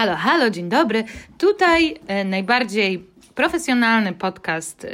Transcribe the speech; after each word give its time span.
Halo, 0.00 0.16
halo, 0.16 0.50
dzień 0.50 0.68
dobry. 0.68 1.04
Tutaj 1.38 1.96
e, 2.06 2.24
najbardziej 2.24 3.06
profesjonalny 3.34 4.12
podcast 4.12 4.84
e, 4.84 4.88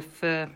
w 0.00 0.46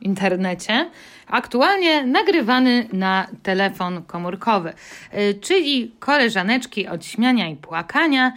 internecie, 0.00 0.90
aktualnie 1.26 2.06
nagrywany 2.06 2.88
na 2.92 3.26
telefon 3.42 4.02
komórkowy, 4.02 4.72
e, 5.10 5.34
czyli 5.34 5.94
koleżaneczki 5.98 6.88
od 6.88 7.04
śmiania 7.04 7.48
i 7.48 7.56
płakania, 7.56 8.32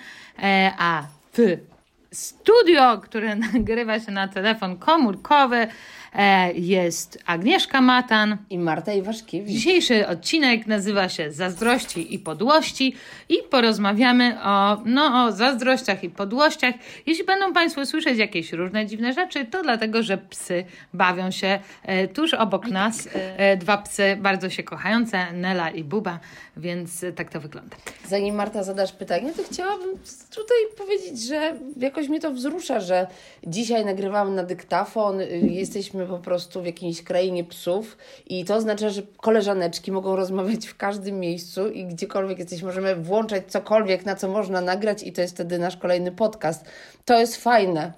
a 0.77 1.03
w 1.33 1.57
studio, 2.11 2.97
które 2.97 3.35
nagrywa 3.53 3.99
się 3.99 4.11
na 4.11 4.27
telefon 4.27 4.77
komórkowy, 4.77 5.67
jest 6.55 7.23
Agnieszka 7.25 7.81
Matan. 7.81 8.37
I 8.49 8.57
Marta 8.57 8.93
Iwaszkiewicz. 8.93 9.51
Dzisiejszy 9.51 10.07
odcinek 10.07 10.67
nazywa 10.67 11.09
się 11.09 11.31
Zazdrości 11.31 12.13
i 12.13 12.19
Podłości 12.19 12.95
i 13.29 13.37
porozmawiamy 13.49 14.37
o, 14.43 14.77
no, 14.85 15.25
o 15.25 15.31
zazdrościach 15.31 16.03
i 16.03 16.09
podłościach. 16.09 16.75
Jeśli 17.05 17.25
będą 17.25 17.53
Państwo 17.53 17.85
słyszeć 17.85 18.17
jakieś 18.17 18.53
różne 18.53 18.85
dziwne 18.85 19.13
rzeczy, 19.13 19.45
to 19.45 19.63
dlatego, 19.63 20.03
że 20.03 20.17
psy 20.17 20.65
bawią 20.93 21.31
się 21.31 21.59
e, 21.83 22.07
tuż 22.07 22.33
obok 22.33 22.67
nas. 22.67 23.09
E, 23.13 23.57
dwa 23.57 23.77
psy 23.77 24.17
bardzo 24.19 24.49
się 24.49 24.63
kochające, 24.63 25.33
Nela 25.33 25.69
i 25.69 25.83
Buba, 25.83 26.19
więc 26.57 27.03
e, 27.03 27.11
tak 27.11 27.29
to 27.29 27.39
wygląda. 27.39 27.75
Zanim 28.07 28.35
Marta 28.35 28.63
zadasz 28.63 28.91
pytanie, 28.91 29.33
to 29.33 29.43
chciałabym 29.43 29.89
tutaj 30.35 30.57
powiedzieć, 30.77 31.21
że 31.27 31.55
jakoś 31.77 32.09
mnie 32.09 32.19
to 32.19 32.31
wzrusza, 32.31 32.79
że 32.79 33.07
dzisiaj 33.47 33.85
nagrywamy 33.85 34.31
na 34.31 34.43
dyktafon, 34.43 35.21
y, 35.21 35.41
jesteśmy 36.05 36.17
po 36.17 36.23
prostu 36.23 36.61
w 36.61 36.65
jakiejś 36.65 37.03
krainie 37.03 37.43
psów 37.43 37.97
i 38.25 38.45
to 38.45 38.55
oznacza, 38.55 38.89
że 38.89 39.01
koleżaneczki 39.17 39.91
mogą 39.91 40.15
rozmawiać 40.15 40.67
w 40.67 40.77
każdym 40.77 41.19
miejscu 41.19 41.69
i 41.69 41.85
gdziekolwiek 41.85 42.39
jesteś, 42.39 42.63
możemy 42.63 42.95
włączać 42.95 43.43
cokolwiek, 43.47 44.05
na 44.05 44.15
co 44.15 44.27
można 44.27 44.61
nagrać 44.61 45.03
i 45.03 45.11
to 45.11 45.21
jest 45.21 45.33
wtedy 45.33 45.59
nasz 45.59 45.77
kolejny 45.77 46.11
podcast. 46.11 46.65
To 47.05 47.19
jest 47.19 47.35
fajne. 47.35 47.93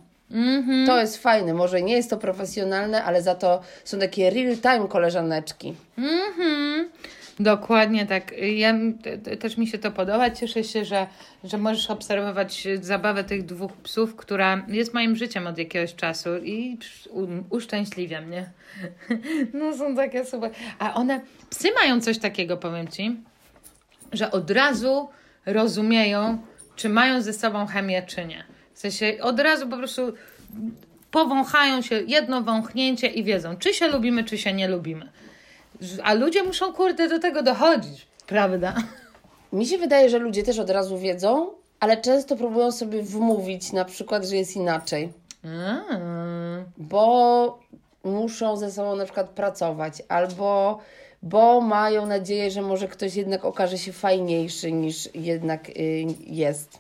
To 0.86 1.00
jest 1.00 1.18
fajne. 1.18 1.54
Może 1.54 1.82
nie 1.82 1.96
jest 1.96 2.10
to 2.10 2.18
profesjonalne, 2.18 3.04
ale 3.04 3.22
za 3.22 3.36
to 3.36 3.62
są 3.84 4.00
takie 4.00 4.30
real-time 4.30 4.88
koleżaneczki. 4.88 5.76
Mhm. 5.98 6.90
Dokładnie 7.40 8.06
tak. 8.06 8.32
Ja, 8.42 8.74
te- 9.04 9.18
te- 9.18 9.38
też 9.38 9.58
mi 9.58 9.68
się 9.68 9.78
to 9.78 9.92
podoba. 9.92 10.30
Cieszę 10.30 10.64
się, 10.64 10.86
że, 10.86 11.08
że 11.44 11.58
możesz 11.58 11.90
obserwować 11.90 12.68
zabawę 12.82 13.24
tych 13.24 13.46
dwóch 13.46 13.74
psów, 13.74 14.16
która 14.16 14.66
jest 14.68 14.94
moim 14.94 15.16
życiem 15.16 15.48
od 15.48 15.58
jakiegoś 15.58 15.96
czasu 15.96 16.38
i 16.38 16.78
uszczęśliwia 17.50 18.22
mnie. 18.22 18.50
No 19.54 19.78
są 19.78 19.96
takie 19.96 20.26
super. 20.26 20.52
A 20.80 20.94
one, 20.94 21.22
psy 21.50 21.68
mają 21.82 22.02
coś 22.02 22.18
takiego, 22.18 22.58
powiem 22.58 22.88
Ci, 22.88 23.16
że 24.14 24.32
od 24.32 24.52
razu 24.52 25.10
rozumieją, 25.46 26.38
czy 26.76 26.90
mają 26.90 27.22
ze 27.22 27.34
sobą 27.34 27.66
chemię, 27.68 28.04
czy 28.08 28.26
nie. 28.26 28.44
W 28.74 28.80
sensie 28.80 29.18
od 29.22 29.40
razu 29.40 29.68
po 29.68 29.78
prostu 29.78 30.14
powąchają 31.12 31.82
się 31.82 32.02
jedno 32.08 32.42
wąchnięcie 32.42 33.08
i 33.08 33.24
wiedzą, 33.24 33.58
czy 33.58 33.74
się 33.74 33.88
lubimy, 33.88 34.24
czy 34.24 34.38
się 34.38 34.54
nie 34.54 34.68
lubimy. 34.68 35.10
A 36.04 36.14
ludzie 36.14 36.44
muszą, 36.44 36.74
kurde, 36.74 37.10
do 37.10 37.20
tego 37.20 37.44
dochodzić, 37.44 38.08
prawda? 38.28 38.76
Mi 39.54 39.66
się 39.66 39.78
wydaje, 39.78 40.10
że 40.10 40.20
ludzie 40.20 40.44
też 40.44 40.60
od 40.60 40.70
razu 40.70 40.98
wiedzą, 40.98 41.48
ale 41.80 41.98
często 41.98 42.36
próbują 42.36 42.72
sobie 42.72 43.04
wmówić 43.04 43.74
na 43.74 43.86
przykład, 43.86 44.26
że 44.26 44.36
jest 44.36 44.56
inaczej, 44.56 45.14
Mm. 45.44 46.66
bo 46.78 47.60
muszą 48.04 48.58
ze 48.58 48.72
sobą 48.72 48.96
na 48.96 49.04
przykład 49.06 49.30
pracować, 49.30 50.04
albo 50.10 50.80
bo 51.24 51.62
mają 51.62 52.06
nadzieję, 52.06 52.52
że 52.52 52.62
może 52.62 52.88
ktoś 52.88 53.16
jednak 53.16 53.46
okaże 53.46 53.78
się 53.78 53.92
fajniejszy 53.92 54.72
niż 54.72 55.10
jednak 55.16 55.70
y, 55.70 56.06
jest. 56.28 56.80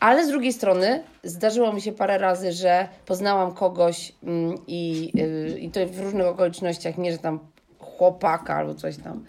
Ale 0.00 0.26
z 0.26 0.28
drugiej 0.28 0.52
strony 0.52 1.02
zdarzyło 1.24 1.72
mi 1.72 1.80
się 1.80 1.92
parę 1.92 2.18
razy, 2.18 2.52
że 2.52 2.88
poznałam 3.06 3.54
kogoś 3.54 4.12
mm, 4.22 4.54
i, 4.66 5.12
y, 5.54 5.58
i 5.58 5.70
to 5.70 5.86
w 5.86 6.00
różnych 6.00 6.26
okolicznościach, 6.26 6.98
nie 6.98 7.12
że 7.12 7.18
tam 7.18 7.38
chłopaka 8.02 8.56
albo 8.56 8.74
coś 8.74 8.96
tam. 8.96 9.24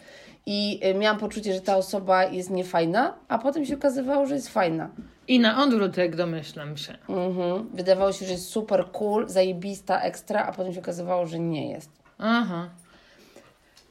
I 0.45 0.79
y, 0.85 0.94
miałam 0.94 1.19
poczucie, 1.19 1.53
że 1.53 1.61
ta 1.61 1.78
osoba 1.78 2.23
jest 2.25 2.50
niefajna, 2.50 3.13
a 3.28 3.38
potem 3.38 3.66
się 3.66 3.75
okazywało, 3.75 4.25
że 4.25 4.35
jest 4.35 4.50
fajna. 4.50 4.89
I 5.28 5.39
na 5.39 5.63
odwrót, 5.63 5.97
jak 5.97 6.16
domyślam 6.16 6.78
się. 6.78 6.97
Mhm. 7.09 7.69
Wydawało 7.73 8.12
się, 8.12 8.25
że 8.25 8.31
jest 8.31 8.50
super 8.50 8.85
cool, 8.91 9.29
zajebista, 9.29 10.01
ekstra, 10.01 10.45
a 10.45 10.51
potem 10.53 10.73
się 10.73 10.79
okazywało, 10.79 11.25
że 11.25 11.39
nie 11.39 11.72
jest. 11.72 11.89
Aha. 12.17 12.69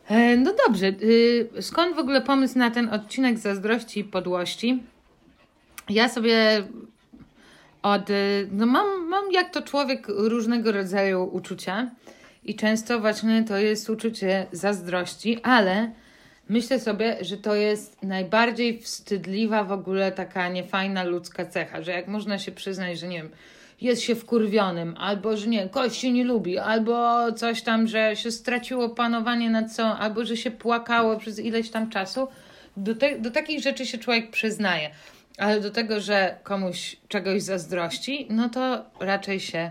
E, 0.09 0.37
no 0.37 0.53
dobrze. 0.67 0.87
Y, 0.87 1.49
skąd 1.61 1.97
w 1.97 1.99
ogóle 1.99 2.21
pomysł 2.21 2.59
na 2.59 2.71
ten 2.71 2.89
odcinek 2.89 3.39
zazdrości 3.39 4.01
i 4.01 4.05
podłości? 4.05 4.83
Ja 5.89 6.09
sobie 6.09 6.63
od. 7.83 8.11
y, 8.11 8.49
No 8.53 8.67
mam, 8.67 9.09
mam 9.09 9.33
jak 9.33 9.51
to 9.51 9.63
człowiek 9.63 10.07
różnego 10.09 10.73
rodzaju 10.73 11.25
uczucia. 11.33 11.91
I 12.45 12.55
często 12.55 13.01
właśnie 13.01 13.45
to 13.45 13.57
jest 13.57 13.91
uczucie 13.91 14.47
zazdrości, 14.53 15.43
ale 15.43 15.91
myślę 16.49 16.81
sobie, 16.81 17.17
że 17.21 17.37
to 17.37 17.55
jest 17.55 18.03
najbardziej 18.03 18.79
wstydliwa 18.79 19.65
w 19.65 19.73
ogóle 19.73 20.13
taka 20.13 20.49
niefajna 20.49 21.05
ludzka 21.05 21.47
cecha, 21.47 21.83
że 21.83 21.91
jak 21.93 22.09
można 22.09 22.39
się 22.39 22.53
przyznać, 22.53 22.99
że 22.99 23.09
nie 23.09 23.17
wiem, 23.17 23.31
jest 23.81 24.03
się 24.03 24.15
wkurwionym, 24.15 24.95
albo 24.99 25.37
że 25.37 25.47
nie, 25.47 25.69
ktoś 25.69 25.99
się 25.99 26.13
nie 26.13 26.25
lubi, 26.25 26.59
albo 26.59 27.19
coś 27.33 27.63
tam, 27.63 27.87
że 27.87 28.17
się 28.17 28.31
straciło 28.31 28.89
panowanie 28.89 29.51
nad 29.51 29.73
sobą, 29.73 29.89
albo 29.89 30.25
że 30.25 30.37
się 30.37 30.51
płakało 30.51 31.17
przez 31.17 31.39
ileś 31.39 31.71
tam 31.71 31.91
czasu. 31.91 32.29
Do, 32.77 32.95
te, 32.95 33.19
do 33.19 33.31
takich 33.31 33.63
rzeczy 33.63 33.87
się 33.87 33.99
człowiek 33.99 34.31
przyznaje, 34.31 34.91
ale 35.39 35.61
do 35.61 35.71
tego, 35.71 36.01
że 36.01 36.37
komuś 36.43 36.97
czegoś 37.09 37.43
zazdrości, 37.43 38.27
no 38.31 38.49
to 38.49 38.85
raczej 39.01 39.41
się 39.41 39.71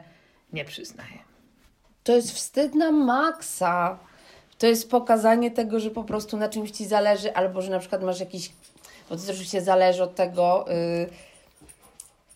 nie 0.53 0.65
przyznaje. 0.65 1.30
To 2.03 2.11
jest 2.11 2.31
wstyd 2.31 2.75
na 2.75 2.91
maksa. 2.91 3.99
To 4.57 4.67
jest 4.67 4.89
pokazanie 4.89 5.51
tego, 5.51 5.79
że 5.79 5.91
po 5.91 6.03
prostu 6.03 6.37
na 6.37 6.49
czymś 6.49 6.71
ci 6.71 6.85
zależy, 6.85 7.35
albo 7.35 7.61
że 7.61 7.71
na 7.71 7.79
przykład 7.79 8.03
masz 8.03 8.19
jakiś. 8.19 8.51
Bo 9.09 9.17
to 9.17 9.23
oczywiście 9.23 9.61
zależy 9.61 10.03
od 10.03 10.15
tego, 10.15 10.65
yy, 10.67 11.09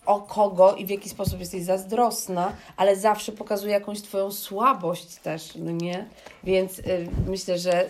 o 0.06 0.22
kogo 0.22 0.76
i 0.76 0.86
w 0.86 0.90
jaki 0.90 1.10
sposób 1.10 1.40
jesteś 1.40 1.64
zazdrosna, 1.64 2.56
ale 2.78 2.96
zawsze 2.96 3.32
pokazuje 3.32 3.74
jakąś 3.74 4.02
Twoją 4.02 4.32
słabość 4.32 5.16
też, 5.16 5.56
no 5.56 5.72
nie? 5.72 6.06
Więc 6.44 6.78
yy, 6.78 7.08
myślę, 7.28 7.60
że 7.60 7.90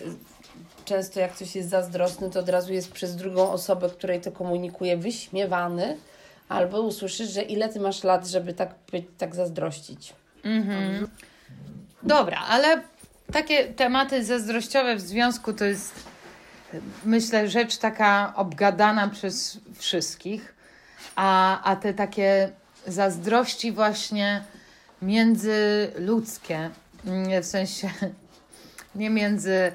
często 0.84 1.20
jak 1.20 1.32
ktoś 1.32 1.56
jest 1.56 1.68
zazdrosny, 1.68 2.30
to 2.30 2.40
od 2.40 2.48
razu 2.48 2.72
jest 2.72 2.92
przez 2.92 3.16
drugą 3.16 3.50
osobę, 3.50 3.90
której 3.90 4.20
to 4.20 4.32
komunikuje, 4.32 4.96
wyśmiewany, 4.96 5.96
albo 6.48 6.80
usłyszysz, 6.80 7.30
że 7.30 7.42
ile 7.42 7.68
ty 7.68 7.80
masz 7.80 8.04
lat, 8.04 8.26
żeby 8.26 8.54
tak, 8.54 8.74
tak 9.18 9.34
zazdrościć. 9.34 10.12
Dobra, 12.02 12.38
ale 12.38 12.82
takie 13.32 13.64
tematy 13.64 14.24
zazdrościowe 14.24 14.96
w 14.96 15.00
związku 15.00 15.52
to 15.52 15.64
jest, 15.64 15.94
myślę, 17.04 17.48
rzecz 17.48 17.76
taka 17.76 18.32
obgadana 18.36 19.08
przez 19.08 19.58
wszystkich, 19.74 20.54
a, 21.16 21.62
a 21.62 21.76
te 21.76 21.94
takie 21.94 22.50
zazdrości 22.86 23.72
właśnie 23.72 24.44
międzyludzkie, 25.02 26.70
mm, 27.06 27.42
w 27.42 27.46
sensie 27.46 27.90
nie 28.94 29.10
między 29.10 29.72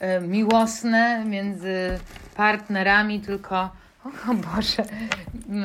e, 0.00 0.20
miłosne, 0.20 1.24
między 1.24 1.98
partnerami, 2.36 3.20
tylko 3.20 3.70
o 4.30 4.34
Boże, 4.34 4.84
m, 5.48 5.64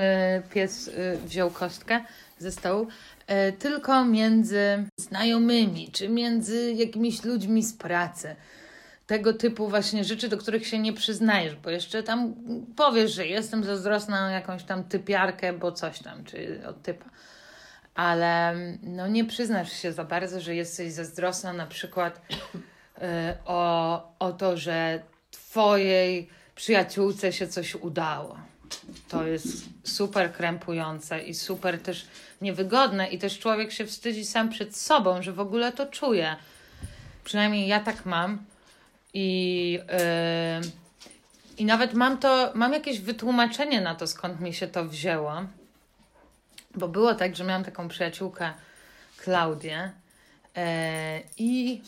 pies 0.54 0.88
y, 0.88 1.18
wziął 1.26 1.50
kostkę 1.50 2.02
ze 2.40 2.52
stołu, 2.52 2.88
e, 2.88 3.17
tylko 3.60 4.06
między 4.06 4.90
znajomymi, 4.98 5.92
czy 5.92 6.10
między 6.10 6.74
jakimiś 6.74 7.24
ludźmi 7.24 7.64
z 7.64 7.74
pracy. 7.74 8.36
Tego 9.08 9.34
typu 9.34 9.68
właśnie 9.68 10.04
rzeczy, 10.04 10.30
do 10.30 10.38
których 10.38 10.68
się 10.68 10.80
nie 10.80 10.94
przyznajesz, 10.94 11.56
bo 11.56 11.70
jeszcze 11.70 12.04
tam 12.04 12.34
powiesz, 12.76 13.14
że 13.14 13.28
jestem 13.28 13.64
zazdrosna 13.64 14.22
na 14.22 14.32
jakąś 14.32 14.64
tam 14.64 14.84
typiarkę, 14.84 15.54
bo 15.54 15.72
coś 15.72 16.00
tam, 16.00 16.24
czy 16.24 16.62
od 16.68 16.82
typa. 16.82 17.06
Ale 17.96 18.56
no 18.84 19.08
nie 19.08 19.26
przyznasz 19.26 19.72
się 19.72 19.92
za 19.92 20.04
bardzo, 20.04 20.42
że 20.42 20.56
jesteś 20.56 20.94
zazdrosna 20.94 21.54
na 21.54 21.68
przykład 21.68 22.22
y, 22.32 23.02
o, 23.46 24.16
o 24.20 24.32
to, 24.32 24.58
że 24.58 25.04
twojej 25.32 26.30
przyjaciółce 26.56 27.34
się 27.34 27.48
coś 27.48 27.76
udało. 27.76 28.38
To 29.10 29.28
jest 29.28 29.66
super 29.84 30.34
krępujące 30.34 31.22
i 31.22 31.34
super 31.34 31.82
też 31.82 32.06
niewygodne 32.42 33.08
i 33.08 33.20
też 33.20 33.40
człowiek 33.40 33.72
się 33.72 33.86
wstydzi 33.86 34.26
sam 34.26 34.50
przed 34.50 34.78
sobą, 34.78 35.22
że 35.22 35.32
w 35.34 35.40
ogóle 35.40 35.72
to 35.72 35.86
czuje. 35.86 36.36
Przynajmniej 37.24 37.68
ja 37.68 37.80
tak 37.80 38.06
mam 38.06 38.46
i, 39.14 39.80
yy, 40.64 40.72
i 41.58 41.66
nawet 41.66 41.94
mam 41.94 42.18
to, 42.18 42.52
mam 42.54 42.74
jakieś 42.74 43.00
wytłumaczenie 43.00 43.82
na 43.82 43.96
to, 43.96 44.08
skąd 44.08 44.40
mi 44.40 44.54
się 44.54 44.68
to 44.68 44.86
wzięło. 44.86 45.34
Bo 46.76 46.88
było 46.88 47.16
tak, 47.16 47.36
że 47.36 47.44
miałam 47.44 47.64
taką 47.64 47.88
przyjaciółkę 47.88 48.54
Klaudię 49.18 49.92
e, 50.56 51.22
i 51.38 51.82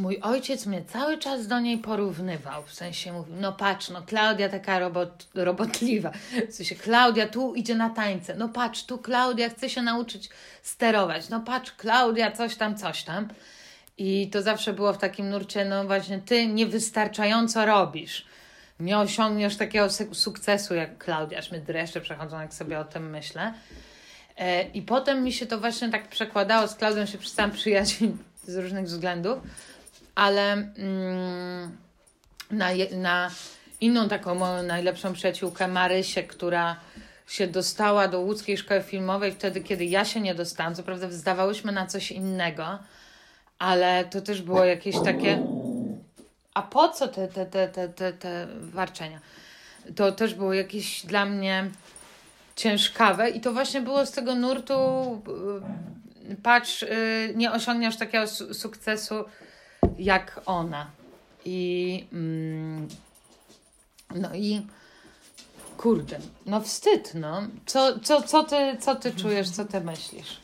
mój 0.00 0.20
ojciec 0.20 0.66
mnie 0.66 0.84
cały 0.84 1.18
czas 1.18 1.46
do 1.46 1.60
niej 1.60 1.78
porównywał. 1.78 2.62
W 2.66 2.74
sensie 2.74 3.12
mówił, 3.12 3.34
no 3.40 3.52
patrz, 3.52 3.88
no 3.88 4.02
Klaudia 4.02 4.48
taka 4.48 4.78
robot, 4.78 5.26
robotliwa. 5.34 6.10
W 6.50 6.54
sensie 6.54 6.74
Klaudia 6.74 7.28
tu 7.28 7.54
idzie 7.54 7.74
na 7.74 7.90
tańce. 7.90 8.34
No 8.34 8.48
patrz, 8.48 8.82
tu 8.82 8.98
Klaudia 8.98 9.48
chce 9.48 9.70
się 9.70 9.82
nauczyć 9.82 10.28
sterować. 10.62 11.28
No 11.28 11.40
patrz, 11.40 11.72
Klaudia 11.72 12.30
coś 12.30 12.56
tam, 12.56 12.76
coś 12.76 13.02
tam. 13.02 13.28
I 13.98 14.30
to 14.30 14.42
zawsze 14.42 14.72
było 14.72 14.92
w 14.92 14.98
takim 14.98 15.30
nurcie, 15.30 15.64
no 15.64 15.84
właśnie, 15.84 16.18
ty 16.18 16.46
niewystarczająco 16.46 17.66
robisz. 17.66 18.26
Nie 18.80 18.98
osiągniesz 18.98 19.56
takiego 19.56 19.88
sukcesu 20.12 20.74
jak 20.74 20.98
Klaudia. 20.98 21.38
Aż 21.38 21.50
mnie 21.50 21.60
dreszcze 21.60 22.00
przechodzą, 22.00 22.40
jak 22.40 22.54
sobie 22.54 22.78
o 22.78 22.84
tym 22.84 23.10
myślę. 23.10 23.54
E, 24.36 24.62
I 24.62 24.82
potem 24.82 25.24
mi 25.24 25.32
się 25.32 25.46
to 25.46 25.58
właśnie 25.58 25.90
tak 25.90 26.08
przekładało. 26.08 26.68
Z 26.68 26.74
Klaudią 26.74 27.06
się 27.06 27.18
przestałam 27.18 27.50
przyjaźnić 27.50 28.12
z 28.44 28.56
różnych 28.56 28.84
względów, 28.84 29.38
ale 30.20 30.52
mm, 30.52 31.76
na, 32.50 32.68
na 32.92 33.30
inną 33.80 34.08
taką 34.08 34.34
moją 34.34 34.62
najlepszą 34.62 35.12
przyjaciółkę, 35.12 35.68
Marysię, 35.68 36.22
która 36.22 36.76
się 37.26 37.46
dostała 37.46 38.08
do 38.08 38.20
łódzkiej 38.20 38.58
szkoły 38.58 38.82
filmowej 38.82 39.32
wtedy, 39.32 39.60
kiedy 39.60 39.84
ja 39.84 40.04
się 40.04 40.20
nie 40.20 40.34
dostałam. 40.34 40.74
Co 40.74 40.82
prawda 40.82 41.10
zdawałyśmy 41.10 41.72
na 41.72 41.86
coś 41.86 42.12
innego, 42.12 42.78
ale 43.58 44.04
to 44.04 44.20
też 44.20 44.42
było 44.42 44.64
jakieś 44.64 44.94
takie. 45.04 45.42
A 46.54 46.62
po 46.62 46.88
co 46.88 47.08
te, 47.08 47.28
te, 47.28 47.46
te, 47.46 47.68
te, 47.68 47.88
te, 47.88 48.12
te 48.12 48.46
warczenia? 48.60 49.20
To 49.96 50.12
też 50.12 50.34
było 50.34 50.54
jakieś 50.54 51.06
dla 51.06 51.26
mnie 51.26 51.70
ciężkawe 52.56 53.30
i 53.30 53.40
to 53.40 53.52
właśnie 53.52 53.80
było 53.80 54.06
z 54.06 54.12
tego 54.12 54.34
nurtu 54.34 54.74
y, 56.30 56.36
patrz, 56.42 56.82
y, 56.82 57.32
nie 57.36 57.52
osiągniesz 57.52 57.96
takiego 57.96 58.26
sukcesu 58.54 59.24
jak 60.00 60.40
ona. 60.46 60.90
I 61.44 62.06
mm, 62.12 62.88
no 64.14 64.34
i 64.34 64.66
kurde, 65.78 66.18
no 66.46 66.60
wstyd, 66.60 67.14
no. 67.14 67.42
Co, 67.66 67.98
co, 67.98 68.22
co, 68.22 68.44
ty, 68.44 68.76
co 68.80 68.94
ty 68.94 69.12
czujesz, 69.12 69.50
co 69.50 69.64
ty 69.64 69.80
myślisz? 69.80 70.40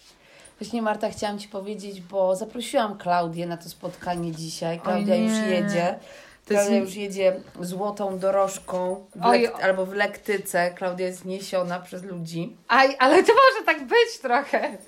Właśnie 0.61 0.83
Marta, 0.83 1.11
chciałam 1.11 1.39
Ci 1.39 1.49
powiedzieć, 1.49 2.01
bo 2.01 2.37
zaprosiłam 2.37 2.99
Klaudię 2.99 3.47
na 3.47 3.57
to 3.57 3.69
spotkanie 3.69 4.33
dzisiaj. 4.33 4.81
Klaudia 4.81 5.15
już 5.15 5.33
jedzie. 5.33 5.99
Klaudia 6.47 6.77
już 6.77 6.95
jedzie 6.95 7.41
złotą 7.61 8.19
dorożką 8.19 9.07
w 9.15 9.27
Oj, 9.27 9.47
albo 9.63 9.87
w 9.87 9.93
lektyce. 9.93 10.71
Klaudia 10.71 11.07
jest 11.07 11.25
niesiona 11.25 11.81
przez 11.81 12.03
ludzi. 12.03 12.57
Aj, 12.69 12.97
ale 12.99 13.23
to 13.23 13.33
może 13.33 13.67
tak 13.67 13.87
być 13.87 14.19
trochę. 14.23 14.79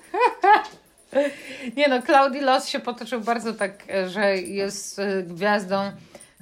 Nie 1.77 1.87
no, 1.87 2.01
Klaudii 2.01 2.41
los 2.41 2.67
się 2.67 2.79
potoczył 2.79 3.21
bardzo 3.21 3.53
tak, 3.53 3.83
że 4.07 4.37
jest 4.37 4.99
e, 4.99 5.23
gwiazdą 5.23 5.91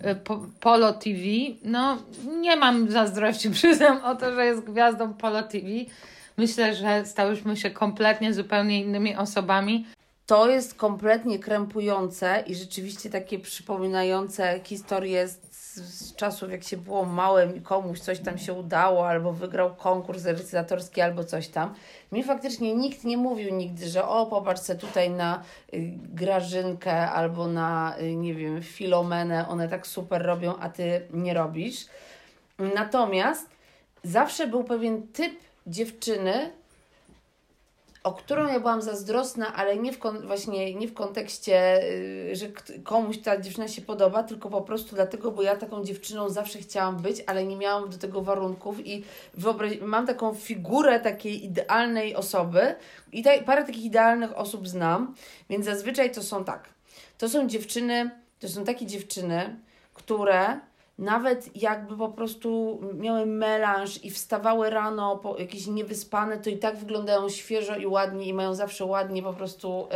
e, 0.01 0.15
Polo 0.59 0.93
TV. 0.93 1.19
No, 1.63 1.97
nie 2.41 2.55
mam 2.55 2.91
zazdrości, 2.91 3.49
przyznam 3.59 4.03
o 4.05 4.15
to, 4.15 4.35
że 4.35 4.45
jest 4.45 4.61
gwiazdą 4.61 5.13
Polo 5.13 5.43
TV. 5.43 5.67
Myślę, 6.37 6.75
że 6.75 7.05
stałyśmy 7.05 7.57
się 7.57 7.71
kompletnie 7.71 8.33
zupełnie 8.33 8.81
innymi 8.81 9.15
osobami. 9.15 9.85
To 10.25 10.49
jest 10.49 10.75
kompletnie 10.75 11.39
krępujące 11.39 12.43
i 12.47 12.55
rzeczywiście 12.55 13.09
takie 13.09 13.39
przypominające 13.39 14.59
historię 14.63 15.27
z, 15.27 15.39
z 15.77 16.15
czasów, 16.15 16.51
jak 16.51 16.63
się 16.63 16.77
było 16.77 17.05
małym 17.05 17.55
i 17.55 17.61
komuś 17.61 17.99
coś 17.99 18.19
tam 18.19 18.37
się 18.37 18.53
udało, 18.53 19.09
albo 19.09 19.33
wygrał 19.33 19.75
konkurs 19.75 20.25
recytatorski, 20.25 21.01
albo 21.01 21.23
coś 21.23 21.47
tam. 21.47 21.73
Mi 22.11 22.23
faktycznie 22.23 22.75
nikt 22.75 23.03
nie 23.03 23.17
mówił 23.17 23.55
nigdy, 23.55 23.89
że 23.89 24.07
o, 24.07 24.25
popatrzcie 24.25 24.75
tutaj 24.75 25.09
na 25.09 25.43
y, 25.73 25.93
Grażynkę 26.13 27.09
albo 27.09 27.47
na, 27.47 27.95
y, 28.01 28.15
nie 28.15 28.33
wiem, 28.33 28.63
Filomenę, 28.63 29.47
one 29.47 29.69
tak 29.69 29.87
super 29.87 30.25
robią, 30.25 30.55
a 30.59 30.69
ty 30.69 31.07
nie 31.13 31.33
robisz. 31.33 31.85
Natomiast 32.75 33.49
zawsze 34.03 34.47
był 34.47 34.63
pewien 34.63 35.07
typ 35.07 35.33
dziewczyny, 35.67 36.51
o 38.03 38.13
którą 38.13 38.47
ja 38.47 38.59
byłam 38.59 38.81
zazdrosna, 38.81 39.53
ale 39.53 39.77
nie 39.77 39.91
w, 39.93 39.99
właśnie 40.23 40.75
nie 40.75 40.87
w 40.87 40.93
kontekście, 40.93 41.83
y, 41.83 42.35
że 42.35 42.45
komuś 42.83 43.17
ta 43.17 43.41
dziewczyna 43.41 43.67
się 43.67 43.81
podoba, 43.81 44.23
tylko 44.23 44.49
po 44.49 44.61
prostu 44.61 44.95
dlatego, 44.95 45.31
bo 45.31 45.41
ja 45.41 45.55
taką 45.55 45.83
dziewczyną 45.83 46.29
zawsze 46.29 46.59
chciałam 46.59 46.97
być, 46.97 47.23
ale 47.27 47.45
nie 47.45 47.55
miałam 47.55 47.89
do 47.89 47.97
tego 47.97 48.21
warunków 48.21 48.87
i 48.87 49.03
wyobraź, 49.33 49.79
mam 49.81 50.07
taką 50.07 50.33
figurę 50.33 50.99
takiej 50.99 51.45
idealnej 51.45 52.15
osoby 52.15 52.75
i 53.11 53.23
ta, 53.23 53.29
parę 53.45 53.65
takich 53.65 53.85
idealnych 53.85 54.37
osób 54.37 54.67
znam, 54.67 55.15
więc 55.49 55.65
zazwyczaj 55.65 56.11
to 56.11 56.23
są 56.23 56.43
tak. 56.43 56.69
To 57.17 57.29
są 57.29 57.47
dziewczyny, 57.47 58.11
to 58.39 58.49
są 58.49 58.63
takie 58.63 58.85
dziewczyny, 58.85 59.59
które 59.93 60.59
nawet 60.97 61.55
jakby 61.55 61.97
po 61.97 62.09
prostu 62.09 62.79
miały 62.93 63.25
melanż 63.25 64.03
i 64.03 64.11
wstawały 64.11 64.69
rano 64.69 65.17
po 65.17 65.37
jakieś 65.37 65.67
niewyspane, 65.67 66.37
to 66.37 66.49
i 66.49 66.57
tak 66.57 66.77
wyglądają 66.77 67.29
świeżo 67.29 67.75
i 67.75 67.87
ładnie 67.87 68.25
i 68.25 68.33
mają 68.33 68.53
zawsze 68.53 68.85
ładnie 68.85 69.23
po 69.23 69.33
prostu 69.33 69.87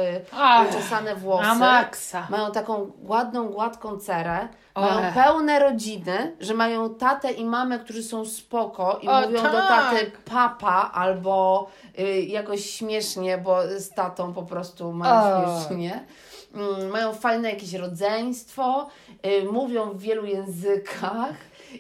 y, 0.64 0.70
uczesane 0.70 1.16
włosy. 1.16 1.48
Na 1.48 1.56
maksa. 1.56 2.28
Mają 2.30 2.52
taką 2.52 2.92
ładną, 3.04 3.50
gładką 3.50 3.98
cerę. 3.98 4.48
Mają 4.76 5.14
pełne 5.14 5.60
rodziny, 5.60 6.36
że 6.40 6.54
mają 6.54 6.96
tatę 6.96 7.32
i 7.32 7.46
mamę, 7.46 7.80
którzy 7.80 8.04
są 8.04 8.26
spoko 8.26 9.00
i 9.02 9.08
o, 9.08 9.22
mówią 9.22 9.42
tak. 9.42 9.52
do 9.52 9.58
taty 9.58 10.12
papa 10.26 10.92
albo 10.94 11.68
y, 12.00 12.22
jakoś 12.22 12.66
śmiesznie, 12.66 13.38
bo 13.38 13.58
z 13.78 13.90
tatą 13.90 14.34
po 14.34 14.44
prostu 14.44 14.94
mają 14.94 15.46
o. 15.46 15.62
śmiesznie. 15.68 16.06
Mm, 16.54 16.90
mają 16.90 17.14
fajne 17.14 17.50
jakieś 17.50 17.74
rodzeństwo, 17.74 18.88
y, 19.26 19.52
mówią 19.52 19.90
w 19.90 20.02
wielu 20.02 20.26
językach 20.26 21.36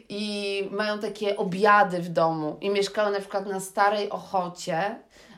i 0.09 0.67
mają 0.71 0.99
takie 0.99 1.37
obiady 1.37 1.99
w 1.99 2.09
domu 2.09 2.57
i 2.61 2.69
mieszkają 2.69 3.11
na 3.11 3.19
przykład 3.19 3.47
na 3.47 3.59
Starej 3.59 4.09
Ochocie 4.09 4.95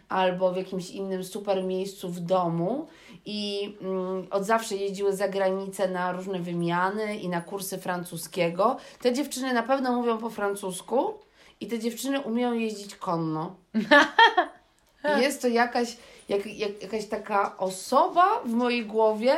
albo 0.10 0.52
w 0.52 0.58
jakimś 0.58 0.90
innym 0.90 1.24
super 1.24 1.64
miejscu 1.64 2.10
w 2.10 2.20
domu 2.20 2.88
i 3.26 3.74
mm, 3.82 4.28
od 4.32 4.46
zawsze 4.46 4.76
jeździły 4.76 5.16
za 5.16 5.28
granicę 5.28 5.88
na 5.88 6.12
różne 6.12 6.40
wymiany 6.40 7.18
i 7.18 7.30
na 7.30 7.42
kursy 7.42 7.78
francuskiego. 7.78 8.78
Te 9.02 9.14
dziewczyny 9.14 9.54
na 9.54 9.64
pewno 9.64 9.94
mówią 9.94 10.18
po 10.18 10.30
francusku 10.30 11.14
i 11.60 11.68
te 11.68 11.80
dziewczyny 11.80 12.20
umieją 12.20 12.54
jeździć 12.54 12.96
konno. 12.96 13.56
Jest 15.22 15.42
to 15.42 15.48
jakaś 15.48 15.98
jak, 16.30 16.46
jak, 16.46 16.82
jakaś 16.82 17.06
taka 17.06 17.58
osoba 17.58 18.40
w 18.46 18.52
mojej 18.52 18.86
głowie, 18.86 19.36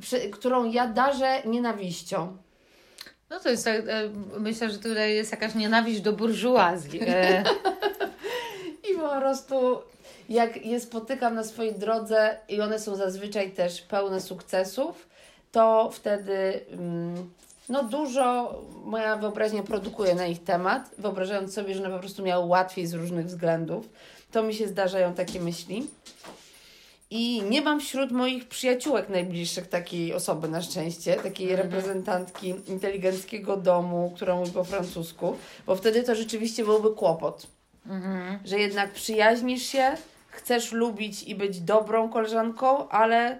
przy, 0.00 0.30
którą 0.30 0.70
ja 0.70 0.86
darzę 0.86 1.42
nienawiścią. 1.44 2.36
No 3.30 3.40
to 3.40 3.50
jest, 3.50 3.66
e, 3.66 3.82
myślę, 4.38 4.70
że 4.70 4.78
tutaj 4.78 5.14
jest 5.14 5.32
jakaś 5.32 5.54
nienawiść 5.54 6.00
do 6.00 6.12
burżuazji. 6.12 7.00
E. 7.06 7.44
I 8.92 8.96
po 8.96 9.20
prostu 9.20 9.78
jak 10.28 10.66
je 10.66 10.80
spotykam 10.80 11.34
na 11.34 11.44
swojej 11.44 11.74
drodze 11.74 12.38
i 12.48 12.60
one 12.60 12.78
są 12.78 12.96
zazwyczaj 12.96 13.50
też 13.50 13.82
pełne 13.82 14.20
sukcesów, 14.20 15.08
to 15.52 15.90
wtedy 15.92 16.60
mm, 16.70 17.30
no 17.68 17.82
dużo 17.82 18.54
moja 18.84 19.16
wyobraźnia 19.16 19.62
produkuje 19.62 20.14
na 20.14 20.26
ich 20.26 20.44
temat, 20.44 20.90
wyobrażając 20.98 21.54
sobie, 21.54 21.74
że 21.74 21.80
one 21.84 21.94
po 21.94 22.00
prostu 22.00 22.22
miały 22.22 22.46
łatwiej 22.46 22.86
z 22.86 22.94
różnych 22.94 23.26
względów. 23.26 23.88
To 24.32 24.42
mi 24.42 24.54
się 24.54 24.68
zdarzają 24.68 25.14
takie 25.14 25.40
myśli. 25.40 25.86
I 27.10 27.42
nie 27.42 27.62
mam 27.62 27.80
wśród 27.80 28.12
moich 28.12 28.48
przyjaciółek 28.48 29.08
najbliższych 29.08 29.66
takiej 29.66 30.14
osoby 30.14 30.48
na 30.48 30.62
szczęście, 30.62 31.16
takiej 31.16 31.50
mhm. 31.50 31.70
reprezentantki 31.70 32.54
inteligenckiego 32.66 33.56
domu, 33.56 34.12
która 34.16 34.36
mówi 34.36 34.50
po 34.50 34.64
francusku, 34.64 35.36
bo 35.66 35.76
wtedy 35.76 36.02
to 36.02 36.14
rzeczywiście 36.14 36.64
byłby 36.64 36.90
kłopot. 36.90 37.46
Mhm. 37.86 38.38
Że 38.44 38.58
jednak 38.58 38.92
przyjaźnisz 38.92 39.62
się, 39.62 39.96
chcesz 40.28 40.72
lubić 40.72 41.22
i 41.22 41.34
być 41.34 41.60
dobrą 41.60 42.08
koleżanką, 42.08 42.88
ale 42.88 43.38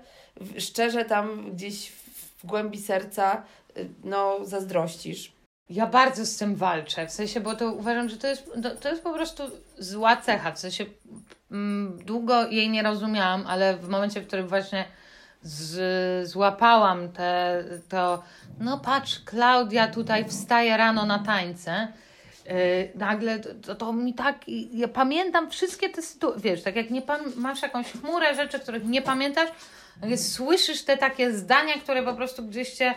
szczerze 0.59 1.05
tam 1.05 1.51
gdzieś 1.51 1.93
w 2.39 2.47
głębi 2.47 2.79
serca 2.79 3.43
y, 3.77 3.89
no 4.05 4.39
zazdrościsz. 4.43 5.33
Ja 5.71 5.87
bardzo 5.87 6.27
z 6.27 6.37
tym 6.37 6.57
walczę, 6.57 7.07
w 7.07 7.13
sensie, 7.13 7.41
bo 7.41 7.55
to 7.55 7.73
uważam, 7.73 8.09
że 8.09 8.17
to 8.17 8.27
jest, 8.27 8.51
to, 8.63 8.71
to 8.71 8.89
jest 8.89 9.03
po 9.03 9.13
prostu 9.13 9.43
zła 9.79 10.17
cecha, 10.17 10.53
w 10.53 10.59
sensie 10.59 10.85
mm, 11.51 11.99
długo 12.05 12.47
jej 12.47 12.71
nie 12.71 12.83
rozumiałam, 12.83 13.45
ale 13.47 13.77
w 13.77 13.89
momencie, 13.89 14.21
w 14.21 14.27
którym 14.27 14.49
właśnie 14.49 14.85
z, 15.43 16.29
złapałam 16.29 17.13
te, 17.13 17.65
to, 17.89 18.23
no 18.61 18.79
patrz, 18.79 19.21
Klaudia 19.25 19.89
tutaj 19.89 20.29
wstaje 20.29 20.77
rano 20.77 21.07
na 21.07 21.19
tańce, 21.19 21.89
yy, 22.47 22.53
nagle 22.95 23.39
to, 23.39 23.75
to, 23.75 23.93
mi 23.93 24.15
tak, 24.15 24.37
ja 24.73 24.89
pamiętam 24.89 25.51
wszystkie 25.51 25.89
te 25.89 26.03
sytuacje, 26.03 26.43
wiesz, 26.43 26.63
tak 26.63 26.77
jak 26.77 26.91
nie 26.91 27.03
masz 27.37 27.63
jakąś 27.63 27.93
chmurę 27.93 28.35
rzeczy, 28.35 28.59
których 28.59 28.85
nie 28.85 29.03
pamiętasz, 29.03 29.49
słyszysz 30.17 30.85
te 30.85 30.97
takie 30.97 31.33
zdania, 31.33 31.75
które 31.75 32.03
po 32.03 32.15
prostu 32.15 32.43
gdzieś 32.43 32.75
cię 32.75 32.95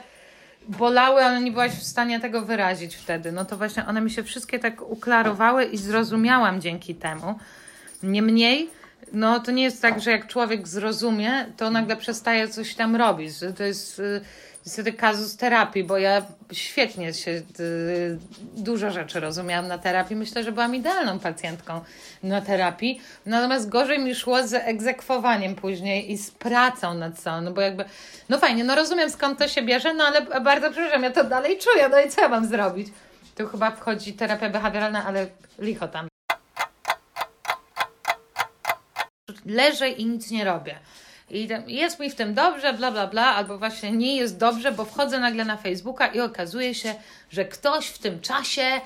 bolały, 0.67 1.23
ale 1.23 1.41
nie 1.41 1.51
byłaś 1.51 1.71
w 1.71 1.83
stanie 1.83 2.19
tego 2.19 2.41
wyrazić 2.41 2.95
wtedy. 2.95 3.31
No 3.31 3.45
to 3.45 3.57
właśnie 3.57 3.85
one 3.85 4.01
mi 4.01 4.11
się 4.11 4.23
wszystkie 4.23 4.59
tak 4.59 4.81
uklarowały 4.81 5.65
i 5.65 5.77
zrozumiałam 5.77 6.61
dzięki 6.61 6.95
temu. 6.95 7.39
Niemniej, 8.03 8.69
no 9.13 9.39
to 9.39 9.51
nie 9.51 9.63
jest 9.63 9.81
tak, 9.81 10.01
że 10.01 10.11
jak 10.11 10.27
człowiek 10.27 10.67
zrozumie, 10.67 11.45
to 11.57 11.69
nagle 11.69 11.97
przestaje 11.97 12.47
coś 12.47 12.75
tam 12.75 12.95
robić. 12.95 13.33
To 13.57 13.63
jest 13.63 13.99
y, 13.99 14.21
niestety 14.65 14.93
kazus 14.93 15.37
terapii, 15.37 15.83
bo 15.83 15.97
ja 15.97 16.21
świetnie 16.51 17.13
się 17.13 17.31
y, 17.31 18.17
dużo 18.57 18.91
rzeczy 18.91 19.19
rozumiałam 19.19 19.67
na 19.67 19.77
terapii. 19.77 20.15
Myślę, 20.15 20.43
że 20.43 20.51
byłam 20.51 20.75
idealną 20.75 21.19
pacjentką 21.19 21.81
na 22.23 22.41
terapii. 22.41 23.01
Natomiast 23.25 23.69
gorzej 23.69 23.99
mi 23.99 24.15
szło 24.15 24.47
z 24.47 24.53
egzekwowaniem 24.53 25.55
później 25.55 26.11
i 26.11 26.17
z 26.17 26.31
pracą 26.31 26.93
nad 26.93 27.19
całą, 27.19 27.41
no 27.41 27.51
bo 27.51 27.61
jakby, 27.61 27.85
no 28.29 28.39
fajnie, 28.39 28.63
no 28.63 28.75
rozumiem 28.75 29.09
skąd 29.09 29.39
to 29.39 29.47
się 29.47 29.61
bierze, 29.61 29.93
no 29.93 30.03
ale 30.03 30.21
bardzo 30.41 30.71
przepraszam, 30.71 31.03
ja 31.03 31.11
to 31.11 31.23
dalej 31.23 31.57
czuję, 31.57 31.89
no 31.89 31.99
i 31.99 32.09
co 32.09 32.21
ja 32.21 32.29
mam 32.29 32.45
zrobić? 32.45 32.87
Tu 33.35 33.47
chyba 33.47 33.71
wchodzi 33.71 34.13
terapia 34.13 34.49
behawioralna, 34.49 35.05
ale 35.05 35.27
licho 35.59 35.87
tam. 35.87 36.07
Leżę 39.45 39.89
i 39.89 40.05
nic 40.05 40.31
nie 40.31 40.45
robię. 40.45 40.79
I 41.31 41.49
jest 41.67 41.99
mi 41.99 42.09
w 42.09 42.15
tym 42.15 42.33
dobrze, 42.33 42.73
bla, 42.73 42.91
bla, 42.91 43.07
bla, 43.07 43.35
albo 43.35 43.57
właśnie 43.57 43.91
nie 43.91 44.15
jest 44.15 44.37
dobrze, 44.37 44.71
bo 44.71 44.85
wchodzę 44.85 45.19
nagle 45.19 45.45
na 45.45 45.57
Facebooka 45.57 46.07
i 46.07 46.19
okazuje 46.19 46.75
się, 46.75 46.95
że 47.29 47.45
ktoś 47.45 47.87
w 47.87 47.97
tym 47.99 48.19
czasie 48.19 48.81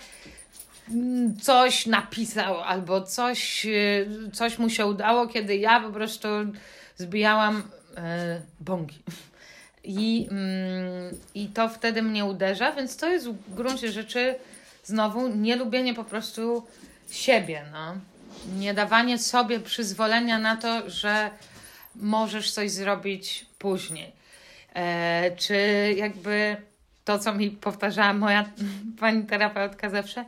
mm, 0.90 1.38
coś 1.38 1.86
napisał, 1.86 2.62
albo 2.62 3.02
coś, 3.02 3.66
y, 3.66 4.08
coś 4.34 4.60
mu 4.60 4.70
się 4.70 4.86
udało, 4.86 5.28
kiedy 5.28 5.56
ja 5.56 5.80
po 5.80 5.90
prostu 5.90 6.28
zbijałam 6.98 7.64
e. 7.98 8.42
I, 9.84 10.28
mm, 10.32 11.18
I 11.36 11.48
to 11.48 11.70
wtedy 11.70 12.02
mnie 12.02 12.26
uderza, 12.26 12.72
więc 12.72 12.98
to 12.98 13.10
jest 13.10 13.28
w 13.28 13.56
gruncie 13.56 13.92
rzeczy 13.92 14.36
znowu 14.84 15.28
nielubienie 15.28 15.94
po 15.94 16.04
prostu 16.04 16.68
siebie, 17.12 17.66
no. 17.72 17.96
Nie 18.58 18.74
dawanie 18.74 19.20
sobie 19.20 19.60
przyzwolenia 19.60 20.40
na 20.40 20.56
to, 20.56 20.90
że 20.90 21.30
możesz 21.96 22.52
coś 22.52 22.72
zrobić 22.72 23.46
później. 23.60 24.12
E, 24.76 25.32
czy 25.38 25.56
jakby 25.98 26.58
to, 27.06 27.20
co 27.20 27.34
mi 27.34 27.52
powtarzała 27.52 28.14
moja 28.14 28.46
pani 29.00 29.24
terapeutka 29.24 29.90
zawsze, 29.90 30.26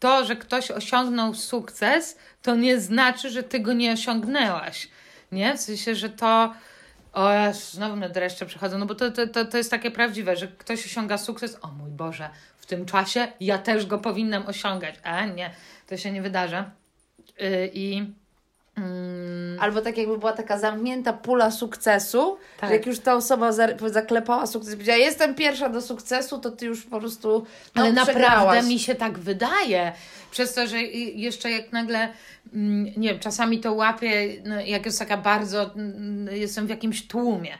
to, 0.00 0.24
że 0.24 0.36
ktoś 0.36 0.70
osiągnął 0.70 1.34
sukces, 1.34 2.18
to 2.42 2.54
nie 2.54 2.80
znaczy, 2.80 3.30
że 3.30 3.42
ty 3.42 3.60
go 3.60 3.72
nie 3.72 3.92
osiągnęłaś. 3.92 4.88
Nie? 5.32 5.56
W 5.56 5.60
sensie, 5.60 5.94
że 5.94 6.10
to. 6.10 6.54
O, 7.12 7.30
ja 7.30 7.52
znowu 7.52 7.96
mnie 7.96 8.08
dreszcze 8.08 8.46
przychodzą, 8.46 8.78
no 8.78 8.86
bo 8.86 8.94
to, 8.94 9.10
to, 9.10 9.44
to 9.44 9.56
jest 9.56 9.70
takie 9.70 9.90
prawdziwe, 9.90 10.36
że 10.36 10.48
ktoś 10.48 10.86
osiąga 10.86 11.18
sukces. 11.18 11.58
O 11.62 11.68
mój 11.68 11.90
Boże, 11.90 12.30
w 12.58 12.66
tym 12.66 12.86
czasie 12.86 13.28
ja 13.40 13.58
też 13.58 13.86
go 13.86 13.98
powinnam 13.98 14.46
osiągać. 14.46 14.94
A 15.02 15.26
nie, 15.26 15.50
to 15.86 15.96
się 15.96 16.12
nie 16.12 16.22
wydarza. 16.22 16.70
Yy, 17.40 17.70
I. 17.74 18.12
Albo 19.60 19.80
tak 19.80 19.98
jakby 19.98 20.18
była 20.18 20.32
taka 20.32 20.58
zamknięta 20.58 21.12
pula 21.12 21.50
sukcesu, 21.50 22.38
tak. 22.60 22.70
że 22.70 22.76
jak 22.76 22.86
już 22.86 22.98
ta 22.98 23.14
osoba 23.14 23.52
zaklepała 23.86 24.46
sukces, 24.46 24.74
powiedziała, 24.74 24.98
jestem 24.98 25.34
pierwsza 25.34 25.68
do 25.68 25.80
sukcesu, 25.80 26.38
to 26.38 26.50
ty 26.50 26.66
już 26.66 26.84
po 26.84 27.00
prostu 27.00 27.46
no, 27.74 27.82
Ale 27.82 27.92
naprawdę 27.92 28.62
mi 28.62 28.78
się 28.78 28.94
tak 28.94 29.18
wydaje. 29.18 29.92
Przez 30.30 30.54
to, 30.54 30.66
że 30.66 30.82
jeszcze 30.82 31.50
jak 31.50 31.72
nagle, 31.72 32.08
mm, 32.54 32.92
nie 32.96 33.08
wiem, 33.08 33.18
czasami 33.18 33.60
to 33.60 33.72
łapię, 33.72 34.42
no, 34.44 34.60
jak 34.60 34.86
jest 34.86 34.98
taka 34.98 35.16
bardzo, 35.16 35.74
mm, 35.74 36.36
jestem 36.36 36.66
w 36.66 36.70
jakimś 36.70 37.06
tłumie 37.06 37.58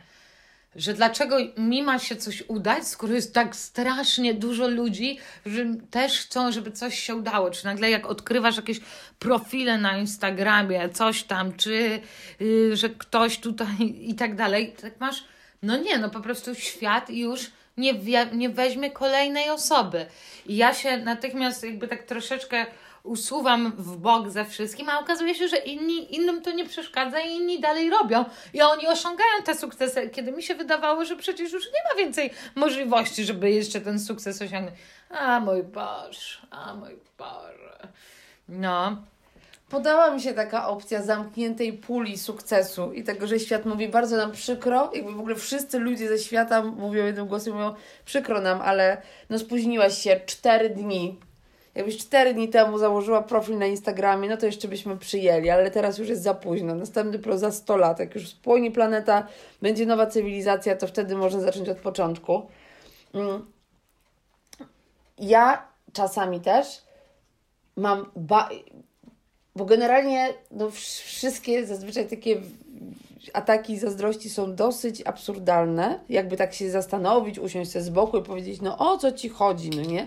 że 0.78 0.94
dlaczego 0.94 1.36
mi 1.56 1.82
ma 1.82 1.98
się 1.98 2.16
coś 2.16 2.44
udać, 2.48 2.88
skoro 2.88 3.14
jest 3.14 3.34
tak 3.34 3.56
strasznie 3.56 4.34
dużo 4.34 4.68
ludzi, 4.68 5.18
że 5.46 5.64
też 5.90 6.20
chcą, 6.20 6.52
żeby 6.52 6.70
coś 6.70 6.98
się 6.98 7.14
udało. 7.14 7.50
Czy 7.50 7.64
nagle 7.64 7.90
jak 7.90 8.06
odkrywasz 8.06 8.56
jakieś 8.56 8.80
profile 9.18 9.78
na 9.78 9.98
Instagramie, 9.98 10.88
coś 10.88 11.22
tam, 11.22 11.52
czy 11.52 12.00
yy, 12.40 12.76
że 12.76 12.88
ktoś 12.88 13.38
tutaj 13.38 13.76
i 14.00 14.14
tak 14.14 14.36
dalej, 14.36 14.74
tak 14.82 15.00
masz, 15.00 15.24
no 15.62 15.76
nie, 15.76 15.98
no 15.98 16.10
po 16.10 16.20
prostu 16.20 16.54
świat 16.54 17.10
już 17.10 17.50
nie, 17.76 17.94
nie 18.32 18.48
weźmie 18.48 18.90
kolejnej 18.90 19.50
osoby. 19.50 20.06
I 20.46 20.56
ja 20.56 20.74
się 20.74 20.96
natychmiast 20.96 21.64
jakby 21.64 21.88
tak 21.88 22.02
troszeczkę 22.02 22.66
usuwam 23.08 23.72
w 23.78 23.96
bok 23.96 24.30
ze 24.30 24.44
wszystkim, 24.44 24.88
a 24.88 25.00
okazuje 25.00 25.34
się, 25.34 25.48
że 25.48 25.56
inni, 25.56 26.14
innym 26.16 26.42
to 26.42 26.50
nie 26.50 26.64
przeszkadza 26.64 27.20
i 27.20 27.32
inni 27.32 27.60
dalej 27.60 27.90
robią. 27.90 28.24
I 28.54 28.62
oni 28.62 28.86
osiągają 28.86 29.42
te 29.44 29.54
sukcesy, 29.54 30.10
kiedy 30.10 30.32
mi 30.32 30.42
się 30.42 30.54
wydawało, 30.54 31.04
że 31.04 31.16
przecież 31.16 31.52
już 31.52 31.64
nie 31.66 31.80
ma 31.90 32.04
więcej 32.04 32.30
możliwości, 32.54 33.24
żeby 33.24 33.50
jeszcze 33.50 33.80
ten 33.80 34.00
sukces 34.00 34.42
osiągnąć. 34.42 34.76
A 35.10 35.40
mój 35.40 35.62
Boże, 35.62 36.38
a 36.50 36.74
mój 36.74 36.96
Boże. 37.18 37.88
No. 38.48 38.96
Podała 39.68 40.10
mi 40.10 40.20
się 40.20 40.34
taka 40.34 40.68
opcja 40.68 41.02
zamkniętej 41.02 41.72
puli 41.72 42.18
sukcesu 42.18 42.92
i 42.92 43.04
tego, 43.04 43.26
że 43.26 43.40
świat 43.40 43.64
mówi 43.64 43.88
bardzo 43.88 44.16
nam 44.16 44.32
przykro, 44.32 44.90
jakby 44.94 45.12
w 45.12 45.20
ogóle 45.20 45.34
wszyscy 45.34 45.78
ludzie 45.78 46.08
ze 46.08 46.18
świata 46.18 46.62
mówią 46.62 47.06
jednym 47.06 47.26
głosem, 47.26 47.54
mówią 47.54 47.74
przykro 48.04 48.40
nam, 48.40 48.60
ale 48.62 49.02
no 49.30 49.38
spóźniłaś 49.38 49.98
się 49.98 50.20
cztery 50.26 50.70
dni, 50.70 51.18
Jakbyś 51.78 51.98
cztery 51.98 52.34
dni 52.34 52.48
temu 52.48 52.78
założyła 52.78 53.22
profil 53.22 53.58
na 53.58 53.66
Instagramie, 53.66 54.28
no 54.28 54.36
to 54.36 54.46
jeszcze 54.46 54.68
byśmy 54.68 54.96
przyjęli, 54.96 55.50
ale 55.50 55.70
teraz 55.70 55.98
już 55.98 56.08
jest 56.08 56.22
za 56.22 56.34
późno. 56.34 56.74
Następny 56.74 57.18
pro 57.18 57.38
za 57.38 57.52
100 57.52 57.76
lat, 57.76 57.98
jak 57.98 58.14
już 58.14 58.28
spłonie 58.28 58.70
planeta, 58.70 59.26
będzie 59.62 59.86
nowa 59.86 60.06
cywilizacja, 60.06 60.76
to 60.76 60.86
wtedy 60.86 61.16
można 61.16 61.40
zacząć 61.40 61.68
od 61.68 61.78
początku. 61.78 62.42
Mm. 63.14 63.46
Ja 65.18 65.68
czasami 65.92 66.40
też 66.40 66.82
mam, 67.76 68.10
ba- 68.16 68.50
bo 69.56 69.64
generalnie 69.64 70.34
no, 70.50 70.70
wszystkie 70.70 71.66
zazwyczaj 71.66 72.08
takie 72.08 72.40
ataki 73.32 73.78
zazdrości 73.78 74.30
są 74.30 74.54
dosyć 74.54 75.02
absurdalne. 75.06 76.00
Jakby 76.08 76.36
tak 76.36 76.54
się 76.54 76.70
zastanowić, 76.70 77.38
usiąść 77.38 77.70
sobie 77.70 77.84
z 77.84 77.90
boku 77.90 78.18
i 78.18 78.22
powiedzieć, 78.22 78.60
no 78.60 78.78
o 78.78 78.98
co 78.98 79.12
ci 79.12 79.28
chodzi, 79.28 79.70
no 79.70 79.82
nie? 79.82 80.06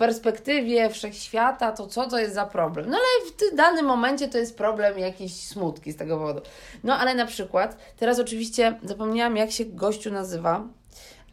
Perspektywie 0.00 0.90
wszechświata, 0.90 1.72
to 1.72 1.86
co 1.86 2.08
to 2.08 2.18
jest 2.18 2.34
za 2.34 2.46
problem? 2.46 2.90
No 2.90 2.96
ale 2.96 3.30
w 3.30 3.36
tym 3.36 3.56
danym 3.56 3.86
momencie 3.86 4.28
to 4.28 4.38
jest 4.38 4.56
problem 4.56 4.98
jakiś 4.98 5.36
smutki 5.36 5.92
z 5.92 5.96
tego 5.96 6.18
powodu. 6.18 6.40
No 6.84 6.98
ale 6.98 7.14
na 7.14 7.26
przykład, 7.26 7.76
teraz 7.96 8.18
oczywiście 8.18 8.78
zapomniałam 8.82 9.36
jak 9.36 9.50
się 9.50 9.64
gościu 9.64 10.10
nazywa, 10.10 10.64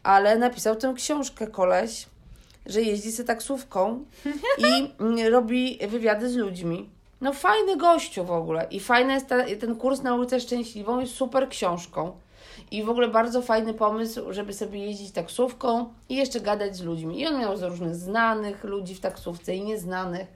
ale 0.02 0.38
napisał 0.38 0.76
tę 0.76 0.94
książkę 0.96 1.46
koleś, 1.46 2.06
że 2.66 2.82
jeździ 2.82 3.12
sobie 3.12 3.26
taksówką 3.26 4.04
i 5.18 5.28
robi 5.30 5.78
wywiady 5.88 6.30
z 6.30 6.36
ludźmi. 6.36 6.88
No 7.20 7.32
fajny 7.32 7.76
gościu 7.76 8.24
w 8.24 8.30
ogóle 8.30 8.66
i 8.70 8.80
fajny 8.80 9.12
jest 9.12 9.26
ten, 9.26 9.58
ten 9.58 9.76
kurs 9.76 10.02
na 10.02 10.14
ulicę 10.14 10.40
Szczęśliwą, 10.40 11.00
jest 11.00 11.14
super 11.14 11.48
książką. 11.48 12.12
I 12.70 12.82
w 12.82 12.88
ogóle 12.90 13.08
bardzo 13.08 13.42
fajny 13.42 13.74
pomysł, 13.74 14.32
żeby 14.32 14.52
sobie 14.52 14.78
jeździć 14.78 15.10
taksówką 15.10 15.86
i 16.08 16.16
jeszcze 16.16 16.40
gadać 16.40 16.76
z 16.76 16.82
ludźmi. 16.82 17.20
I 17.20 17.26
on 17.26 17.40
miał 17.40 17.56
z 17.56 17.62
różnych 17.62 17.94
znanych 17.94 18.64
ludzi 18.64 18.94
w 18.94 19.00
taksówce 19.00 19.54
i 19.54 19.62
nieznanych. 19.62 20.26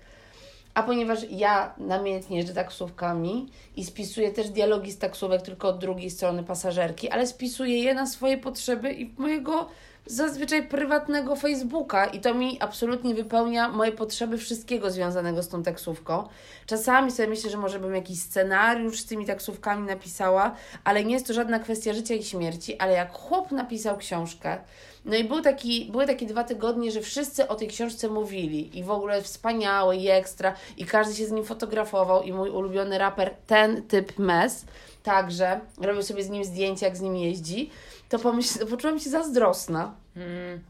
A 0.75 0.83
ponieważ 0.83 1.19
ja 1.31 1.75
namiętnie 1.79 2.37
jeżdżę 2.37 2.55
taksówkami 2.55 3.49
i 3.76 3.85
spisuję 3.85 4.31
też 4.31 4.50
dialogi 4.50 4.93
z 4.93 4.99
taksówek 4.99 5.43
tylko 5.43 5.69
od 5.69 5.79
drugiej 5.79 6.11
strony 6.11 6.43
pasażerki, 6.43 7.11
ale 7.11 7.26
spisuję 7.26 7.83
je 7.83 7.95
na 7.95 8.07
swoje 8.07 8.38
potrzeby 8.38 8.93
i 8.93 9.14
mojego 9.19 9.69
zazwyczaj 10.07 10.69
prywatnego 10.69 11.37
Facebooka 11.37 12.07
i 12.07 12.21
to 12.21 12.35
mi 12.35 12.57
absolutnie 12.61 13.15
wypełnia 13.15 13.69
moje 13.69 13.93
potrzeby 13.93 14.39
wszystkiego 14.39 14.91
związanego 14.91 15.43
z 15.43 15.49
tą 15.49 15.63
taksówką. 15.63 16.29
Czasami 16.67 17.11
sobie 17.11 17.29
myślę, 17.29 17.51
że 17.51 17.59
może 17.59 17.79
bym 17.79 17.95
jakiś 17.95 18.21
scenariusz 18.21 19.01
z 19.01 19.07
tymi 19.07 19.27
taksówkami 19.27 19.87
napisała, 19.87 20.55
ale 20.85 21.05
nie 21.05 21.15
jest 21.15 21.27
to 21.27 21.35
żadna 21.35 21.59
kwestia 21.59 21.95
życia 21.95 22.15
i 22.15 22.23
śmierci, 22.23 22.79
ale 22.79 22.93
jak 22.93 23.13
chłop 23.13 23.51
napisał 23.51 23.97
książkę, 23.97 24.59
no 25.05 25.17
i 25.17 25.25
był 25.25 25.41
taki, 25.41 25.89
były 25.93 26.07
takie 26.07 26.27
dwa 26.27 26.45
tygodnie, 26.45 26.91
że 26.91 27.01
wszyscy 27.01 27.49
o 27.49 27.55
tej 27.55 27.69
książce 27.69 28.09
mówili 28.09 28.79
i 28.79 28.85
w 28.85 28.91
ogóle 28.91 29.23
wspaniały 29.23 29.97
i 29.97 30.09
ekstra 30.09 30.55
i 30.77 30.85
każdy 30.85 31.15
się 31.15 31.27
z 31.27 31.31
nim 31.31 31.45
fotografował 31.45 32.23
i 32.23 32.33
mój 32.33 32.51
ulubiony 32.51 32.99
raper, 32.99 33.35
ten 33.47 33.83
typ 33.83 34.19
mes, 34.19 34.65
także 35.03 35.61
robił 35.81 36.03
sobie 36.03 36.25
z 36.25 36.31
nim 36.31 36.45
zdjęcia, 36.45 36.87
jak 36.87 36.97
z 36.97 37.01
nim 37.01 37.17
jeździ 37.17 37.71
to 38.12 38.19
pomyśl, 38.19 38.66
poczułam 38.66 38.99
się 39.00 39.11
zazdrosna. 39.11 39.95
Hmm. 40.14 40.61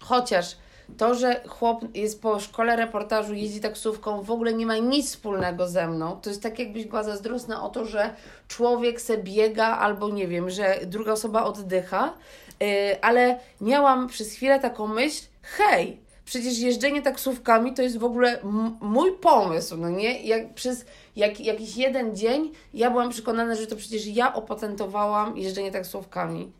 Chociaż 0.00 0.56
to, 0.96 1.14
że 1.14 1.40
chłop 1.48 1.84
jest 1.94 2.22
po 2.22 2.40
szkole 2.40 2.76
reportażu, 2.76 3.34
jeździ 3.34 3.60
taksówką, 3.60 4.22
w 4.22 4.30
ogóle 4.30 4.54
nie 4.54 4.66
ma 4.66 4.76
nic 4.76 5.06
wspólnego 5.06 5.68
ze 5.68 5.88
mną. 5.88 6.20
To 6.22 6.30
jest 6.30 6.42
tak, 6.42 6.58
jakbyś 6.58 6.84
była 6.84 7.02
zazdrosna 7.02 7.62
o 7.62 7.68
to, 7.68 7.84
że 7.84 8.10
człowiek 8.48 9.00
se 9.00 9.18
biega 9.18 9.66
albo 9.66 10.08
nie 10.08 10.28
wiem, 10.28 10.50
że 10.50 10.80
druga 10.86 11.12
osoba 11.12 11.44
oddycha. 11.44 12.14
Yy, 12.60 12.66
ale 13.02 13.38
miałam 13.60 14.06
przez 14.06 14.32
chwilę 14.32 14.60
taką 14.60 14.86
myśl, 14.86 15.24
hej, 15.42 16.00
przecież 16.24 16.58
jeżdżenie 16.58 17.02
taksówkami 17.02 17.74
to 17.74 17.82
jest 17.82 17.98
w 17.98 18.04
ogóle 18.04 18.38
mój 18.80 19.12
pomysł, 19.12 19.76
no 19.76 19.90
nie? 19.90 20.22
Jak 20.22 20.54
przez 20.54 20.84
jak, 21.16 21.40
jakiś 21.40 21.76
jeden 21.76 22.16
dzień 22.16 22.52
ja 22.74 22.90
byłam 22.90 23.10
przekonana, 23.10 23.54
że 23.54 23.66
to 23.66 23.76
przecież 23.76 24.06
ja 24.06 24.34
opatentowałam 24.34 25.38
jeżdżenie 25.38 25.72
taksówkami 25.72 26.52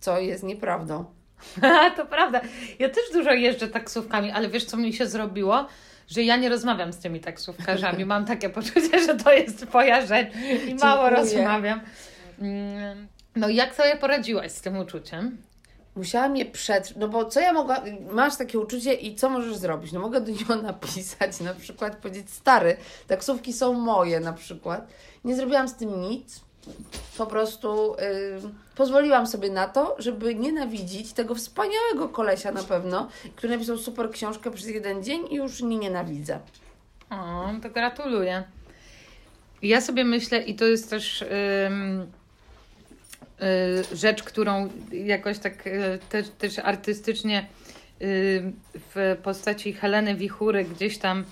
co 0.00 0.20
jest 0.20 0.42
nieprawdą. 0.42 1.04
to 1.96 2.06
prawda. 2.06 2.40
Ja 2.78 2.88
też 2.88 3.04
dużo 3.12 3.32
jeżdżę 3.32 3.68
taksówkami, 3.68 4.30
ale 4.30 4.48
wiesz, 4.48 4.64
co 4.64 4.76
mi 4.76 4.92
się 4.92 5.06
zrobiło? 5.06 5.66
Że 6.08 6.22
ja 6.22 6.36
nie 6.36 6.48
rozmawiam 6.48 6.92
z 6.92 6.98
tymi 6.98 7.20
taksówkarzami. 7.20 8.04
Mam 8.04 8.24
takie 8.24 8.50
poczucie, 8.50 9.00
że 9.06 9.16
to 9.16 9.32
jest 9.32 9.68
Twoja 9.68 10.06
rzecz 10.06 10.28
i 10.68 10.74
mało 10.74 11.10
rozmawiam. 11.10 11.80
Mm, 12.38 13.08
no, 13.36 13.48
jak 13.48 13.74
sobie 13.74 13.96
poradziłaś 13.96 14.52
z 14.52 14.60
tym 14.60 14.78
uczuciem? 14.78 15.38
musiałam 15.98 16.36
je 16.36 16.46
przetrwać, 16.46 16.96
no 16.96 17.08
bo 17.08 17.24
co 17.24 17.40
ja 17.40 17.52
mogłam, 17.52 17.80
masz 18.10 18.36
takie 18.36 18.58
uczucie 18.58 18.94
i 18.94 19.14
co 19.14 19.30
możesz 19.30 19.56
zrobić? 19.56 19.92
No 19.92 20.00
mogę 20.00 20.20
do 20.20 20.32
niego 20.32 20.56
napisać, 20.72 21.40
na 21.40 21.54
przykład 21.54 21.96
powiedzieć, 21.96 22.30
stary, 22.30 22.76
taksówki 23.06 23.52
są 23.52 23.72
moje 23.72 24.20
na 24.20 24.32
przykład. 24.32 24.88
Nie 25.24 25.36
zrobiłam 25.36 25.68
z 25.68 25.74
tym 25.74 26.00
nic, 26.00 26.40
po 27.18 27.26
prostu 27.26 27.96
yy, 27.98 28.50
pozwoliłam 28.76 29.26
sobie 29.26 29.50
na 29.50 29.68
to, 29.68 29.96
żeby 29.98 30.34
nienawidzić 30.34 31.12
tego 31.12 31.34
wspaniałego 31.34 32.08
kolesia 32.08 32.52
na 32.52 32.62
pewno, 32.62 33.08
który 33.36 33.52
napisał 33.52 33.78
super 33.78 34.10
książkę 34.10 34.50
przez 34.50 34.68
jeden 34.68 35.04
dzień 35.04 35.20
i 35.30 35.34
już 35.34 35.62
nie 35.62 35.78
nienawidzę. 35.78 36.40
O, 37.10 37.50
to 37.62 37.70
gratuluję. 37.70 38.44
Ja 39.62 39.80
sobie 39.80 40.04
myślę, 40.04 40.42
i 40.42 40.54
to 40.54 40.64
jest 40.64 40.90
też 40.90 41.24
yy, 43.40 43.96
rzecz, 43.96 44.22
którą 44.22 44.68
jakoś 44.92 45.38
tak 45.38 45.66
yy, 45.66 45.98
też, 46.08 46.28
też 46.38 46.58
artystycznie 46.58 47.46
y, 48.02 48.52
w 48.94 49.16
postaci 49.22 49.72
Heleny 49.72 50.14
Wichury 50.14 50.64
gdzieś 50.64 50.98
tam 50.98 51.24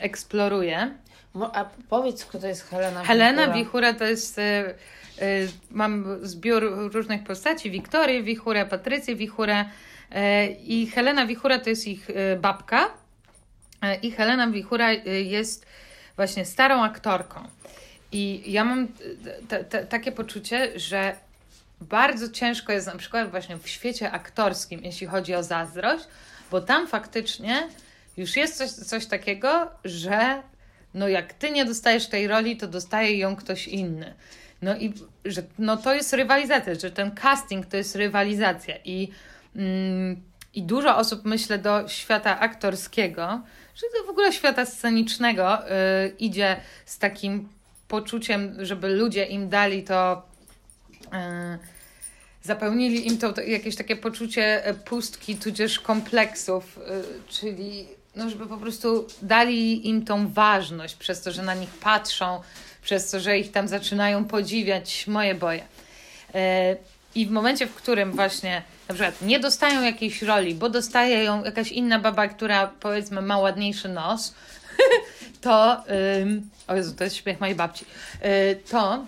eksploruję. 0.00 0.94
A 1.34 1.64
powiedz, 1.88 2.24
kto 2.24 2.38
to 2.38 2.46
jest 2.46 2.70
Helena 2.70 3.04
Helena 3.04 3.42
Wichura, 3.42 3.58
Wichura 3.58 3.94
to 3.94 4.04
jest 4.04 4.38
y, 4.38 4.74
mam 5.70 6.18
zbiór 6.22 6.90
różnych 6.92 7.24
postaci, 7.24 7.70
Wiktorię 7.70 8.22
Wichurę, 8.22 8.66
Patrycję 8.66 9.16
Wichurę 9.16 9.64
i 10.64 10.86
Helena 10.86 11.26
Wichura 11.26 11.58
to 11.58 11.70
jest 11.70 11.88
ich 11.88 12.08
babka. 12.40 12.90
I 14.02 14.10
Helena 14.10 14.50
Wichura 14.50 14.92
jest 15.24 15.66
właśnie 16.16 16.44
starą 16.44 16.82
aktorką. 16.82 17.40
I 18.12 18.52
ja 18.52 18.64
mam 18.64 18.88
takie 19.88 20.12
poczucie, 20.12 20.78
że 20.78 21.16
bardzo 21.80 22.28
ciężko 22.28 22.72
jest 22.72 22.86
na 22.86 22.96
przykład 22.96 23.30
właśnie 23.30 23.56
w 23.56 23.68
świecie 23.68 24.10
aktorskim, 24.10 24.80
jeśli 24.84 25.06
chodzi 25.06 25.34
o 25.34 25.42
zazdrość, 25.42 26.04
bo 26.50 26.60
tam 26.60 26.86
faktycznie 26.86 27.68
już 28.16 28.36
jest 28.36 28.56
coś, 28.56 28.70
coś 28.70 29.06
takiego, 29.06 29.70
że 29.84 30.42
no 30.94 31.08
jak 31.08 31.32
ty 31.32 31.50
nie 31.50 31.64
dostajesz 31.64 32.06
tej 32.06 32.28
roli, 32.28 32.56
to 32.56 32.68
dostaje 32.68 33.18
ją 33.18 33.36
ktoś 33.36 33.68
inny. 33.68 34.14
No 34.62 34.76
i 34.76 34.94
że 35.24 35.42
no 35.58 35.76
to 35.76 35.94
jest 35.94 36.12
rywalizacja, 36.12 36.74
że 36.74 36.90
ten 36.90 37.10
casting 37.10 37.66
to 37.66 37.76
jest 37.76 37.96
rywalizacja 37.96 38.74
i, 38.84 39.08
mm, 39.56 40.22
i 40.54 40.62
dużo 40.62 40.96
osób 40.96 41.24
myślę 41.24 41.58
do 41.58 41.88
świata 41.88 42.40
aktorskiego, 42.40 43.40
że 43.74 43.86
to 43.98 44.06
w 44.06 44.10
ogóle 44.10 44.32
świata 44.32 44.66
scenicznego 44.66 45.58
yy, 45.58 46.08
idzie 46.18 46.56
z 46.86 46.98
takim 46.98 47.48
poczuciem, 47.88 48.56
żeby 48.58 48.88
ludzie 48.88 49.24
im 49.24 49.48
dali 49.48 49.82
to, 49.82 50.22
yy, 51.12 51.18
zapełnili 52.42 53.06
im 53.06 53.18
to, 53.18 53.32
to, 53.32 53.40
jakieś 53.40 53.76
takie 53.76 53.96
poczucie 53.96 54.64
e, 54.66 54.74
pustki, 54.74 55.36
tudzież 55.36 55.80
kompleksów, 55.80 56.76
yy, 56.76 57.04
czyli 57.28 57.99
no, 58.16 58.30
żeby 58.30 58.46
po 58.46 58.56
prostu 58.56 59.06
dali 59.22 59.88
im 59.88 60.04
tą 60.04 60.32
ważność 60.32 60.94
przez 60.94 61.22
to, 61.22 61.32
że 61.32 61.42
na 61.42 61.54
nich 61.54 61.70
patrzą, 61.70 62.40
przez 62.82 63.10
to, 63.10 63.20
że 63.20 63.38
ich 63.38 63.52
tam 63.52 63.68
zaczynają 63.68 64.24
podziwiać, 64.24 65.06
moje 65.06 65.34
boje. 65.34 65.64
I 67.14 67.26
w 67.26 67.30
momencie, 67.30 67.66
w 67.66 67.74
którym 67.74 68.12
właśnie 68.12 68.62
na 68.88 68.94
przykład 68.94 69.22
nie 69.22 69.40
dostają 69.40 69.82
jakiejś 69.82 70.22
roli, 70.22 70.54
bo 70.54 70.68
dostaje 70.68 71.24
ją 71.24 71.44
jakaś 71.44 71.72
inna 71.72 71.98
baba, 71.98 72.28
która 72.28 72.66
powiedzmy 72.80 73.22
ma 73.22 73.38
ładniejszy 73.38 73.88
nos, 73.88 74.34
to, 75.40 75.84
o 76.66 76.74
Jezu, 76.74 76.94
to 76.94 77.04
jest 77.04 77.16
śmiech 77.16 77.40
mojej 77.40 77.54
babci, 77.54 77.84
yy, 78.22 78.28
to 78.70 79.04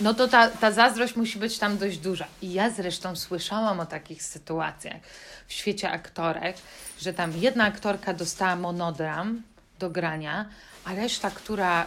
no 0.00 0.14
to 0.14 0.28
ta, 0.28 0.48
ta 0.48 0.70
zazdrość 0.70 1.16
musi 1.16 1.38
być 1.38 1.58
tam 1.58 1.78
dość 1.78 1.98
duża. 1.98 2.26
I 2.42 2.52
ja 2.52 2.70
zresztą 2.70 3.16
słyszałam 3.16 3.80
o 3.80 3.86
takich 3.86 4.22
sytuacjach 4.22 4.96
w 5.46 5.52
świecie 5.52 5.90
aktorek, 5.90 6.56
że 7.00 7.14
tam 7.14 7.32
jedna 7.36 7.64
aktorka 7.64 8.14
dostała 8.14 8.56
monodram 8.56 9.42
do 9.78 9.90
grania, 9.90 10.48
a 10.84 10.94
reszta, 10.94 11.30
która 11.30 11.86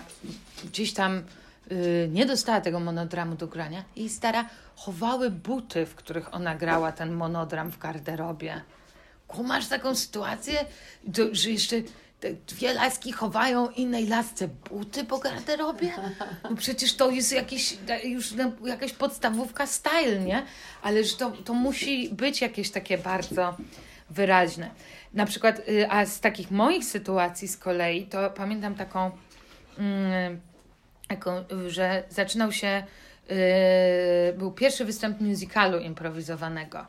gdzieś 0.63 0.93
tam 0.93 1.23
yy, 1.69 2.09
nie 2.11 2.25
dostała 2.25 2.61
tego 2.61 2.79
monodramu 2.79 3.35
do 3.35 3.47
grania, 3.47 3.83
jej 3.95 4.09
stara 4.09 4.49
chowały 4.75 5.29
buty, 5.29 5.85
w 5.85 5.95
których 5.95 6.33
ona 6.33 6.55
grała 6.55 6.91
ten 6.91 7.13
monodram 7.13 7.71
w 7.71 7.77
garderobie. 7.77 8.61
Kumasz 9.27 9.67
taką 9.67 9.95
sytuację, 9.95 10.65
że 11.31 11.49
jeszcze 11.49 11.75
dwie 12.47 12.73
laski 12.73 13.11
chowają 13.11 13.69
innej 13.69 14.07
lasce 14.07 14.47
buty 14.47 15.03
po 15.03 15.17
garderobie? 15.17 15.91
No 16.43 16.55
przecież 16.55 16.93
to 16.93 17.09
jest 17.09 17.31
jakiś, 17.31 17.77
już 18.03 18.33
jakaś 18.65 18.93
podstawówka 18.93 19.67
style, 19.67 20.19
nie? 20.19 20.43
Ale 20.81 21.03
że 21.03 21.17
to, 21.17 21.31
to 21.31 21.53
musi 21.53 22.09
być 22.09 22.41
jakieś 22.41 22.71
takie 22.71 22.97
bardzo 22.97 23.57
wyraźne. 24.09 24.69
Na 25.13 25.25
przykład, 25.25 25.61
y, 25.69 25.89
a 25.89 26.05
z 26.05 26.19
takich 26.19 26.51
moich 26.51 26.85
sytuacji 26.85 27.47
z 27.47 27.57
kolei, 27.57 28.05
to 28.05 28.29
pamiętam 28.29 28.75
taką, 28.75 29.11
mm, 29.77 30.41
taką 31.07 31.43
że 31.67 32.03
zaczynał 32.09 32.51
się 32.51 32.83
Yy, 33.29 34.33
był 34.33 34.51
pierwszy 34.51 34.85
występ 34.85 35.21
musicalu 35.21 35.79
improwizowanego. 35.79 36.85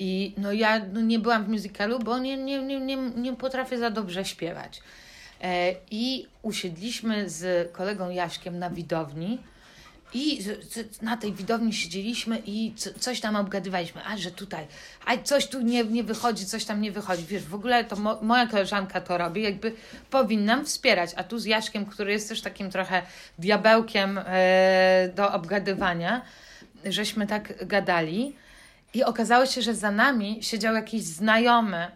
I 0.00 0.34
no 0.36 0.52
ja 0.52 0.80
no 0.92 1.00
nie 1.00 1.18
byłam 1.18 1.44
w 1.44 1.48
musicalu, 1.48 1.98
bo 1.98 2.18
nie, 2.18 2.36
nie, 2.36 2.62
nie, 2.62 2.80
nie, 2.80 2.96
nie 2.96 3.32
potrafię 3.32 3.78
za 3.78 3.90
dobrze 3.90 4.24
śpiewać. 4.24 4.80
E, 5.42 5.74
I 5.90 6.26
usiedliśmy 6.42 7.30
z 7.30 7.72
kolegą 7.72 8.10
Jaśkiem 8.10 8.58
na 8.58 8.70
widowni 8.70 9.38
i 10.14 10.44
na 11.02 11.16
tej 11.16 11.32
widowni 11.32 11.72
siedzieliśmy 11.72 12.42
i 12.46 12.74
coś 13.00 13.20
tam 13.20 13.36
obgadywaliśmy. 13.36 14.04
A, 14.04 14.16
że 14.16 14.30
tutaj, 14.30 14.66
a 15.06 15.16
coś 15.16 15.46
tu 15.46 15.60
nie, 15.60 15.84
nie 15.84 16.04
wychodzi, 16.04 16.46
coś 16.46 16.64
tam 16.64 16.80
nie 16.80 16.92
wychodzi. 16.92 17.24
Wiesz, 17.24 17.44
w 17.44 17.54
ogóle 17.54 17.84
to 17.84 17.96
mo 17.96 18.18
moja 18.22 18.46
koleżanka 18.46 19.00
to 19.00 19.18
robi, 19.18 19.42
jakby 19.42 19.72
powinnam 20.10 20.64
wspierać. 20.64 21.10
A 21.16 21.24
tu 21.24 21.38
z 21.38 21.44
Jaszkiem, 21.44 21.86
który 21.86 22.12
jest 22.12 22.28
też 22.28 22.40
takim 22.40 22.70
trochę 22.70 23.02
diabełkiem 23.38 24.20
e, 24.26 25.08
do 25.14 25.32
obgadywania, 25.32 26.22
żeśmy 26.84 27.26
tak 27.26 27.66
gadali. 27.66 28.36
I 28.94 29.04
okazało 29.04 29.46
się, 29.46 29.62
że 29.62 29.74
za 29.74 29.90
nami 29.90 30.38
siedział 30.42 30.74
jakiś 30.74 31.02
znajomy 31.02 31.90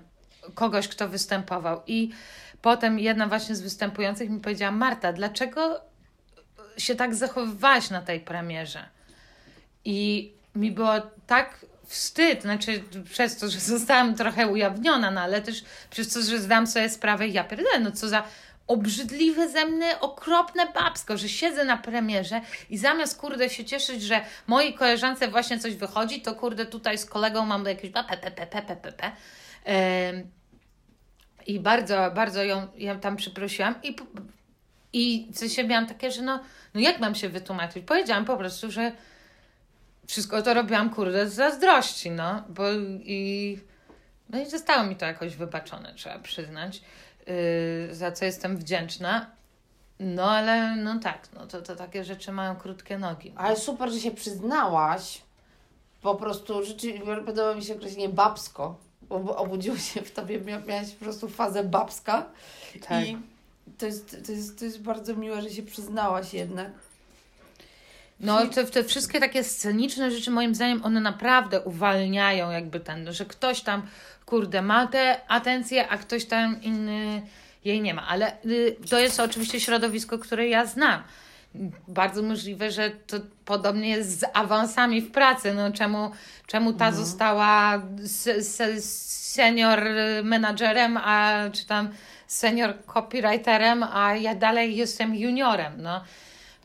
kogoś, 0.55 0.89
kto 0.89 1.09
występował. 1.09 1.83
I 1.87 2.11
potem 2.63 2.99
jedna 2.99 3.29
właśnie 3.29 3.55
z 3.55 3.61
występujących 3.61 4.31
mi 4.31 4.41
powiedziała: 4.41 4.73
Marta, 4.73 5.13
dlaczego 5.13 5.81
się 6.79 6.95
tak 6.95 7.15
zachowywałaś 7.15 7.91
na 7.91 8.03
tej 8.03 8.21
premierze. 8.21 8.89
I 9.85 10.33
mi 10.55 10.71
było 10.71 10.93
tak 11.27 11.67
wstyd, 11.87 12.43
znaczy 12.43 12.85
przez 13.11 13.37
to, 13.37 13.49
że 13.49 13.61
zostałam 13.61 14.15
trochę 14.15 14.47
ujawniona, 14.47 15.11
no 15.11 15.21
ale 15.21 15.43
też 15.43 15.65
przez 15.91 16.13
to, 16.13 16.23
że 16.23 16.39
zdam 16.39 16.67
sobie 16.67 16.91
sprawę, 16.91 17.29
ja 17.29 17.45
pierdolę, 17.45 17.81
no 17.81 17.93
co 17.93 18.09
za 18.09 18.25
obrzydliwe 18.67 19.49
ze 19.49 19.65
mnie, 19.67 20.01
okropne 20.01 20.67
babsko, 20.67 21.17
że 21.17 21.29
siedzę 21.29 21.65
na 21.65 21.77
premierze 21.77 22.41
i 22.71 22.79
zamiast, 22.79 23.21
kurde, 23.21 23.51
się 23.51 23.65
cieszyć, 23.65 24.03
że 24.03 24.21
mojej 24.47 24.75
koleżance 24.75 25.29
właśnie 25.29 25.59
coś 25.59 25.75
wychodzi, 25.75 26.23
to 26.23 26.35
kurde, 26.35 26.67
tutaj 26.67 26.99
z 26.99 27.05
kolegą 27.07 27.47
mam 27.47 27.65
jakieś 27.65 27.91
pepepepepepepe. 27.91 29.13
I 31.47 31.61
bardzo, 31.61 32.11
bardzo 32.15 32.45
ją, 32.45 32.67
ją 32.77 33.01
tam 33.01 33.17
przeprosiłam 33.17 33.75
i, 33.83 33.97
i 34.93 35.29
w 35.33 35.39
sensie 35.39 35.65
miałam 35.65 35.87
takie, 35.87 36.11
że 36.11 36.23
no 36.23 36.41
no 36.75 36.81
jak 36.81 37.01
mam 37.01 37.15
się 37.15 37.29
wytłumaczyć? 37.29 37.85
Powiedziałam 37.87 38.25
po 38.25 38.37
prostu, 38.37 38.71
że 38.71 38.93
wszystko 40.07 40.43
to 40.43 40.55
robiłam, 40.55 40.91
kurde, 40.91 41.29
z 41.29 41.35
zazdrości, 41.35 42.11
no, 42.11 42.45
bo 42.49 42.73
i... 43.01 43.59
No 44.29 44.41
i 44.41 44.51
zostało 44.51 44.85
mi 44.85 44.97
to 44.97 45.07
jakoś 45.07 45.37
wybaczone, 45.37 45.95
trzeba 45.95 46.19
przyznać, 46.19 46.81
za 47.91 48.13
co 48.13 48.25
jestem 48.25 48.57
wdzięczna. 48.57 49.31
No 50.01 50.31
ale 50.31 50.77
no 50.77 50.99
tak, 50.99 51.29
no 51.35 51.47
to, 51.47 51.63
to 51.63 51.77
takie 51.77 52.05
rzeczy 52.05 52.33
mają 52.33 52.57
krótkie 52.57 52.99
nogi. 52.99 53.33
Ale 53.37 53.57
super, 53.57 53.93
że 53.93 54.01
się 54.01 54.11
przyznałaś. 54.11 55.23
Po 56.03 56.15
prostu 56.15 56.65
rzeczywiście 56.65 57.07
podoba 57.27 57.55
mi 57.55 57.65
się 57.65 57.75
określenie 57.75 58.09
babsko. 58.09 58.77
Bo 59.03 59.37
obudziło 59.37 59.77
się 59.77 60.03
w 60.03 60.11
tobie, 60.11 60.41
miałaś 60.41 60.91
po 60.91 61.05
prostu 61.05 61.29
fazę 61.29 61.65
babska. 61.65 62.27
Tak. 62.89 63.07
I 63.07 63.19
to 63.79 63.87
jest, 63.87 64.27
to, 64.27 64.33
jest, 64.33 64.59
to 64.59 64.65
jest 64.65 64.83
bardzo 64.83 65.17
miłe, 65.17 65.43
że 65.43 65.51
się 65.51 65.63
przyznałaś 65.63 66.35
jednak. 66.35 66.71
No, 68.21 68.47
te, 68.47 68.65
te 68.65 68.85
wszystkie 68.85 69.21
takie 69.21 69.45
sceniczne 69.45 70.11
rzeczy, 70.11 70.31
moim 70.31 70.55
zdaniem, 70.55 70.85
one 70.85 71.01
naprawdę 71.01 71.61
uwalniają 71.61 72.51
jakby 72.51 72.81
ten, 72.81 73.13
że 73.13 73.25
ktoś 73.25 73.61
tam, 73.61 73.83
kurde, 74.27 74.63
ma 74.63 74.87
tę 74.87 75.21
atencję, 75.29 75.89
a 75.89 75.99
ktoś 75.99 76.25
tam 76.25 76.63
inny 76.63 77.23
jej 77.65 77.81
nie 77.81 77.95
ma. 77.95 78.07
Ale 78.09 78.33
y, 78.47 78.77
to 78.91 78.99
jest 78.99 79.21
oczywiście 79.21 79.61
środowisko, 79.61 80.19
które 80.19 80.49
ja 80.49 80.67
znam. 80.67 81.03
Bardzo 81.89 82.23
możliwe, 82.23 82.71
że 82.71 82.91
to 82.91 83.17
podobnie 83.45 83.89
jest 83.89 84.21
z 84.21 84.25
awansami 84.33 85.01
w 85.01 85.11
pracy. 85.11 85.55
No, 85.55 85.73
czemu, 85.73 86.11
czemu 86.47 86.73
ta 86.73 86.91
no. 86.91 86.97
została 86.97 87.83
senior 88.81 89.85
menadżerem, 90.23 90.97
a 90.97 91.35
czy 91.53 91.67
tam 91.67 91.89
senior 92.27 92.75
copywriterem, 92.87 93.83
a 93.83 94.17
ja 94.17 94.35
dalej 94.35 94.77
jestem 94.77 95.15
juniorem. 95.15 95.73
No. 95.83 96.05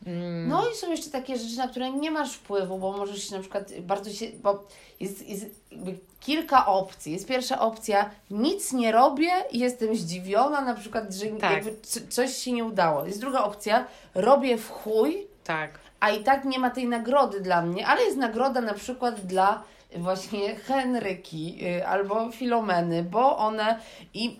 Mm, 0.06 0.48
No 0.48 0.70
i 0.70 0.76
są 0.76 0.90
jeszcze 0.90 1.10
takie 1.10 1.38
rzeczy, 1.38 1.56
na 1.56 1.68
które 1.68 1.90
nie 1.90 2.10
masz 2.10 2.34
wpływu, 2.34 2.78
bo 2.78 2.92
możesz 2.92 3.28
się 3.28 3.34
na 3.34 3.40
przykład 3.40 3.80
bardzo 3.80 4.10
się, 4.12 4.26
bo 4.42 4.64
jest, 5.00 5.28
jest 5.28 5.46
jakby 5.72 5.98
kilka 6.20 6.66
opcji. 6.66 7.12
Jest 7.12 7.26
pierwsza 7.26 7.60
opcja, 7.60 8.10
nic 8.30 8.72
nie 8.72 8.92
robię 8.92 9.30
i 9.50 9.58
jestem 9.58 9.96
zdziwiona 9.96 10.60
na 10.60 10.74
przykład, 10.74 11.14
że 11.14 11.26
Tak. 11.26 11.64
coś 12.08 12.36
się 12.36 12.52
nie 12.52 12.64
udało. 12.64 13.06
Jest 13.06 13.20
druga 13.20 13.44
opcja, 13.44 13.86
robię 14.14 14.58
w 14.58 14.70
chuj, 14.70 15.26
tak. 15.44 15.78
a 16.00 16.10
i 16.10 16.24
tak 16.24 16.44
nie 16.44 16.58
ma 16.58 16.70
tej 16.70 16.88
nagrody 16.88 17.40
dla 17.40 17.62
mnie, 17.62 17.86
ale 17.86 18.02
jest 18.02 18.16
nagroda 18.16 18.60
na 18.60 18.74
przykład 18.74 19.20
dla 19.26 19.62
właśnie 19.96 20.56
Henryki 20.56 21.58
y, 21.66 21.86
albo 21.86 22.30
Filomeny, 22.32 23.02
bo 23.02 23.36
one 23.38 23.78
i 24.14 24.38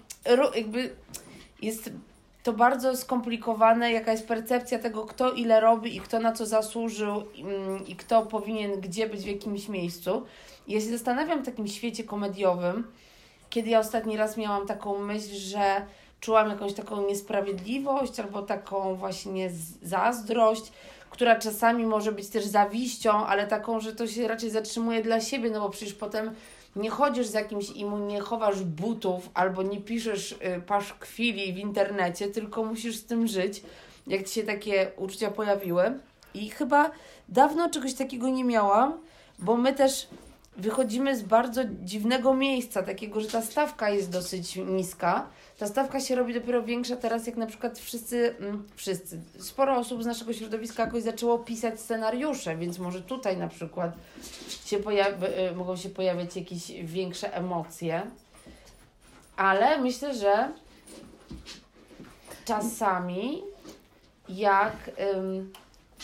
jakby 0.54 0.96
jest 1.62 1.90
to 2.42 2.52
bardzo 2.52 2.96
skomplikowane, 2.96 3.92
jaka 3.92 4.12
jest 4.12 4.28
percepcja 4.28 4.78
tego, 4.78 5.06
kto 5.06 5.32
ile 5.32 5.60
robi 5.60 5.96
i 5.96 6.00
kto 6.00 6.20
na 6.20 6.32
co 6.32 6.46
zasłużył 6.46 7.10
mm, 7.38 7.86
i 7.86 7.96
kto 7.96 8.26
powinien 8.26 8.80
gdzie 8.80 9.06
być 9.08 9.20
w 9.20 9.26
jakimś 9.26 9.68
miejscu. 9.68 10.26
I 10.66 10.72
Ja 10.72 10.80
się 10.80 10.86
zastanawiam 10.86 11.42
w 11.42 11.46
takim 11.46 11.68
świecie 11.68 12.04
komediowym, 12.04 12.86
kiedy 13.50 13.70
ja 13.70 13.78
ostatni 13.78 14.16
raz 14.16 14.36
miałam 14.36 14.66
taką 14.66 14.98
myśl, 14.98 15.34
że 15.34 15.86
czułam 16.20 16.48
jakąś 16.48 16.72
taką 16.72 17.06
niesprawiedliwość 17.06 18.20
albo 18.20 18.42
taką 18.42 18.94
właśnie 18.94 19.50
zazdrość, 19.82 20.72
która 21.10 21.36
czasami 21.36 21.86
może 21.86 22.12
być 22.12 22.28
też 22.28 22.44
zawiścią, 22.44 23.26
ale 23.26 23.46
taką, 23.46 23.80
że 23.80 23.94
to 23.94 24.06
się 24.06 24.28
raczej 24.28 24.50
zatrzymuje 24.50 25.02
dla 25.02 25.20
siebie, 25.20 25.50
no 25.50 25.60
bo 25.60 25.70
przecież 25.70 25.94
potem 25.94 26.34
nie 26.76 26.90
chodzisz 26.90 27.26
z 27.26 27.34
jakimś 27.34 27.70
i 27.70 27.84
mu 27.84 27.98
nie 27.98 28.20
chowasz 28.20 28.62
butów 28.62 29.30
albo 29.34 29.62
nie 29.62 29.80
piszesz 29.80 30.32
y, 30.32 30.62
paszkwili 30.66 31.52
w 31.52 31.58
internecie, 31.58 32.28
tylko 32.28 32.64
musisz 32.64 32.96
z 32.96 33.04
tym 33.04 33.26
żyć, 33.26 33.62
jak 34.06 34.28
ci 34.28 34.34
się 34.34 34.42
takie 34.42 34.90
uczucia 34.96 35.30
pojawiły. 35.30 35.98
I 36.34 36.50
chyba 36.50 36.90
dawno 37.28 37.70
czegoś 37.70 37.94
takiego 37.94 38.28
nie 38.28 38.44
miałam, 38.44 39.00
bo 39.38 39.56
my 39.56 39.72
też 39.72 40.08
wychodzimy 40.56 41.16
z 41.16 41.22
bardzo 41.22 41.62
dziwnego 41.64 42.34
miejsca, 42.34 42.82
takiego, 42.82 43.20
że 43.20 43.28
ta 43.28 43.42
stawka 43.42 43.90
jest 43.90 44.10
dosyć 44.10 44.56
niska. 44.56 45.26
Ta 45.60 45.66
stawka 45.66 46.00
się 46.00 46.14
robi 46.14 46.34
dopiero 46.34 46.62
większa 46.62 46.96
teraz, 46.96 47.26
jak 47.26 47.36
na 47.36 47.46
przykład 47.46 47.78
wszyscy, 47.78 48.36
mm, 48.38 48.68
wszyscy, 48.76 49.20
sporo 49.38 49.76
osób 49.76 50.02
z 50.02 50.06
naszego 50.06 50.32
środowiska 50.32 50.84
jakoś 50.84 51.02
zaczęło 51.02 51.38
pisać 51.38 51.80
scenariusze, 51.80 52.56
więc 52.56 52.78
może 52.78 53.02
tutaj 53.02 53.36
na 53.36 53.48
przykład 53.48 53.92
się 54.64 54.78
pojawi, 54.78 55.26
y, 55.26 55.56
mogą 55.56 55.76
się 55.76 55.88
pojawiać 55.88 56.36
jakieś 56.36 56.72
większe 56.72 57.34
emocje. 57.34 58.02
Ale 59.36 59.78
myślę, 59.78 60.14
że 60.14 60.48
czasami 62.44 63.42
jak 64.28 64.90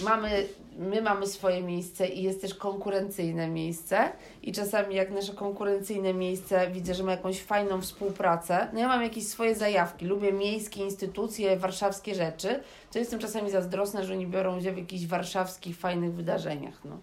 mamy, 0.00 0.46
my 0.78 1.02
mamy 1.02 1.26
swoje 1.26 1.62
miejsce 1.62 2.06
i 2.06 2.22
jest 2.22 2.40
też 2.40 2.54
konkurencyjne 2.54 3.48
miejsce. 3.48 4.12
I 4.42 4.52
czasami 4.52 4.94
jak 4.94 5.10
nasze 5.10 5.32
konkurencyjne 5.32 6.14
miejsce 6.14 6.70
widzę, 6.70 6.94
że 6.94 7.04
ma 7.04 7.10
jakąś 7.10 7.42
fajną 7.42 7.80
współpracę, 7.80 8.68
no 8.72 8.80
ja 8.80 8.88
mam 8.88 9.02
jakieś 9.02 9.26
swoje 9.26 9.54
zajawki, 9.54 10.06
lubię 10.06 10.32
miejskie 10.32 10.84
instytucje, 10.84 11.56
warszawskie 11.56 12.14
rzeczy, 12.14 12.60
to 12.92 12.98
jestem 12.98 13.20
czasami 13.20 13.50
zazdrosna, 13.50 14.04
że 14.04 14.12
oni 14.12 14.26
biorą 14.26 14.58
udział 14.58 14.74
w 14.74 14.78
jakichś 14.78 15.06
warszawskich 15.06 15.78
fajnych 15.78 16.14
wydarzeniach, 16.14 16.84
no. 16.84 16.98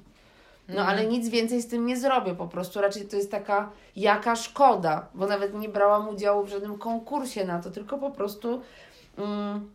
No 0.68 0.76
Mhm. 0.80 0.90
ale 0.90 1.06
nic 1.08 1.30
więcej 1.30 1.62
z 1.62 1.68
tym 1.68 1.86
nie 1.86 1.98
zrobię, 1.98 2.36
po 2.36 2.48
prostu 2.48 2.82
raczej 2.82 3.08
to 3.08 3.16
jest 3.16 3.32
taka 3.32 3.70
jaka 3.96 4.36
szkoda, 4.36 5.08
bo 5.14 5.28
nawet 5.28 5.54
nie 5.54 5.70
brałam 5.70 6.10
udziału 6.10 6.44
w 6.46 6.50
żadnym 6.50 6.78
konkursie 6.78 7.46
na 7.46 7.62
to, 7.62 7.72
tylko 7.72 7.98
po 7.98 8.12
prostu 8.12 8.62
mm, 9.18 9.72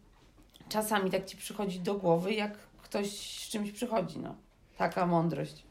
czasami 0.69 1.11
tak 1.11 1.25
Ci 1.25 1.37
przychodzi 1.37 1.81
do 1.81 1.95
głowy, 1.95 2.35
jak 2.35 2.68
ktoś 2.89 3.07
z 3.11 3.49
czymś 3.49 3.73
przychodzi, 3.73 4.19
no. 4.19 4.35
Taka 4.79 5.07
mądrość. 5.07 5.63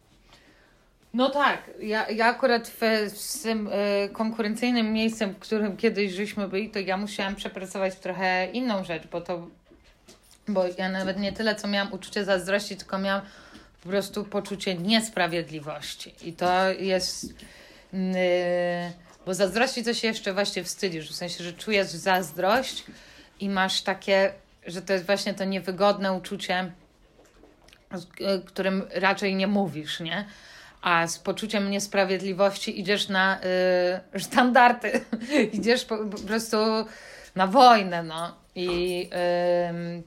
No 1.13 1.29
tak, 1.29 1.71
ja, 1.79 2.09
ja 2.09 2.25
akurat 2.25 2.67
w, 2.67 2.79
w 3.13 3.43
tym 3.43 3.69
e, 3.71 4.09
konkurencyjnym 4.09 4.93
miejscem, 4.93 5.33
w 5.33 5.39
którym 5.39 5.77
kiedyś 5.77 6.11
żeśmy 6.11 6.47
byli, 6.47 6.69
to 6.69 6.79
ja 6.79 6.97
musiałam 6.97 7.35
przepracować 7.35 7.95
trochę 7.95 8.47
inną 8.51 8.83
rzecz, 8.83 9.07
bo 9.07 9.21
to, 9.21 9.47
bo 10.47 10.63
ja 10.77 10.89
nawet 10.89 11.19
nie 11.19 11.33
tyle, 11.33 11.55
co 11.55 11.67
miałam 11.67 11.93
uczucie 11.93 12.25
zazdrości, 12.25 12.77
tylko 12.77 12.97
miałam 12.97 13.21
po 13.83 13.89
prostu 13.89 14.25
poczucie 14.25 14.75
niesprawiedliwości. 14.75 16.15
I 16.21 16.33
to 16.33 16.71
jest, 16.71 17.33
e, 17.93 18.91
bo 19.25 19.33
zazdrości 19.33 19.83
to 19.83 19.93
się 19.93 20.07
jeszcze 20.07 20.33
właśnie 20.33 20.63
wstydzisz, 20.63 21.09
w 21.11 21.15
sensie, 21.15 21.43
że 21.43 21.53
czujesz 21.53 21.87
zazdrość 21.87 22.83
i 23.39 23.49
masz 23.49 23.81
takie, 23.81 24.33
że 24.67 24.81
to 24.81 24.93
jest 24.93 25.05
właśnie 25.05 25.33
to 25.33 25.45
niewygodne 25.45 26.13
uczucie, 26.13 26.71
którym 28.45 28.87
raczej 28.93 29.35
nie 29.35 29.47
mówisz, 29.47 29.99
nie? 29.99 30.25
A 30.81 31.07
z 31.07 31.19
poczuciem 31.19 31.71
niesprawiedliwości 31.71 32.79
idziesz 32.79 33.09
na 33.09 33.39
y, 34.15 34.19
sztandarty, 34.19 35.01
idziesz 35.59 35.85
po, 35.85 35.97
po 35.97 36.17
prostu 36.17 36.57
na 37.35 37.47
wojnę, 37.47 38.03
no. 38.03 38.35
I, 38.55 39.09
ym, 39.69 40.03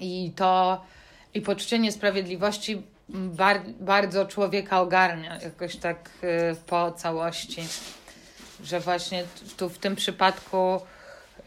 i 0.00 0.32
to, 0.36 0.84
i 1.34 1.40
poczucie 1.40 1.78
niesprawiedliwości 1.78 2.82
bar, 3.08 3.60
bardzo 3.80 4.26
człowieka 4.26 4.80
ogarnia, 4.80 5.38
jakoś 5.42 5.76
tak 5.76 6.10
y, 6.24 6.56
po 6.66 6.92
całości. 6.92 7.62
Że 8.64 8.80
właśnie 8.80 9.24
tu 9.56 9.68
w 9.68 9.78
tym 9.78 9.96
przypadku 9.96 10.80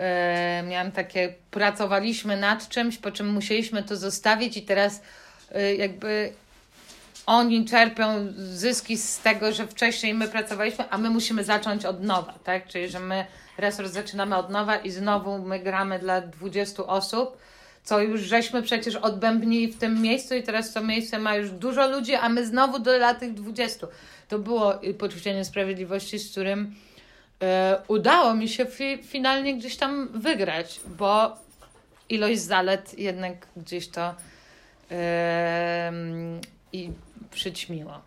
e, 0.02 0.64
miałam 0.68 0.92
takie, 0.92 1.34
pracowaliśmy 1.52 2.38
nad 2.38 2.70
czymś, 2.70 2.98
po 2.98 3.12
czym 3.12 3.30
musieliśmy 3.30 3.84
to 3.84 3.96
zostawić 3.96 4.58
i 4.58 4.62
teraz 4.62 5.02
e, 5.52 5.76
jakby 5.76 6.34
oni 7.26 7.66
czerpią 7.66 8.34
zyski 8.38 8.98
z 8.98 9.20
tego, 9.20 9.52
że 9.52 9.68
wcześniej 9.68 10.14
my 10.14 10.28
pracowaliśmy, 10.28 10.90
a 10.90 10.98
my 10.98 11.10
musimy 11.10 11.44
zacząć 11.44 11.86
od 11.86 12.04
nowa, 12.04 12.34
tak? 12.44 12.68
Czyli, 12.68 12.90
że 12.90 13.00
my 13.00 13.26
resort 13.58 13.92
zaczynamy 13.92 14.36
od 14.38 14.50
nowa 14.50 14.76
i 14.76 14.92
znowu 14.92 15.40
my 15.40 15.60
gramy 15.60 16.00
dla 16.00 16.22
20 16.22 16.84
osób, 16.84 17.38
co 17.84 18.02
już 18.02 18.22
żeśmy 18.22 18.62
przecież 18.62 18.96
odbębnili 18.96 19.68
w 19.68 19.78
tym 19.78 20.02
miejscu 20.02 20.36
i 20.36 20.44
teraz 20.44 20.74
to 20.74 20.84
miejsce 20.84 21.20
ma 21.20 21.36
już 21.36 21.52
dużo 21.52 21.88
ludzi, 21.88 22.16
a 22.16 22.30
my 22.30 22.46
znowu 22.46 22.80
do 22.80 22.98
dla 22.98 23.14
tych 23.14 23.34
20. 23.34 23.88
To 24.28 24.40
było 24.40 24.74
poczucie 24.98 25.36
niesprawiedliwości, 25.36 26.20
z 26.20 26.32
którym 26.32 26.76
udało 27.88 28.34
mi 28.34 28.50
się 28.50 28.66
fi, 28.66 29.04
finalnie 29.04 29.58
gdzieś 29.58 29.78
tam 29.78 30.08
wygrać, 30.14 30.80
bo 30.98 31.38
ilość 32.10 32.40
zalet 32.40 33.00
jednak 33.00 33.48
gdzieś 33.58 33.88
to 33.90 34.16
em, 34.90 36.42
i 36.74 36.92
przyćmiło. 37.32 38.02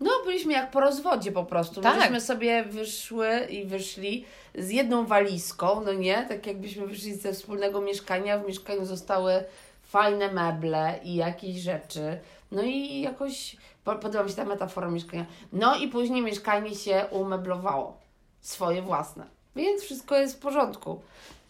No, 0.00 0.10
byliśmy 0.24 0.52
jak 0.52 0.70
po 0.70 0.80
rozwodzie 0.80 1.32
po 1.32 1.44
prostu. 1.44 1.80
Tak. 1.80 1.96
Myśmy 2.00 2.20
sobie 2.20 2.64
wyszły 2.64 3.40
i 3.50 3.64
wyszli 3.66 4.24
z 4.54 4.70
jedną 4.70 5.06
walizką, 5.06 5.80
no 5.84 5.92
nie? 5.92 6.26
Tak 6.28 6.46
jakbyśmy 6.46 6.86
wyszli 6.86 7.14
ze 7.14 7.32
wspólnego 7.32 7.80
mieszkania. 7.80 8.38
W 8.38 8.46
mieszkaniu 8.46 8.84
zostały 8.86 9.44
fajne 9.82 10.32
meble 10.32 10.98
i 11.02 11.14
jakieś 11.14 11.56
rzeczy. 11.56 12.18
No 12.52 12.62
i 12.62 13.00
jakoś 13.00 13.56
po- 13.84 13.96
podoba 13.96 14.24
mi 14.24 14.30
się 14.30 14.36
ta 14.36 14.44
metafora 14.44 14.88
mieszkania. 14.88 15.26
No 15.52 15.76
i 15.76 15.88
później 15.88 16.22
mieszkanie 16.22 16.74
się 16.74 17.04
umeblowało. 17.10 17.98
Swoje 18.40 18.82
własne. 18.82 19.26
Więc 19.56 19.82
wszystko 19.82 20.16
jest 20.16 20.36
w 20.36 20.38
porządku. 20.38 21.00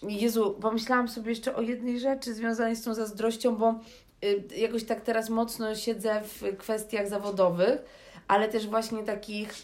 Jezu, 0.02 0.56
pomyślałam 0.60 1.08
sobie 1.08 1.30
jeszcze 1.30 1.56
o 1.56 1.60
jednej 1.62 2.00
rzeczy 2.00 2.34
związanej 2.34 2.76
z 2.76 2.82
tą 2.84 2.94
zazdrością, 2.94 3.56
bo 3.56 3.74
y, 4.24 4.44
jakoś 4.56 4.84
tak 4.84 5.00
teraz 5.00 5.30
mocno 5.30 5.74
siedzę 5.74 6.20
w 6.24 6.56
kwestiach 6.56 7.08
zawodowych, 7.08 7.80
ale 8.28 8.48
też 8.48 8.66
właśnie 8.66 9.02
takich 9.02 9.54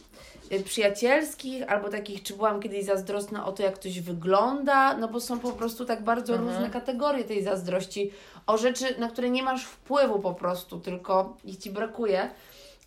y, 0.53 0.63
przyjacielskich, 0.63 1.73
albo 1.73 1.89
takich, 1.89 2.23
czy 2.23 2.35
byłam 2.35 2.61
kiedyś 2.61 2.85
zazdrosna 2.85 3.47
o 3.47 3.53
to, 3.53 3.63
jak 3.63 3.75
ktoś 3.75 4.01
wygląda, 4.01 4.97
no 4.97 5.09
bo 5.09 5.21
są 5.21 5.39
po 5.39 5.53
prostu 5.53 5.85
tak 5.85 6.03
bardzo 6.05 6.33
Mhm. 6.35 6.51
różne 6.53 6.71
kategorie 6.71 7.25
tej 7.25 7.43
zazdrości, 7.45 8.11
o 8.47 8.59
rzeczy, 8.59 8.99
na 8.99 9.09
które 9.09 9.31
nie 9.31 9.43
masz 9.43 9.65
wpływu 9.65 10.19
po 10.19 10.35
prostu, 10.35 10.81
tylko 10.81 11.37
ich 11.45 11.57
Ci 11.57 11.71
brakuje. 11.71 12.31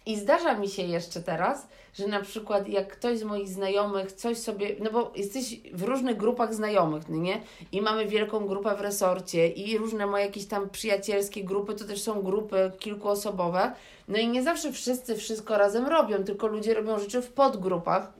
I 0.07 0.15
zdarza 0.15 0.53
mi 0.53 0.69
się 0.69 0.81
jeszcze 0.81 1.21
teraz, 1.21 1.67
że 1.93 2.07
na 2.07 2.21
przykład 2.21 2.67
jak 2.67 2.87
ktoś 2.87 3.19
z 3.19 3.23
moich 3.23 3.49
znajomych 3.49 4.11
coś 4.11 4.37
sobie, 4.37 4.75
no 4.79 4.91
bo 4.91 5.11
jesteś 5.15 5.59
w 5.73 5.83
różnych 5.83 6.17
grupach 6.17 6.53
znajomych, 6.53 7.09
no 7.09 7.17
nie? 7.17 7.41
I 7.71 7.81
mamy 7.81 8.05
wielką 8.05 8.47
grupę 8.47 8.75
w 8.75 8.81
resorcie 8.81 9.47
i 9.47 9.77
różne 9.77 10.05
moje 10.05 10.25
jakieś 10.25 10.45
tam 10.45 10.69
przyjacielskie 10.69 11.43
grupy, 11.43 11.75
to 11.75 11.85
też 11.85 12.01
są 12.01 12.21
grupy 12.21 12.71
kilkuosobowe. 12.79 13.71
No 14.07 14.17
i 14.17 14.27
nie 14.27 14.43
zawsze 14.43 14.71
wszyscy 14.71 15.15
wszystko 15.15 15.57
razem 15.57 15.85
robią, 15.85 16.23
tylko 16.23 16.47
ludzie 16.47 16.73
robią 16.73 16.99
rzeczy 16.99 17.21
w 17.21 17.31
podgrupach. 17.31 18.13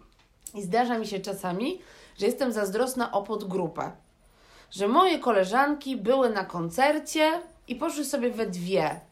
I 0.53 0.61
zdarza 0.61 0.97
mi 0.97 1.07
się 1.07 1.19
czasami, 1.19 1.79
że 2.17 2.25
jestem 2.25 2.51
zazdrosna 2.51 3.11
o 3.11 3.23
podgrupę. 3.23 3.91
Że 4.71 4.87
moje 4.87 5.19
koleżanki 5.19 5.97
były 5.97 6.29
na 6.29 6.45
koncercie 6.45 7.31
i 7.67 7.75
poszły 7.75 8.05
sobie 8.05 8.31
we 8.31 8.45
dwie. 8.45 9.06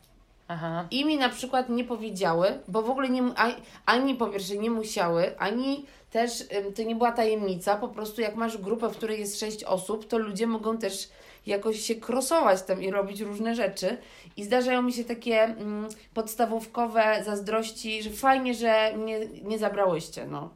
Aha. 0.47 0.87
I 0.91 1.05
mi 1.05 1.17
na 1.17 1.29
przykład 1.29 1.69
nie 1.69 1.83
powiedziały, 1.83 2.59
bo 2.67 2.81
w 2.81 2.89
ogóle 2.89 3.09
nie, 3.09 3.23
ani, 3.85 4.15
po 4.15 4.27
pierwsze 4.27 4.57
nie 4.57 4.69
musiały, 4.69 5.39
ani 5.39 5.85
też 6.11 6.31
to 6.75 6.83
nie 6.83 6.95
była 6.95 7.11
tajemnica, 7.11 7.75
po 7.77 7.87
prostu 7.87 8.21
jak 8.21 8.35
masz 8.35 8.57
grupę, 8.57 8.89
w 8.89 8.97
której 8.97 9.19
jest 9.19 9.39
sześć 9.39 9.63
osób, 9.63 10.07
to 10.07 10.17
ludzie 10.17 10.47
mogą 10.47 10.77
też 10.77 11.09
jakoś 11.45 11.79
się 11.79 11.95
krosować 11.95 12.61
tam 12.61 12.83
i 12.83 12.91
robić 12.91 13.21
różne 13.21 13.55
rzeczy. 13.55 13.97
I 14.37 14.43
zdarzają 14.43 14.81
mi 14.81 14.93
się 14.93 15.03
takie 15.03 15.43
mm, 15.43 15.87
podstawówkowe 16.13 17.23
zazdrości, 17.25 18.03
że 18.03 18.09
fajnie, 18.09 18.53
że 18.53 18.93
mnie 18.97 19.19
nie 19.43 19.59
zabrałyście, 19.59 20.27
no. 20.27 20.49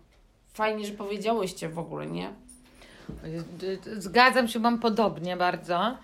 Fajnie, 0.54 0.86
że 0.86 0.94
powiedziałyście 0.94 1.70
w 1.70 1.80
ogóle, 1.80 2.08
nie? 2.08 2.34
Zgadzam 3.98 4.48
się, 4.48 4.60
mam 4.60 4.80
podobnie 4.80 5.38
bardzo. 5.38 5.98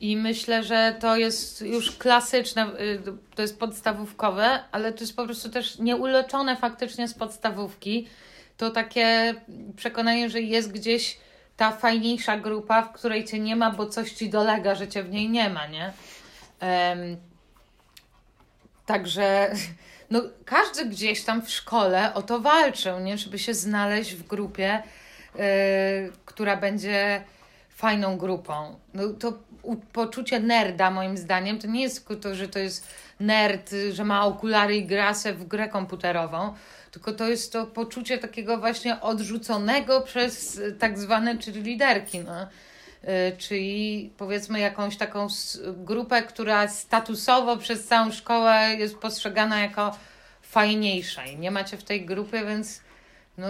I 0.00 0.16
myślę, 0.16 0.64
że 0.64 0.96
to 1.00 1.16
jest 1.16 1.60
już 1.60 1.96
klasyczne, 1.96 2.66
y, 2.66 3.02
to 3.34 3.42
jest 3.42 3.58
podstawówkowe, 3.58 4.60
ale 4.72 4.92
to 4.92 5.00
jest 5.00 5.16
po 5.16 5.24
prostu 5.24 5.48
też 5.48 5.78
nieuleczone 5.78 6.56
faktycznie 6.56 7.08
z 7.08 7.14
podstawówki. 7.14 8.08
To 8.56 8.70
takie 8.70 9.34
przekonanie, 9.76 10.30
że 10.30 10.40
jest 10.40 10.72
gdzieś 10.72 11.18
ta 11.56 11.72
fajniejsza 11.72 12.36
grupa, 12.36 12.82
w 12.82 12.92
której 12.92 13.24
cię 13.24 13.38
nie 13.38 13.56
ma, 13.56 13.70
bo 13.70 13.86
coś 13.86 14.12
ci 14.12 14.30
dolega, 14.30 14.74
że 14.74 14.88
cię 14.88 15.02
w 15.02 15.10
niej 15.10 15.28
nie 15.28 15.50
ma, 15.50 15.66
nie? 15.66 15.92
Um, 16.62 17.16
także 18.86 19.52
no, 20.10 20.22
każdy 20.44 20.86
gdzieś 20.86 21.24
tam 21.24 21.42
w 21.42 21.50
szkole 21.50 22.14
o 22.14 22.22
to 22.22 22.40
walczył, 22.40 23.00
nie? 23.00 23.18
Żeby 23.18 23.38
się 23.38 23.54
znaleźć 23.54 24.14
w 24.14 24.26
grupie, 24.26 24.82
yy, 25.34 25.42
która 26.24 26.56
będzie 26.56 27.24
fajną 27.76 28.18
grupą. 28.18 28.78
No, 28.94 29.08
to 29.08 29.38
poczucie 29.92 30.40
nerda, 30.40 30.90
moim 30.90 31.16
zdaniem, 31.16 31.58
to 31.58 31.66
nie 31.66 31.82
jest 31.82 32.08
to, 32.20 32.34
że 32.34 32.48
to 32.48 32.58
jest 32.58 32.88
nerd, 33.20 33.70
że 33.92 34.04
ma 34.04 34.26
okulary 34.26 34.76
i 34.76 34.86
gra 34.86 35.12
w 35.14 35.44
grę 35.44 35.68
komputerową, 35.68 36.54
tylko 36.90 37.12
to 37.12 37.28
jest 37.28 37.52
to 37.52 37.66
poczucie 37.66 38.18
takiego 38.18 38.58
właśnie 38.58 39.00
odrzuconego 39.00 40.00
przez 40.00 40.60
tak 40.78 40.98
zwane 40.98 41.38
cheerleaderki, 41.38 42.20
no. 42.20 42.42
Y, 42.42 43.36
czyli 43.36 44.10
powiedzmy 44.16 44.60
jakąś 44.60 44.96
taką 44.96 45.26
grupę, 45.76 46.22
która 46.22 46.68
statusowo 46.68 47.56
przez 47.56 47.86
całą 47.86 48.12
szkołę 48.12 48.74
jest 48.78 48.98
postrzegana 48.98 49.60
jako 49.60 49.96
fajniejsza 50.42 51.24
i 51.24 51.38
nie 51.38 51.50
macie 51.50 51.76
w 51.76 51.84
tej 51.84 52.06
grupie, 52.06 52.44
więc 52.44 52.80
no, 53.38 53.46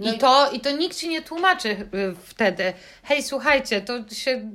no 0.00 0.12
I, 0.12 0.18
to, 0.18 0.50
I 0.52 0.60
to 0.60 0.70
nikt 0.70 0.96
ci 0.96 1.08
nie 1.08 1.22
tłumaczy 1.22 1.68
y, 1.68 1.86
wtedy. 2.24 2.72
Hej, 3.02 3.22
słuchajcie, 3.22 3.80
to 3.80 4.14
się 4.14 4.50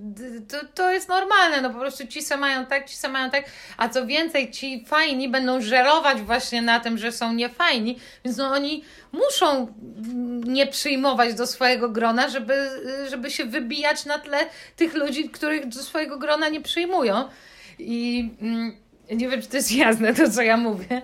to, 0.48 0.58
to 0.76 0.92
jest 0.92 1.10
normalne, 1.10 1.62
no 1.62 1.70
po 1.70 1.80
prostu 1.80 2.08
ci 2.08 2.22
se 2.22 2.38
mają 2.38 2.66
tak, 2.66 2.90
ci 2.90 2.96
se 2.96 3.10
mają 3.10 3.30
tak, 3.30 3.46
a 3.78 3.90
co 3.90 4.06
więcej, 4.06 4.52
ci 4.52 4.86
fajni 4.88 5.30
będą 5.30 5.62
żerować 5.62 6.22
właśnie 6.22 6.62
na 6.62 6.80
tym, 6.80 6.98
że 6.98 7.12
są 7.12 7.34
niefajni, 7.34 8.00
więc 8.26 8.38
no 8.38 8.50
oni 8.50 8.84
muszą 9.12 9.74
nie 10.46 10.68
przyjmować 10.68 11.34
do 11.34 11.48
swojego 11.48 11.90
grona, 11.90 12.30
żeby, 12.30 12.70
żeby 13.10 13.32
się 13.32 13.46
wybijać 13.46 14.06
na 14.06 14.20
tle 14.20 14.38
tych 14.76 14.94
ludzi, 14.94 15.30
których 15.30 15.68
do 15.68 15.84
swojego 15.84 16.18
grona 16.18 16.50
nie 16.50 16.62
przyjmują. 16.62 17.30
I 17.80 18.30
mm, 18.42 18.78
nie 19.12 19.30
wiem, 19.30 19.42
czy 19.42 19.48
to 19.48 19.58
jest 19.58 19.72
jasne, 19.72 20.14
to 20.14 20.30
co 20.30 20.42
ja 20.42 20.58
mówię. 20.58 21.02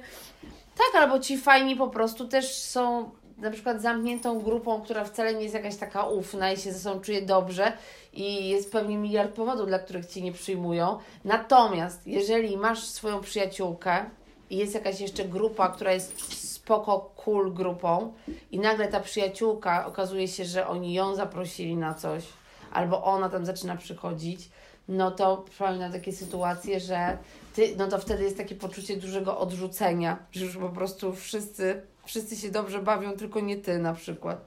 Tak, 0.77 1.01
albo 1.01 1.19
ci 1.19 1.37
fajni 1.37 1.75
po 1.75 1.87
prostu 1.87 2.27
też 2.27 2.55
są 2.55 3.11
na 3.41 3.51
przykład 3.51 3.81
zamkniętą 3.81 4.39
grupą, 4.39 4.81
która 4.81 5.03
wcale 5.03 5.33
nie 5.33 5.41
jest 5.41 5.53
jakaś 5.53 5.75
taka 5.75 6.03
ufna 6.03 6.51
i 6.51 6.57
się 6.57 6.71
ze 6.73 6.79
sobą 6.79 6.99
czuje 6.99 7.21
dobrze 7.21 7.73
i 8.13 8.49
jest 8.49 8.71
pewnie 8.71 8.97
miliard 8.97 9.33
powodów, 9.33 9.67
dla 9.67 9.79
których 9.79 10.05
Cię 10.05 10.21
nie 10.21 10.31
przyjmują. 10.31 10.97
Natomiast 11.25 12.07
jeżeli 12.07 12.57
masz 12.57 12.83
swoją 12.83 13.21
przyjaciółkę 13.21 14.05
i 14.49 14.57
jest 14.57 14.73
jakaś 14.73 15.01
jeszcze 15.01 15.25
grupa, 15.25 15.69
która 15.69 15.93
jest 15.93 16.41
spoko, 16.51 17.11
cool 17.15 17.53
grupą 17.53 18.13
i 18.51 18.59
nagle 18.59 18.87
ta 18.87 18.99
przyjaciółka 18.99 19.85
okazuje 19.85 20.27
się, 20.27 20.45
że 20.45 20.67
oni 20.67 20.93
ją 20.93 21.15
zaprosili 21.15 21.77
na 21.77 21.93
coś 21.93 22.23
albo 22.71 23.03
ona 23.03 23.29
tam 23.29 23.45
zaczyna 23.45 23.77
przychodzić, 23.77 24.49
no 24.87 25.11
to 25.11 25.37
przypomina 25.37 25.89
takie 25.89 26.11
sytuacje, 26.11 26.79
że 26.79 27.17
ty, 27.53 27.75
no 27.77 27.87
to 27.87 27.99
wtedy 27.99 28.23
jest 28.23 28.37
takie 28.37 28.55
poczucie 28.55 28.97
dużego 28.97 29.39
odrzucenia, 29.39 30.17
że 30.31 30.45
już 30.45 30.57
po 30.57 30.69
prostu 30.69 31.13
wszyscy 31.13 31.81
wszyscy 32.11 32.35
się 32.35 32.51
dobrze 32.51 32.79
bawią, 32.79 33.11
tylko 33.11 33.39
nie 33.39 33.57
ty 33.57 33.79
na 33.79 33.93
przykład. 33.93 34.45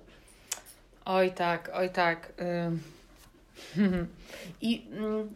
Oj 1.05 1.33
tak, 1.33 1.71
oj 1.75 1.91
tak. 1.91 2.33
I 4.61 4.87
mm, 4.93 5.35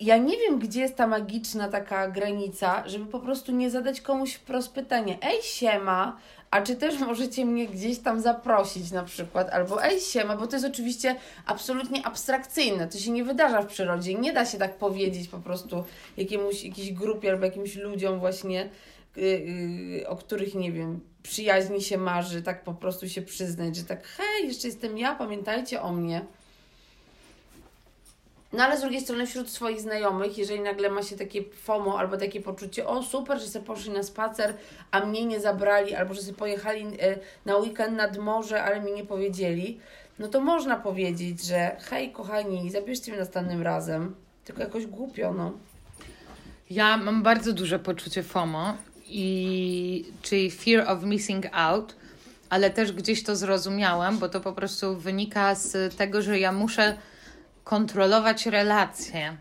ja 0.00 0.16
nie 0.16 0.38
wiem, 0.38 0.58
gdzie 0.58 0.80
jest 0.80 0.96
ta 0.96 1.06
magiczna 1.06 1.68
taka 1.68 2.08
granica, 2.08 2.88
żeby 2.88 3.06
po 3.06 3.20
prostu 3.20 3.52
nie 3.52 3.70
zadać 3.70 4.00
komuś 4.00 4.34
wprost 4.34 4.72
pytanie, 4.72 5.18
ej 5.22 5.42
siema, 5.42 6.18
a 6.50 6.62
czy 6.62 6.76
też 6.76 6.98
możecie 6.98 7.44
mnie 7.44 7.66
gdzieś 7.66 7.98
tam 7.98 8.20
zaprosić 8.20 8.90
na 8.90 9.02
przykład, 9.02 9.50
albo 9.50 9.84
ej 9.84 10.00
siema, 10.00 10.36
bo 10.36 10.46
to 10.46 10.56
jest 10.56 10.66
oczywiście 10.66 11.16
absolutnie 11.46 12.06
abstrakcyjne, 12.06 12.88
to 12.88 12.98
się 12.98 13.10
nie 13.10 13.24
wydarza 13.24 13.62
w 13.62 13.66
przyrodzie, 13.66 14.14
nie 14.14 14.32
da 14.32 14.46
się 14.46 14.58
tak 14.58 14.76
powiedzieć 14.76 15.28
po 15.28 15.38
prostu 15.38 15.84
jakiemuś, 16.16 16.64
jakiejś 16.64 16.92
grupie 16.92 17.30
albo 17.30 17.44
jakimś 17.44 17.76
ludziom 17.76 18.18
właśnie, 18.18 18.68
yy, 19.16 19.22
yy, 19.22 20.08
o 20.08 20.16
których 20.16 20.54
nie 20.54 20.72
wiem, 20.72 21.00
przyjaźni 21.22 21.82
się 21.82 21.98
marzy, 21.98 22.42
tak 22.42 22.64
po 22.64 22.74
prostu 22.74 23.08
się 23.08 23.22
przyznać, 23.22 23.76
że 23.76 23.84
tak 23.84 24.06
hej, 24.06 24.48
jeszcze 24.48 24.68
jestem 24.68 24.98
ja, 24.98 25.14
pamiętajcie 25.14 25.82
o 25.82 25.92
mnie. 25.92 26.24
No 28.52 28.64
ale 28.64 28.78
z 28.78 28.80
drugiej 28.80 29.00
strony 29.00 29.26
wśród 29.26 29.50
swoich 29.50 29.80
znajomych, 29.80 30.38
jeżeli 30.38 30.60
nagle 30.60 30.90
ma 30.90 31.02
się 31.02 31.16
takie 31.16 31.42
FOMO 31.62 31.98
albo 31.98 32.16
takie 32.16 32.40
poczucie, 32.40 32.86
o 32.86 33.02
super, 33.02 33.40
że 33.40 33.46
sobie 33.46 33.64
poszli 33.64 33.90
na 33.90 34.02
spacer, 34.02 34.54
a 34.90 35.06
mnie 35.06 35.26
nie 35.26 35.40
zabrali, 35.40 35.94
albo 35.94 36.14
że 36.14 36.22
sobie 36.22 36.36
pojechali 36.36 36.86
e, 37.00 37.18
na 37.44 37.56
weekend 37.56 37.96
nad 37.96 38.18
morze, 38.18 38.62
ale 38.62 38.80
mi 38.80 38.92
nie 38.92 39.04
powiedzieli, 39.04 39.80
no 40.18 40.28
to 40.28 40.40
można 40.40 40.76
powiedzieć, 40.76 41.44
że 41.44 41.76
hej 41.80 42.12
kochani, 42.12 42.70
zabierzcie 42.70 43.12
mnie 43.12 43.20
następnym 43.20 43.62
razem. 43.62 44.14
Tylko 44.44 44.62
jakoś 44.62 44.86
głupio, 44.86 45.32
no. 45.32 45.52
Ja 46.70 46.96
mam 46.96 47.22
bardzo 47.22 47.52
duże 47.52 47.78
poczucie 47.78 48.22
FOMO 48.22 48.76
i 49.12 50.04
czyli 50.22 50.50
fear 50.50 50.88
of 50.88 51.02
missing 51.02 51.46
out, 51.52 51.96
ale 52.50 52.70
też 52.70 52.92
gdzieś 52.92 53.22
to 53.22 53.36
zrozumiałam, 53.36 54.18
bo 54.18 54.28
to 54.28 54.40
po 54.40 54.52
prostu 54.52 54.96
wynika 54.96 55.54
z 55.54 55.96
tego, 55.96 56.22
że 56.22 56.38
ja 56.38 56.52
muszę 56.52 56.96
kontrolować 57.64 58.46
relacje. 58.46 59.36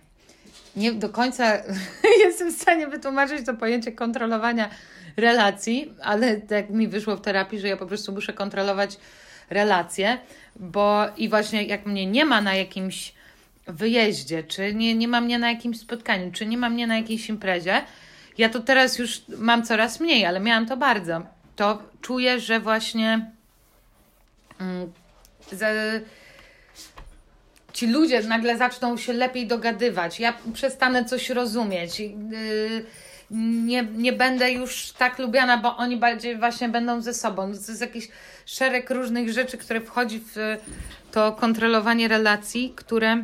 Nie 0.76 0.92
do 0.92 1.10
końca 1.10 1.62
jestem 2.26 2.52
w 2.52 2.62
stanie 2.62 2.88
wytłumaczyć 2.88 3.46
to 3.46 3.54
pojęcie 3.54 3.92
kontrolowania 3.92 4.70
relacji, 5.18 5.94
ale 6.04 6.42
tak 6.42 6.70
mi 6.70 6.88
wyszło 6.88 7.16
w 7.16 7.22
terapii, 7.22 7.60
że 7.60 7.68
ja 7.68 7.78
po 7.78 7.86
prostu 7.86 8.12
muszę 8.12 8.34
kontrolować 8.34 8.98
relacje, 9.50 10.18
bo 10.56 11.06
i 11.18 11.30
właśnie 11.30 11.64
jak 11.64 11.86
mnie 11.86 12.06
nie 12.06 12.26
ma 12.26 12.42
na 12.42 12.56
jakimś 12.56 13.14
wyjeździe, 13.68 14.44
czy 14.44 14.74
nie, 14.74 14.96
nie 14.96 15.08
ma 15.08 15.22
mnie 15.22 15.40
na 15.40 15.52
jakimś 15.52 15.80
spotkaniu, 15.80 16.32
czy 16.32 16.46
nie 16.46 16.58
ma 16.58 16.70
mnie 16.70 16.88
na 16.88 16.98
jakiejś 16.98 17.30
imprezie, 17.30 17.82
ja 18.42 18.50
to 18.50 18.60
teraz 18.60 18.98
już 19.00 19.22
mam 19.38 19.64
coraz 19.64 20.00
mniej, 20.00 20.26
ale 20.26 20.40
miałam 20.40 20.66
to 20.66 20.78
bardzo. 20.78 21.22
To 21.56 21.84
czuję, 22.02 22.40
że 22.40 22.60
właśnie 22.60 23.32
mm, 24.60 24.92
za, 25.52 25.68
ci 27.74 27.88
ludzie 27.88 28.24
nagle 28.24 28.58
zaczną 28.58 28.98
się 28.98 29.14
lepiej 29.14 29.48
dogadywać. 29.48 30.20
Ja 30.20 30.34
przestanę 30.54 31.06
coś 31.06 31.30
rozumieć. 31.30 32.00
Yy, 32.00 32.86
nie, 33.66 33.84
nie 33.84 34.14
będę 34.14 34.52
już 34.52 34.92
tak 34.92 35.20
lubiana, 35.20 35.58
bo 35.58 35.78
oni 35.78 35.98
bardziej 35.98 36.38
właśnie 36.38 36.70
będą 36.70 37.02
ze 37.02 37.14
sobą. 37.14 37.52
To 37.52 37.72
jest 37.72 37.82
jakiś 37.82 38.08
szereg 38.46 38.90
różnych 38.90 39.34
rzeczy, 39.34 39.58
które 39.58 39.82
wchodzi 39.82 40.20
w 40.20 40.58
to 41.12 41.32
kontrolowanie 41.32 42.08
relacji, 42.08 42.74
które, 42.76 43.24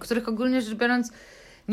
których 0.00 0.28
ogólnie 0.28 0.62
rzecz 0.62 0.74
biorąc 0.74 1.12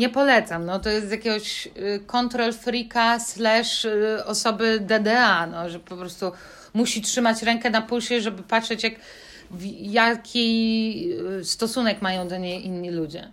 nie 0.00 0.08
polecam. 0.08 0.66
No, 0.66 0.78
to 0.78 0.90
jest 0.90 1.10
jakiegoś 1.10 1.66
y, 1.66 2.00
control 2.06 2.52
freaka 2.52 3.18
slash 3.18 3.84
y, 3.84 4.24
osoby 4.26 4.80
DDA, 4.80 5.46
no, 5.46 5.68
że 5.68 5.80
po 5.80 5.96
prostu 5.96 6.32
musi 6.74 7.02
trzymać 7.02 7.42
rękę 7.42 7.70
na 7.70 7.82
pulsie, 7.82 8.20
żeby 8.20 8.42
patrzeć, 8.42 8.84
jak, 8.84 8.92
jaki 9.80 11.08
y, 11.40 11.44
stosunek 11.44 12.02
mają 12.02 12.28
do 12.28 12.38
niej 12.38 12.66
inni 12.66 12.90
ludzie. 12.90 13.30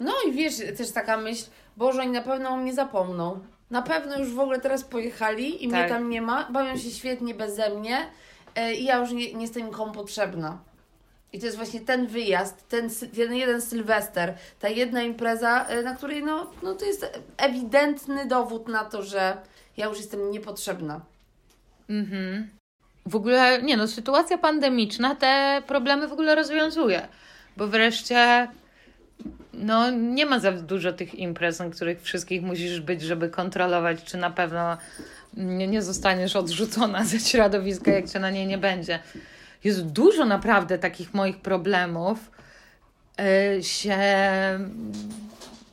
No 0.00 0.12
i 0.28 0.32
wiesz, 0.32 0.54
też 0.76 0.90
taka 0.92 1.16
myśl, 1.16 1.44
Boże, 1.76 2.00
oni 2.00 2.12
na 2.12 2.22
pewno 2.22 2.48
o 2.50 2.56
mnie 2.56 2.74
zapomną. 2.74 3.40
Na 3.70 3.82
pewno 3.82 4.18
już 4.18 4.34
w 4.34 4.38
ogóle 4.38 4.60
teraz 4.60 4.84
pojechali 4.84 5.64
i 5.64 5.68
tak. 5.68 5.80
mnie 5.80 5.88
tam 5.88 6.10
nie 6.10 6.22
ma, 6.22 6.50
bawią 6.50 6.76
się 6.76 6.90
świetnie 6.90 7.34
beze 7.34 7.70
mnie 7.70 7.98
i 8.78 8.84
ja 8.84 8.98
już 8.98 9.10
nie, 9.10 9.34
nie 9.34 9.42
jestem 9.42 9.66
nikomu 9.66 9.92
potrzebna. 9.92 10.58
I 11.32 11.38
to 11.38 11.46
jest 11.46 11.56
właśnie 11.56 11.80
ten 11.80 12.06
wyjazd, 12.06 12.68
ten, 12.68 12.90
ten 13.16 13.34
jeden 13.34 13.62
sylwester, 13.62 14.34
ta 14.60 14.68
jedna 14.68 15.02
impreza, 15.02 15.66
e, 15.66 15.82
na 15.82 15.94
której 15.94 16.24
no, 16.24 16.50
no 16.62 16.74
to 16.74 16.84
jest 16.84 17.20
ewidentny 17.36 18.26
dowód 18.26 18.68
na 18.68 18.84
to, 18.84 19.02
że 19.02 19.36
ja 19.76 19.86
już 19.86 19.98
jestem 19.98 20.30
niepotrzebna. 20.30 21.00
Mhm. 21.90 22.48
W 23.06 23.16
ogóle, 23.16 23.62
nie 23.62 23.76
no, 23.76 23.88
sytuacja 23.88 24.38
pandemiczna 24.38 25.14
te 25.14 25.62
problemy 25.66 26.08
w 26.08 26.12
ogóle 26.12 26.34
rozwiązuje, 26.34 27.08
bo 27.56 27.66
wreszcie 27.66 28.48
no 29.52 29.90
nie 29.90 30.26
ma 30.26 30.38
za 30.38 30.52
dużo 30.52 30.92
tych 30.92 31.14
imprez, 31.14 31.58
na 31.58 31.70
których 31.70 32.02
wszystkich 32.02 32.42
musisz 32.42 32.80
być, 32.80 33.02
żeby 33.02 33.28
kontrolować, 33.28 34.04
czy 34.04 34.16
na 34.16 34.30
pewno 34.30 34.76
nie, 35.36 35.66
nie 35.66 35.82
zostaniesz 35.82 36.36
odrzucona 36.36 37.04
ze 37.04 37.20
środowiska, 37.20 37.90
jak 37.90 38.10
cię 38.10 38.18
na 38.18 38.30
niej 38.30 38.46
nie 38.46 38.58
będzie. 38.58 38.98
Jest 39.64 39.86
dużo 39.86 40.24
naprawdę 40.24 40.78
takich 40.78 41.14
moich 41.14 41.40
problemów 41.40 42.30
yy, 43.18 43.62
się 43.62 43.98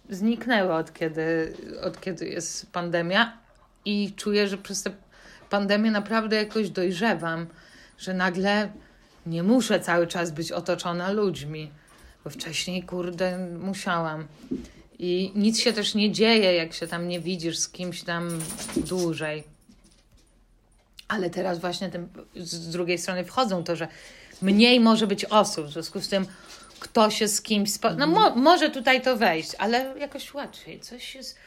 zniknęły 0.09 0.73
od 0.73 0.93
kiedy, 0.93 1.53
od 1.83 2.01
kiedy 2.01 2.27
jest 2.27 2.71
pandemia 2.71 3.37
i 3.85 4.13
czuję, 4.15 4.47
że 4.47 4.57
przez 4.57 4.83
tę 4.83 4.91
pandemię 5.49 5.91
naprawdę 5.91 6.35
jakoś 6.35 6.69
dojrzewam, 6.69 7.47
że 7.97 8.13
nagle 8.13 8.69
nie 9.25 9.43
muszę 9.43 9.79
cały 9.79 10.07
czas 10.07 10.31
być 10.31 10.51
otoczona 10.51 11.11
ludźmi, 11.11 11.71
bo 12.23 12.29
wcześniej, 12.29 12.83
kurde, 12.83 13.37
musiałam. 13.59 14.27
I 14.99 15.31
nic 15.35 15.59
się 15.59 15.73
też 15.73 15.95
nie 15.95 16.11
dzieje, 16.11 16.53
jak 16.53 16.73
się 16.73 16.87
tam 16.87 17.07
nie 17.07 17.19
widzisz 17.19 17.57
z 17.57 17.69
kimś 17.69 18.03
tam 18.03 18.29
dłużej. 18.77 19.56
Ale 21.07 21.29
teraz 21.29 21.59
właśnie 21.59 21.89
tym, 21.89 22.09
z 22.35 22.69
drugiej 22.69 22.97
strony 22.97 23.25
wchodzą 23.25 23.63
to, 23.63 23.75
że 23.75 23.87
mniej 24.41 24.79
może 24.79 25.07
być 25.07 25.25
osób, 25.25 25.65
w 25.65 25.71
związku 25.71 26.01
z 26.01 26.09
tym 26.09 26.25
kto 26.79 27.09
się 27.09 27.27
z 27.27 27.41
kimś... 27.41 27.73
Spo... 27.73 27.93
No 27.93 28.07
mo 28.07 28.35
może 28.35 28.69
tutaj 28.69 29.01
to 29.01 29.17
wejść, 29.17 29.51
ale 29.57 29.93
jakoś 29.99 30.33
łatwiej, 30.33 30.79
coś 30.79 31.15
jest, 31.15 31.37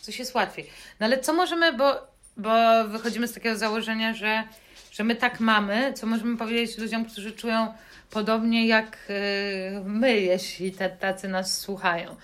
coś 0.00 0.18
jest 0.18 0.34
łatwiej. 0.34 0.70
No 1.00 1.06
ale 1.06 1.18
co 1.18 1.32
możemy, 1.32 1.72
bo, 1.72 2.06
bo 2.36 2.84
wychodzimy 2.88 3.28
z 3.28 3.32
takiego 3.32 3.56
założenia, 3.56 4.14
że, 4.14 4.44
że 4.92 5.04
my 5.04 5.16
tak 5.16 5.40
mamy, 5.40 5.92
co 5.92 6.06
możemy 6.06 6.36
powiedzieć 6.36 6.78
ludziom, 6.78 7.04
którzy 7.04 7.32
czują 7.32 7.74
podobnie 8.10 8.66
jak 8.66 8.98
yy, 9.08 9.80
my, 9.84 10.20
jeśli 10.20 10.72
tacy 11.00 11.28
nas 11.28 11.58
słuchają. 11.58 12.16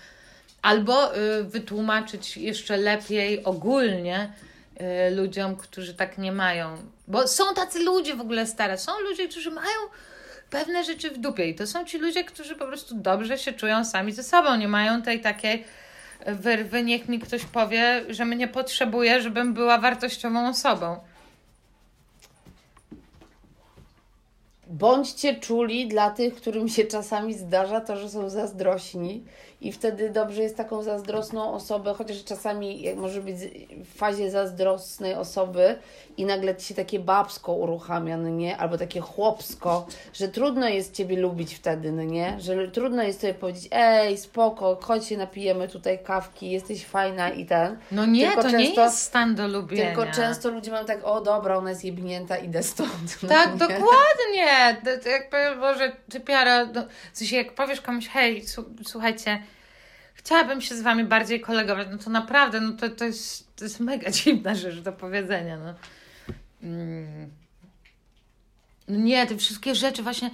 Albo 0.61 1.13
yy, 1.15 1.43
wytłumaczyć 1.43 2.37
jeszcze 2.37 2.77
lepiej 2.77 3.43
ogólnie 3.43 4.33
ludziom, 5.15 5.55
którzy 5.55 5.93
tak 5.93 6.17
nie 6.17 6.31
mają. 6.31 6.77
Bo 7.07 7.27
są 7.27 7.53
tacy 7.53 7.83
ludzie 7.83 8.15
w 8.15 8.21
ogóle 8.21 8.47
stare, 8.47 8.77
są 8.77 8.99
ludzie, 8.99 9.27
którzy 9.27 9.51
mają 9.51 9.77
pewne 10.49 10.83
rzeczy 10.83 11.09
w 11.09 11.17
dupie. 11.17 11.45
I 11.45 11.55
to 11.55 11.67
są 11.67 11.85
ci 11.85 11.97
ludzie, 11.97 12.23
którzy 12.23 12.55
po 12.55 12.65
prostu 12.65 12.95
dobrze 12.95 13.37
się 13.37 13.53
czują 13.53 13.85
sami 13.85 14.11
ze 14.11 14.23
sobą. 14.23 14.55
Nie 14.55 14.67
mają 14.67 15.01
tej 15.01 15.21
takiej 15.21 15.65
wyrwy, 16.25 16.83
niech 16.83 17.09
mi 17.09 17.19
ktoś 17.19 17.45
powie, 17.45 18.05
że 18.09 18.25
mnie 18.25 18.47
potrzebuje, 18.47 19.21
żebym 19.21 19.53
była 19.53 19.77
wartościową 19.77 20.49
osobą. 20.49 20.99
Bądźcie 24.71 25.35
czuli 25.35 25.87
dla 25.87 26.09
tych, 26.09 26.35
którym 26.35 26.69
się 26.69 26.83
czasami 26.83 27.33
zdarza 27.33 27.81
to, 27.81 27.97
że 27.97 28.09
są 28.09 28.29
zazdrośni 28.29 29.23
i 29.61 29.71
wtedy 29.71 30.09
dobrze 30.09 30.43
jest 30.43 30.57
taką 30.57 30.83
zazdrosną 30.83 31.53
osobę, 31.53 31.93
chociaż 31.97 32.23
czasami 32.23 32.85
może 32.95 33.21
być 33.21 33.35
w 33.85 33.97
fazie 33.97 34.31
zazdrosnej 34.31 35.13
osoby 35.13 35.75
i 36.17 36.25
nagle 36.25 36.55
ci 36.55 36.65
się 36.65 36.75
takie 36.75 36.99
babsko 36.99 37.53
uruchamia, 37.53 38.17
no 38.17 38.29
nie? 38.29 38.57
Albo 38.57 38.77
takie 38.77 38.99
chłopsko, 38.99 39.87
że 40.13 40.27
trudno 40.27 40.67
jest 40.67 40.93
Ciebie 40.93 41.17
lubić 41.17 41.55
wtedy, 41.55 41.91
no 41.91 42.03
nie? 42.03 42.37
Że 42.39 42.67
trudno 42.67 43.03
jest 43.03 43.21
sobie 43.21 43.33
powiedzieć, 43.33 43.67
ej, 43.71 44.17
spoko, 44.17 44.77
chodź 44.81 45.05
się 45.05 45.17
napijemy 45.17 45.67
tutaj 45.67 45.99
kawki, 46.03 46.51
jesteś 46.51 46.85
fajna 46.85 47.29
i 47.29 47.45
ten. 47.45 47.77
No 47.91 48.05
nie, 48.05 48.27
tylko 48.27 48.43
to 48.43 48.49
często, 48.49 48.57
nie 48.57 48.83
jest 48.85 48.97
stan 48.97 49.35
do 49.35 49.47
lubienia. 49.47 49.85
Tylko 49.85 50.11
często 50.11 50.49
ludzie 50.49 50.71
mają 50.71 50.85
tak, 50.85 50.99
o 51.03 51.21
dobra, 51.21 51.57
ona 51.57 51.69
jest 51.69 51.85
jebnięta, 51.85 52.37
idę 52.37 52.63
stąd. 52.63 52.91
No 53.23 53.29
tak, 53.29 53.51
nie? 53.51 53.57
dokładnie. 53.57 54.60
To, 54.85 54.91
to 55.31 55.59
Boże, 55.59 55.91
ty 56.09 56.19
piara, 56.19 56.65
no, 56.65 56.85
w 57.13 57.17
sensie 57.17 57.35
jak 57.35 57.55
powiesz 57.55 57.81
komuś, 57.81 58.07
hej, 58.07 58.45
słuchajcie, 58.85 59.43
chciałabym 60.13 60.61
się 60.61 60.75
z 60.75 60.81
wami 60.81 61.03
bardziej 61.03 61.41
kolegować, 61.41 61.87
no 61.91 61.97
to 61.97 62.09
naprawdę, 62.09 62.61
no 62.61 62.71
to, 62.71 62.89
to, 62.89 63.05
jest, 63.05 63.55
to 63.55 63.63
jest 63.63 63.79
mega 63.79 64.11
dziwna 64.21 64.55
rzecz 64.55 64.79
do 64.79 64.93
powiedzenia, 64.93 65.57
no. 65.57 65.73
Mm. 66.63 67.31
No 68.87 68.97
nie, 68.97 69.27
te 69.27 69.37
wszystkie 69.37 69.75
rzeczy 69.75 70.03
właśnie, 70.03 70.31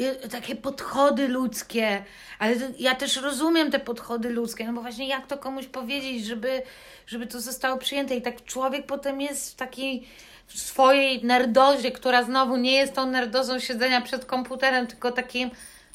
y, 0.00 0.28
takie 0.28 0.56
podchody 0.56 1.28
ludzkie, 1.28 2.04
ale 2.38 2.56
ja 2.78 2.94
też 2.94 3.16
rozumiem 3.16 3.70
te 3.70 3.78
podchody 3.78 4.30
ludzkie, 4.30 4.66
no 4.66 4.72
bo 4.72 4.80
właśnie 4.80 5.08
jak 5.08 5.26
to 5.26 5.38
komuś 5.38 5.66
powiedzieć, 5.66 6.24
żeby, 6.24 6.62
żeby 7.06 7.26
to 7.26 7.40
zostało 7.40 7.78
przyjęte 7.78 8.16
i 8.16 8.22
tak 8.22 8.44
człowiek 8.44 8.86
potem 8.86 9.20
jest 9.20 9.52
w 9.52 9.54
takiej 9.54 10.08
w 10.46 10.58
swojej 10.58 11.24
nerdozie, 11.24 11.92
która 11.92 12.22
znowu 12.22 12.56
nie 12.56 12.72
jest 12.72 12.94
tą 12.94 13.06
nerdozą 13.06 13.58
siedzenia 13.58 14.00
przed 14.00 14.24
komputerem, 14.24 14.86
tylko 14.86 15.12
takim 15.12 15.50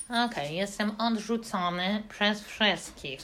okej, 0.10 0.26
okay, 0.26 0.54
jestem 0.54 1.02
odrzucony 1.02 2.04
przez 2.10 2.44
wszystkich. 2.44 3.20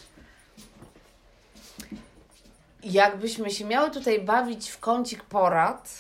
Jakbyśmy 2.83 3.51
się 3.51 3.65
miały 3.65 3.91
tutaj 3.91 4.19
bawić 4.19 4.69
w 4.69 4.79
kącik 4.79 5.23
porad, 5.23 5.97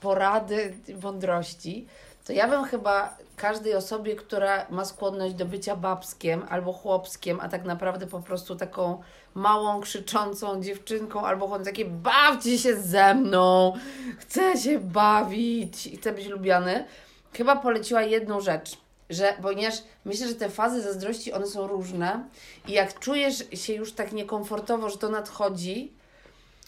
porady 0.00 0.74
mądrości, 1.02 1.86
to 2.26 2.32
ja 2.32 2.48
bym 2.48 2.64
chyba 2.64 3.16
każdej 3.36 3.74
osobie, 3.74 4.16
która 4.16 4.66
ma 4.70 4.84
skłonność 4.84 5.34
do 5.34 5.44
bycia 5.44 5.76
babskiem 5.76 6.46
albo 6.48 6.72
chłopskiem, 6.72 7.40
a 7.40 7.48
tak 7.48 7.64
naprawdę 7.64 8.06
po 8.06 8.20
prostu 8.20 8.56
taką 8.56 9.02
małą, 9.38 9.80
krzyczącą 9.80 10.62
dziewczynką 10.62 11.26
albo 11.26 11.58
takie 11.58 11.84
bawcie 11.84 12.58
się 12.58 12.76
ze 12.76 13.14
mną, 13.14 13.72
chcę 14.18 14.56
się 14.56 14.78
bawić 14.78 15.86
i 15.86 15.96
chcę 15.96 16.12
być 16.12 16.26
lubiany, 16.26 16.84
chyba 17.32 17.56
poleciła 17.56 18.02
jedną 18.02 18.40
rzecz, 18.40 18.78
że 19.10 19.34
ponieważ 19.42 19.74
myślę, 20.04 20.28
że 20.28 20.34
te 20.34 20.48
fazy 20.48 20.82
zazdrości, 20.82 21.32
one 21.32 21.46
są 21.46 21.66
różne 21.66 22.24
i 22.68 22.72
jak 22.72 22.98
czujesz 22.98 23.44
się 23.54 23.74
już 23.74 23.92
tak 23.92 24.12
niekomfortowo, 24.12 24.90
że 24.90 24.98
to 24.98 25.08
nadchodzi, 25.08 25.92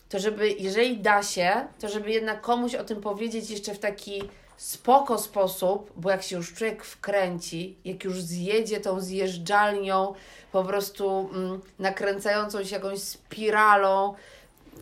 to 0.08 0.18
żeby, 0.18 0.50
jeżeli 0.50 0.98
da 0.98 1.22
się, 1.22 1.52
to 1.80 1.88
żeby 1.88 2.10
jednak 2.10 2.40
komuś 2.40 2.74
o 2.74 2.84
tym 2.84 3.00
powiedzieć 3.00 3.50
jeszcze 3.50 3.74
w 3.74 3.78
taki 3.78 4.22
spoko 4.60 5.18
sposób, 5.18 5.92
bo 5.96 6.10
jak 6.10 6.22
się 6.22 6.36
już 6.36 6.54
człowiek 6.54 6.84
wkręci, 6.84 7.76
jak 7.84 8.04
już 8.04 8.22
zjedzie 8.22 8.80
tą 8.80 9.00
zjeżdżalnią, 9.00 10.14
po 10.52 10.64
prostu 10.64 11.30
mm, 11.34 11.60
nakręcającą 11.78 12.64
się 12.64 12.74
jakąś 12.76 12.98
spiralą 12.98 14.14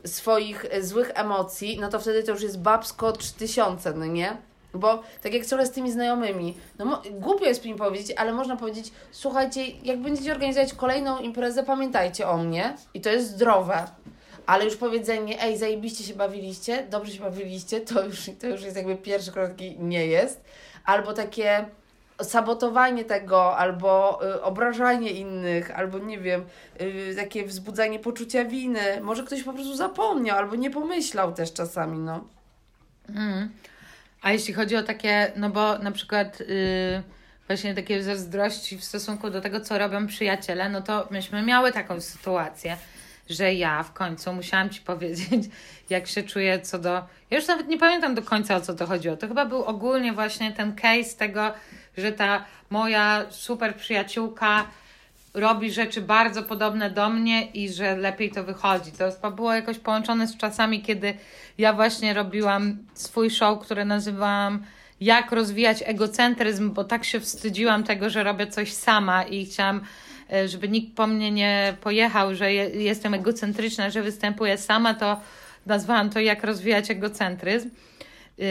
swoich 0.04 0.64
e, 0.70 0.82
złych 0.82 1.10
emocji, 1.14 1.78
no 1.80 1.88
to 1.88 2.00
wtedy 2.00 2.22
to 2.22 2.32
już 2.32 2.42
jest 2.42 2.60
babsko 2.60 3.12
3000, 3.12 3.92
no 3.92 4.06
nie? 4.06 4.36
Bo 4.74 5.02
tak 5.22 5.34
jak 5.34 5.46
coraz 5.46 5.68
z 5.68 5.70
tymi 5.70 5.92
znajomymi, 5.92 6.56
no 6.78 7.02
głupio 7.10 7.44
jest 7.44 7.64
mi 7.64 7.74
powiedzieć, 7.74 8.16
ale 8.16 8.32
można 8.32 8.56
powiedzieć, 8.56 8.92
słuchajcie, 9.10 9.66
jak 9.68 9.98
będziecie 9.98 10.32
organizować 10.32 10.74
kolejną 10.74 11.18
imprezę, 11.18 11.62
pamiętajcie 11.62 12.28
o 12.28 12.36
mnie 12.38 12.76
i 12.94 13.00
to 13.00 13.10
jest 13.10 13.30
zdrowe 13.30 13.86
ale 14.48 14.64
już 14.64 14.76
powiedzenie, 14.76 15.42
ej, 15.42 15.58
zajebiście 15.58 16.04
się 16.04 16.14
bawiliście, 16.14 16.86
dobrze 16.90 17.12
się 17.12 17.20
bawiliście, 17.20 17.80
to 17.80 18.04
już, 18.04 18.30
to 18.40 18.46
już 18.46 18.62
jest 18.62 18.76
jakby 18.76 18.96
pierwszy 18.96 19.32
krok, 19.32 19.50
nie 19.78 20.06
jest. 20.06 20.44
Albo 20.84 21.12
takie 21.12 21.64
sabotowanie 22.22 23.04
tego, 23.04 23.56
albo 23.56 24.20
y, 24.34 24.42
obrażanie 24.42 25.10
innych, 25.10 25.78
albo 25.78 25.98
nie 25.98 26.18
wiem, 26.18 26.44
y, 26.80 27.14
takie 27.16 27.46
wzbudzanie 27.46 27.98
poczucia 27.98 28.44
winy. 28.44 29.00
Może 29.00 29.22
ktoś 29.22 29.42
po 29.42 29.52
prostu 29.52 29.76
zapomniał, 29.76 30.38
albo 30.38 30.56
nie 30.56 30.70
pomyślał 30.70 31.32
też 31.32 31.52
czasami, 31.52 31.98
no. 31.98 32.24
Mm. 33.08 33.50
A 34.22 34.32
jeśli 34.32 34.54
chodzi 34.54 34.76
o 34.76 34.82
takie, 34.82 35.32
no 35.36 35.50
bo 35.50 35.78
na 35.78 35.92
przykład 35.92 36.40
y, 36.40 37.02
właśnie 37.46 37.74
takie 37.74 38.02
zazdrości 38.02 38.78
w 38.78 38.84
stosunku 38.84 39.30
do 39.30 39.40
tego, 39.40 39.60
co 39.60 39.78
robią 39.78 40.06
przyjaciele, 40.06 40.68
no 40.68 40.82
to 40.82 41.08
myśmy 41.10 41.42
miały 41.42 41.72
taką 41.72 42.00
sytuację, 42.00 42.76
że 43.30 43.54
ja 43.54 43.82
w 43.82 43.92
końcu 43.92 44.32
musiałam 44.32 44.70
Ci 44.70 44.80
powiedzieć, 44.80 45.50
jak 45.90 46.06
się 46.06 46.22
czuję 46.22 46.60
co 46.60 46.78
do. 46.78 46.92
Ja 47.30 47.38
już 47.38 47.46
nawet 47.46 47.68
nie 47.68 47.78
pamiętam 47.78 48.14
do 48.14 48.22
końca 48.22 48.56
o 48.56 48.60
co 48.60 48.74
to 48.74 48.86
chodziło. 48.86 49.16
To 49.16 49.28
chyba 49.28 49.46
był 49.46 49.64
ogólnie 49.64 50.12
właśnie 50.12 50.52
ten 50.52 50.74
case 50.74 51.16
tego, 51.18 51.52
że 51.96 52.12
ta 52.12 52.44
moja 52.70 53.26
super 53.30 53.74
przyjaciółka 53.74 54.64
robi 55.34 55.72
rzeczy 55.72 56.00
bardzo 56.00 56.42
podobne 56.42 56.90
do 56.90 57.10
mnie 57.10 57.46
i 57.46 57.68
że 57.72 57.96
lepiej 57.96 58.30
to 58.30 58.44
wychodzi. 58.44 58.92
To 58.92 59.30
było 59.30 59.54
jakoś 59.54 59.78
połączone 59.78 60.26
z 60.26 60.36
czasami, 60.36 60.82
kiedy 60.82 61.14
ja 61.58 61.72
właśnie 61.72 62.14
robiłam 62.14 62.78
swój 62.94 63.30
show, 63.30 63.60
które 63.60 63.84
nazywałam 63.84 64.64
Jak 65.00 65.32
rozwijać 65.32 65.82
egocentryzm, 65.86 66.70
bo 66.70 66.84
tak 66.84 67.04
się 67.04 67.20
wstydziłam 67.20 67.84
tego, 67.84 68.10
że 68.10 68.22
robię 68.24 68.46
coś 68.46 68.72
sama 68.72 69.22
i 69.22 69.46
chciałam 69.46 69.80
żeby 70.46 70.68
nikt 70.68 70.96
po 70.96 71.06
mnie 71.06 71.30
nie 71.30 71.76
pojechał, 71.80 72.34
że 72.34 72.52
je, 72.52 72.68
jestem 72.68 73.14
egocentryczna, 73.14 73.90
że 73.90 74.02
występuję 74.02 74.58
sama, 74.58 74.94
to 74.94 75.20
nazwałam 75.66 76.10
to 76.10 76.20
jak 76.20 76.44
rozwijać 76.44 76.90
egocentryzm. 76.90 77.70
Yy, 78.38 78.46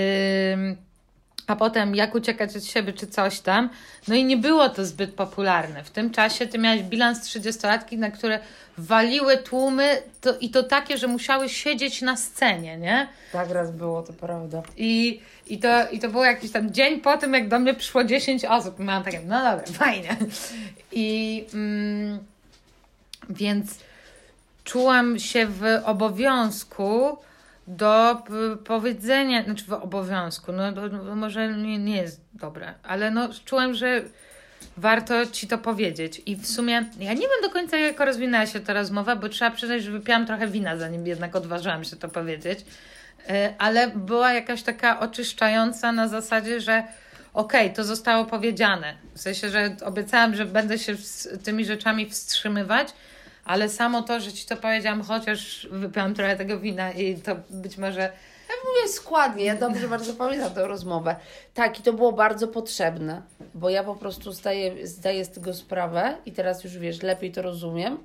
a 1.47 1.55
potem 1.55 1.95
jak 1.95 2.15
uciekać 2.15 2.55
od 2.55 2.65
siebie, 2.65 2.93
czy 2.93 3.07
coś 3.07 3.39
tam. 3.39 3.69
No 4.07 4.15
i 4.15 4.25
nie 4.25 4.37
było 4.37 4.69
to 4.69 4.85
zbyt 4.85 5.13
popularne. 5.13 5.83
W 5.83 5.89
tym 5.89 6.09
czasie 6.11 6.47
ty 6.47 6.57
miałeś 6.57 6.83
bilans 6.83 7.19
30-latki, 7.19 7.97
na 7.97 8.11
które 8.11 8.39
waliły 8.77 9.37
tłumy 9.37 10.01
to, 10.21 10.37
i 10.37 10.49
to 10.49 10.63
takie, 10.63 10.97
że 10.97 11.07
musiały 11.07 11.49
siedzieć 11.49 12.01
na 12.01 12.17
scenie, 12.17 12.77
nie? 12.77 13.07
Tak 13.31 13.49
raz 13.49 13.71
było, 13.71 14.03
to 14.03 14.13
prawda. 14.13 14.61
I, 14.77 15.19
i, 15.47 15.59
to, 15.59 15.89
I 15.89 15.99
to 15.99 16.09
było 16.09 16.25
jakiś 16.25 16.51
tam 16.51 16.71
dzień 16.71 17.01
po 17.01 17.17
tym, 17.17 17.33
jak 17.33 17.47
do 17.47 17.59
mnie 17.59 17.73
przyszło 17.73 18.03
10 18.03 18.45
osób. 18.45 18.79
I 18.79 18.83
miałam 18.83 19.03
takie, 19.03 19.19
no 19.19 19.37
dobra, 19.37 19.65
fajnie. 19.73 20.15
I, 20.91 21.45
mm, 21.53 22.19
Więc 23.29 23.79
czułam 24.63 25.19
się 25.19 25.47
w 25.47 25.63
obowiązku 25.85 27.17
do 27.67 28.21
p- 28.27 28.57
powiedzenia, 28.65 29.43
znaczy 29.43 29.65
w 29.65 29.73
obowiązku, 29.73 30.51
no, 30.51 30.71
no, 30.71 31.15
może 31.15 31.53
nie, 31.53 31.77
nie 31.79 31.97
jest 31.97 32.21
dobre, 32.33 32.73
ale 32.83 33.11
no 33.11 33.29
czułam, 33.45 33.73
że 33.73 34.01
warto 34.77 35.25
ci 35.25 35.47
to 35.47 35.57
powiedzieć. 35.57 36.21
I 36.25 36.35
w 36.35 36.47
sumie 36.47 36.73
ja 36.99 37.13
nie 37.13 37.21
wiem 37.21 37.41
do 37.43 37.49
końca, 37.49 37.77
jak 37.77 37.99
rozwinęła 37.99 38.45
się 38.45 38.59
ta 38.59 38.73
rozmowa, 38.73 39.15
bo 39.15 39.29
trzeba 39.29 39.51
przyznać, 39.51 39.83
że 39.83 39.91
wypiłam 39.91 40.25
trochę 40.25 40.47
wina, 40.47 40.77
zanim 40.77 41.07
jednak 41.07 41.35
odważyłam 41.35 41.83
się 41.83 41.95
to 41.95 42.09
powiedzieć. 42.09 42.59
E, 43.29 43.53
Ale 43.57 43.87
była 43.87 44.33
jakaś 44.33 44.63
taka 44.63 44.99
oczyszczająca 44.99 45.91
na 45.91 46.07
zasadzie, 46.07 46.61
że 46.61 46.83
okej, 47.33 47.73
to 47.73 47.83
zostało 47.83 48.25
powiedziane. 48.25 48.93
W 49.13 49.19
sensie, 49.19 49.49
że 49.49 49.75
obiecałam, 49.85 50.35
że 50.35 50.45
będę 50.45 50.79
się 50.79 50.95
z 50.95 51.43
tymi 51.43 51.65
rzeczami 51.65 52.09
wstrzymywać, 52.09 52.87
ale 53.47 53.69
samo 53.69 54.01
to, 54.01 54.19
że 54.19 54.33
ci 54.33 54.45
to 54.45 54.57
powiedziałam, 54.57 55.01
chociaż 55.01 55.67
wypiłam 55.71 56.13
trochę 56.13 56.35
tego 56.35 56.59
wina 56.59 56.91
i 56.91 57.15
to 57.15 57.35
być 57.49 57.77
może 57.77 58.01
Ja 58.49 58.55
mówię 58.65 58.93
składnie, 58.93 59.45
ja 59.45 59.55
dobrze 59.55 59.87
bardzo 59.87 60.13
pamiętam 60.13 60.51
tę 60.51 60.67
rozmowę. 60.67 61.15
Tak, 61.53 61.79
i 61.79 61.83
to 61.83 61.93
było 61.93 62.11
bardzo 62.11 62.47
potrzebne, 62.47 63.21
bo 63.55 63.69
ja 63.69 63.83
po 63.83 63.95
prostu 63.95 64.31
zdaję, 64.31 64.87
zdaję 64.87 65.25
z 65.25 65.29
tego 65.29 65.53
sprawę 65.53 66.17
i 66.25 66.31
teraz 66.31 66.63
już 66.63 66.77
wiesz, 66.77 67.03
lepiej 67.03 67.31
to 67.31 67.41
rozumiem. 67.41 67.97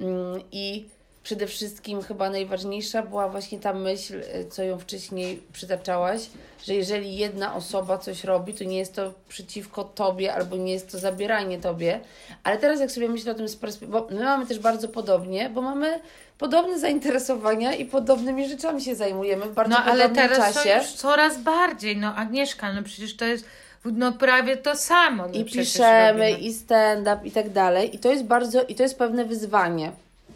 Mm, 0.00 0.42
I 0.52 0.88
przede 1.28 1.46
wszystkim 1.46 2.02
chyba 2.02 2.30
najważniejsza 2.30 3.02
była 3.02 3.28
właśnie 3.28 3.58
ta 3.58 3.72
myśl, 3.72 4.14
y, 4.14 4.46
co 4.50 4.62
ją 4.62 4.78
wcześniej 4.78 5.42
przytaczałaś, 5.52 6.20
że 6.66 6.74
jeżeli 6.74 7.16
jedna 7.16 7.54
osoba 7.54 7.98
coś 7.98 8.24
robi, 8.24 8.54
to 8.54 8.64
nie 8.64 8.78
jest 8.78 8.94
to 8.94 9.12
przeciwko 9.28 9.84
tobie 9.84 10.34
albo 10.34 10.56
nie 10.56 10.72
jest 10.72 10.92
to 10.92 10.98
zabieranie 10.98 11.58
tobie. 11.58 12.00
Ale 12.44 12.58
teraz 12.58 12.80
jak 12.80 12.90
sobie 12.90 13.08
myślę 13.08 13.32
o 13.32 13.34
tym 13.34 13.48
z 13.48 13.56
perspektywy, 13.56 13.92
bo 13.92 14.08
my 14.10 14.24
mamy 14.24 14.46
też 14.46 14.58
bardzo 14.58 14.88
podobnie, 14.88 15.50
bo 15.50 15.62
mamy 15.62 16.00
podobne 16.38 16.78
zainteresowania 16.78 17.74
i 17.74 17.84
podobnymi 17.84 18.48
rzeczami 18.48 18.80
się 18.82 18.94
zajmujemy 18.94 19.46
w 19.46 19.54
bardzo 19.54 19.74
No 19.74 19.84
ale 19.84 20.08
teraz 20.08 20.54
czasie. 20.54 20.78
już 20.78 20.92
coraz 20.92 21.38
bardziej. 21.38 21.96
No 21.96 22.14
Agnieszka, 22.14 22.72
no 22.72 22.82
przecież 22.82 23.16
to 23.16 23.24
jest 23.24 23.44
no 23.84 24.12
prawie 24.12 24.56
to 24.56 24.76
samo. 24.76 25.26
No 25.28 25.34
I 25.34 25.44
piszemy, 25.44 26.30
robimy. 26.30 26.40
i 26.40 26.52
stand-up, 26.52 27.20
i 27.24 27.30
tak 27.30 27.50
dalej. 27.50 27.96
I 27.96 27.98
to 27.98 28.10
jest 28.10 28.24
bardzo, 28.24 28.62
i 28.62 28.74
to 28.74 28.82
jest 28.82 28.98
pewne 28.98 29.24
wyzwanie. 29.24 29.92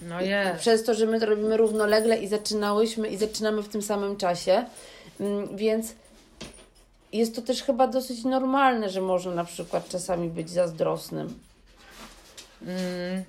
No 0.08 0.20
jest. 0.20 0.60
Przez 0.60 0.84
to, 0.84 0.94
że 0.94 1.06
my 1.06 1.20
to 1.20 1.26
robimy 1.26 1.56
równolegle 1.56 2.18
i 2.18 2.28
zaczynałyśmy 2.28 3.08
i 3.08 3.16
zaczynamy 3.16 3.62
w 3.62 3.68
tym 3.68 3.82
samym 3.82 4.16
czasie. 4.16 4.64
Mm, 5.20 5.56
Więc 5.56 5.94
jest 7.12 7.36
to 7.36 7.42
też 7.42 7.62
chyba 7.62 7.86
dosyć 7.86 8.24
normalne, 8.24 8.90
że 8.90 9.00
można 9.00 9.34
na 9.34 9.44
przykład 9.44 9.88
czasami 9.88 10.28
być 10.28 10.50
zazdrosnym. 10.50 11.38
Mm, 12.62 13.24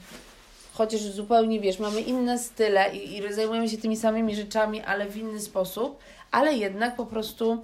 Chociaż 0.73 1.01
zupełnie 1.01 1.59
wiesz, 1.59 1.79
mamy 1.79 2.01
inne 2.01 2.39
style 2.39 2.95
i, 2.95 3.17
i 3.17 3.33
zajmujemy 3.33 3.69
się 3.69 3.77
tymi 3.77 3.97
samymi 3.97 4.35
rzeczami, 4.35 4.81
ale 4.81 5.05
w 5.09 5.17
inny 5.17 5.39
sposób, 5.39 5.99
ale 6.31 6.53
jednak 6.53 6.95
po 6.95 7.05
prostu 7.05 7.63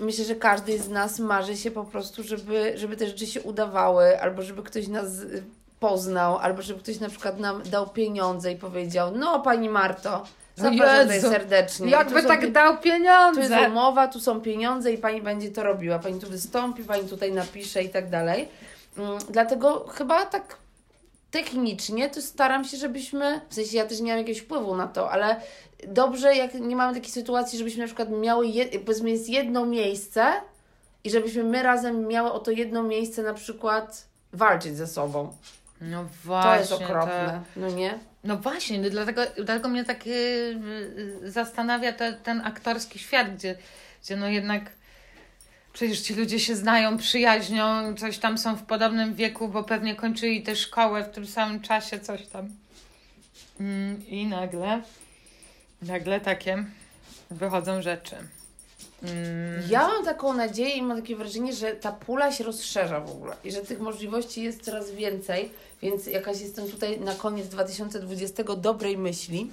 myślę, 0.00 0.24
że 0.24 0.34
każdy 0.34 0.78
z 0.78 0.88
nas 0.88 1.18
marzy 1.18 1.56
się 1.56 1.70
po 1.70 1.84
prostu, 1.84 2.22
żeby, 2.22 2.72
żeby 2.76 2.96
te 2.96 3.06
rzeczy 3.06 3.26
się 3.26 3.42
udawały, 3.42 4.20
albo 4.20 4.42
żeby 4.42 4.62
ktoś 4.62 4.88
nas 4.88 5.06
poznał, 5.82 6.38
albo 6.38 6.62
żeby 6.62 6.80
ktoś 6.80 7.00
na 7.00 7.08
przykład 7.08 7.38
nam 7.38 7.62
dał 7.62 7.88
pieniądze 7.88 8.52
i 8.52 8.56
powiedział: 8.56 9.10
No, 9.14 9.40
pani 9.40 9.68
Marto, 9.68 10.24
zapraszam 10.56 11.02
tutaj 11.02 11.20
serdecznie. 11.20 11.90
Jakby 11.90 12.22
tak 12.22 12.52
dał 12.52 12.68
tu 12.68 12.74
jest 12.74 12.82
pieniądze. 12.82 13.68
umowa, 13.68 14.08
tu 14.08 14.20
są 14.20 14.40
pieniądze 14.40 14.92
i 14.92 14.98
pani 14.98 15.22
będzie 15.22 15.50
to 15.50 15.62
robiła. 15.62 15.98
Pani 15.98 16.20
tu 16.20 16.30
wystąpi, 16.30 16.84
pani 16.84 17.08
tutaj 17.08 17.32
napisze 17.32 17.82
i 17.82 17.88
tak 17.88 18.10
dalej. 18.10 18.48
Mm, 18.98 19.18
Dlatego 19.30 19.86
chyba 19.88 20.26
tak 20.26 20.56
technicznie 21.30 22.10
to 22.10 22.22
staram 22.22 22.64
się, 22.64 22.76
żebyśmy, 22.76 23.40
w 23.48 23.54
sensie 23.54 23.76
ja 23.76 23.86
też 23.86 24.00
nie 24.00 24.12
mam 24.12 24.18
jakiegoś 24.18 24.42
wpływu 24.42 24.76
na 24.76 24.88
to, 24.88 25.10
ale 25.10 25.36
dobrze, 25.88 26.36
jak 26.36 26.54
nie 26.54 26.76
mamy 26.76 26.94
takiej 26.94 27.10
sytuacji, 27.10 27.58
żebyśmy 27.58 27.80
na 27.80 27.86
przykład 27.86 28.10
miały, 28.10 28.46
je, 28.46 28.66
powiedzmy 28.78 29.10
jest 29.10 29.28
jedno 29.28 29.66
miejsce 29.66 30.32
i 31.04 31.10
żebyśmy 31.10 31.44
my 31.44 31.62
razem 31.62 32.06
miały 32.06 32.32
o 32.32 32.38
to 32.38 32.50
jedno 32.50 32.82
miejsce 32.82 33.22
na 33.22 33.34
przykład 33.34 34.04
walczyć 34.32 34.76
ze 34.76 34.86
sobą. 34.86 35.32
No 35.82 36.02
To 36.04 36.08
właśnie. 36.24 36.60
jest 36.60 36.72
okropne, 36.72 37.40
no 37.56 37.68
nie? 37.70 37.98
No 38.24 38.36
właśnie, 38.36 38.80
no 38.80 38.90
dlatego, 38.90 39.22
dlatego 39.36 39.68
mnie 39.68 39.84
tak 39.84 40.00
zastanawia 41.24 41.92
te, 41.92 42.12
ten 42.12 42.40
aktorski 42.40 42.98
świat, 42.98 43.34
gdzie, 43.34 43.54
gdzie 44.04 44.16
no 44.16 44.28
jednak 44.28 44.62
przecież 45.72 46.00
ci 46.00 46.14
ludzie 46.14 46.40
się 46.40 46.56
znają, 46.56 46.98
przyjaźnią, 46.98 47.94
coś 47.94 48.18
tam 48.18 48.38
są 48.38 48.56
w 48.56 48.62
podobnym 48.62 49.14
wieku, 49.14 49.48
bo 49.48 49.64
pewnie 49.64 49.94
kończyli 49.96 50.42
tę 50.42 50.56
szkołę 50.56 51.04
w 51.04 51.10
tym 51.10 51.26
samym 51.26 51.60
czasie, 51.60 52.00
coś 52.00 52.26
tam. 52.26 52.48
Mm, 53.60 54.06
I 54.08 54.26
nagle, 54.26 54.82
nagle 55.82 56.20
takie 56.20 56.64
wychodzą 57.30 57.82
rzeczy. 57.82 58.16
Mm, 59.02 59.62
Ja 59.68 59.88
mam 59.88 60.04
taką 60.04 60.32
nadzieję 60.34 60.70
i 60.76 60.82
mam 60.82 61.00
takie 61.00 61.16
wrażenie, 61.16 61.52
że 61.52 61.72
ta 61.72 61.92
pula 61.92 62.32
się 62.32 62.44
rozszerza 62.44 63.00
w 63.00 63.10
ogóle 63.10 63.36
i 63.44 63.52
że 63.52 63.60
tych 63.60 63.80
możliwości 63.80 64.42
jest 64.42 64.62
coraz 64.64 64.90
więcej, 64.90 65.50
więc 65.82 66.06
jakaś 66.06 66.40
jestem 66.40 66.70
tutaj 66.70 67.00
na 67.00 67.14
koniec 67.14 67.48
2020 67.48 68.42
dobrej 68.42 68.98
myśli. 68.98 69.50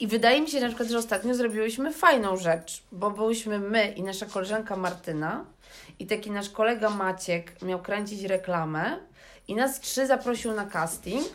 I 0.00 0.06
wydaje 0.06 0.40
mi 0.40 0.50
się 0.50 0.60
na 0.60 0.66
przykład, 0.66 0.88
że 0.88 0.98
ostatnio 0.98 1.34
zrobiłyśmy 1.34 1.92
fajną 1.92 2.36
rzecz, 2.36 2.82
bo 2.92 3.10
byłyśmy 3.10 3.58
my 3.58 3.92
i 3.96 4.02
nasza 4.02 4.26
koleżanka 4.26 4.76
Martyna 4.76 5.44
i 5.98 6.06
taki 6.06 6.30
nasz 6.30 6.50
kolega 6.50 6.90
Maciek 6.90 7.62
miał 7.62 7.82
kręcić 7.82 8.22
reklamę 8.22 8.98
i 9.48 9.54
nas 9.54 9.80
trzy 9.80 10.06
zaprosił 10.06 10.52
na 10.52 10.66
casting. 10.66 11.26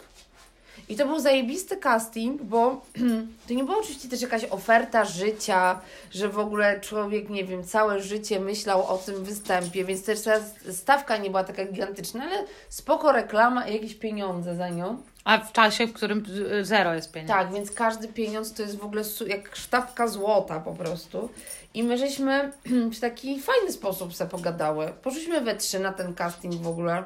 I 0.92 0.96
to 0.96 1.06
był 1.06 1.20
zajebisty 1.20 1.78
casting, 1.78 2.42
bo 2.42 2.82
to 3.48 3.54
nie 3.54 3.64
była 3.64 3.78
oczywiście 3.78 4.10
też 4.10 4.22
jakaś 4.22 4.46
oferta 4.46 5.06
życia, 5.06 5.80
że 6.12 6.30
w 6.30 6.40
ogóle 6.40 6.80
człowiek, 6.80 7.30
nie 7.30 7.46
wiem, 7.46 7.64
całe 7.64 8.02
życie 8.02 8.40
myślał 8.40 8.86
o 8.86 8.98
tym 8.98 9.24
występie, 9.24 9.86
więc 9.86 10.06
też 10.06 10.22
ta 10.22 10.32
stawka 10.72 11.18
nie 11.18 11.30
była 11.30 11.44
taka 11.44 11.66
gigantyczna, 11.66 12.24
ale 12.24 12.44
spoko 12.70 13.12
reklama 13.12 13.68
i 13.68 13.74
jakieś 13.74 13.96
pieniądze 13.96 14.56
za 14.56 14.70
nią. 14.70 14.98
A 15.24 15.38
w 15.38 15.52
czasie, 15.52 15.88
w 15.88 15.94
którym 15.94 16.26
y, 16.60 16.66
zero 16.66 16.94
jest 16.94 17.12
pieniędzy. 17.12 17.34
Tak, 17.34 17.54
więc 17.54 17.72
każdy 17.72 18.08
pieniądz 18.08 18.54
to 18.54 18.62
jest 18.62 18.78
w 18.78 18.86
ogóle 18.86 19.04
jak 19.28 19.56
sztabka 19.56 20.08
złota 20.08 20.60
po 20.60 20.74
prostu. 20.74 21.30
I 21.74 21.84
my 21.84 21.98
żeśmy 21.98 22.52
w 22.96 23.00
taki 23.00 23.40
fajny 23.40 23.72
sposób 23.72 24.16
sobie 24.16 24.30
pogadały. 24.30 24.94
Poszliśmy 25.04 25.42
we 25.42 25.56
trzy 25.56 25.80
na 25.80 25.94
ten 25.94 26.14
casting 26.14 26.54
w 26.54 26.68
ogóle. 26.68 27.04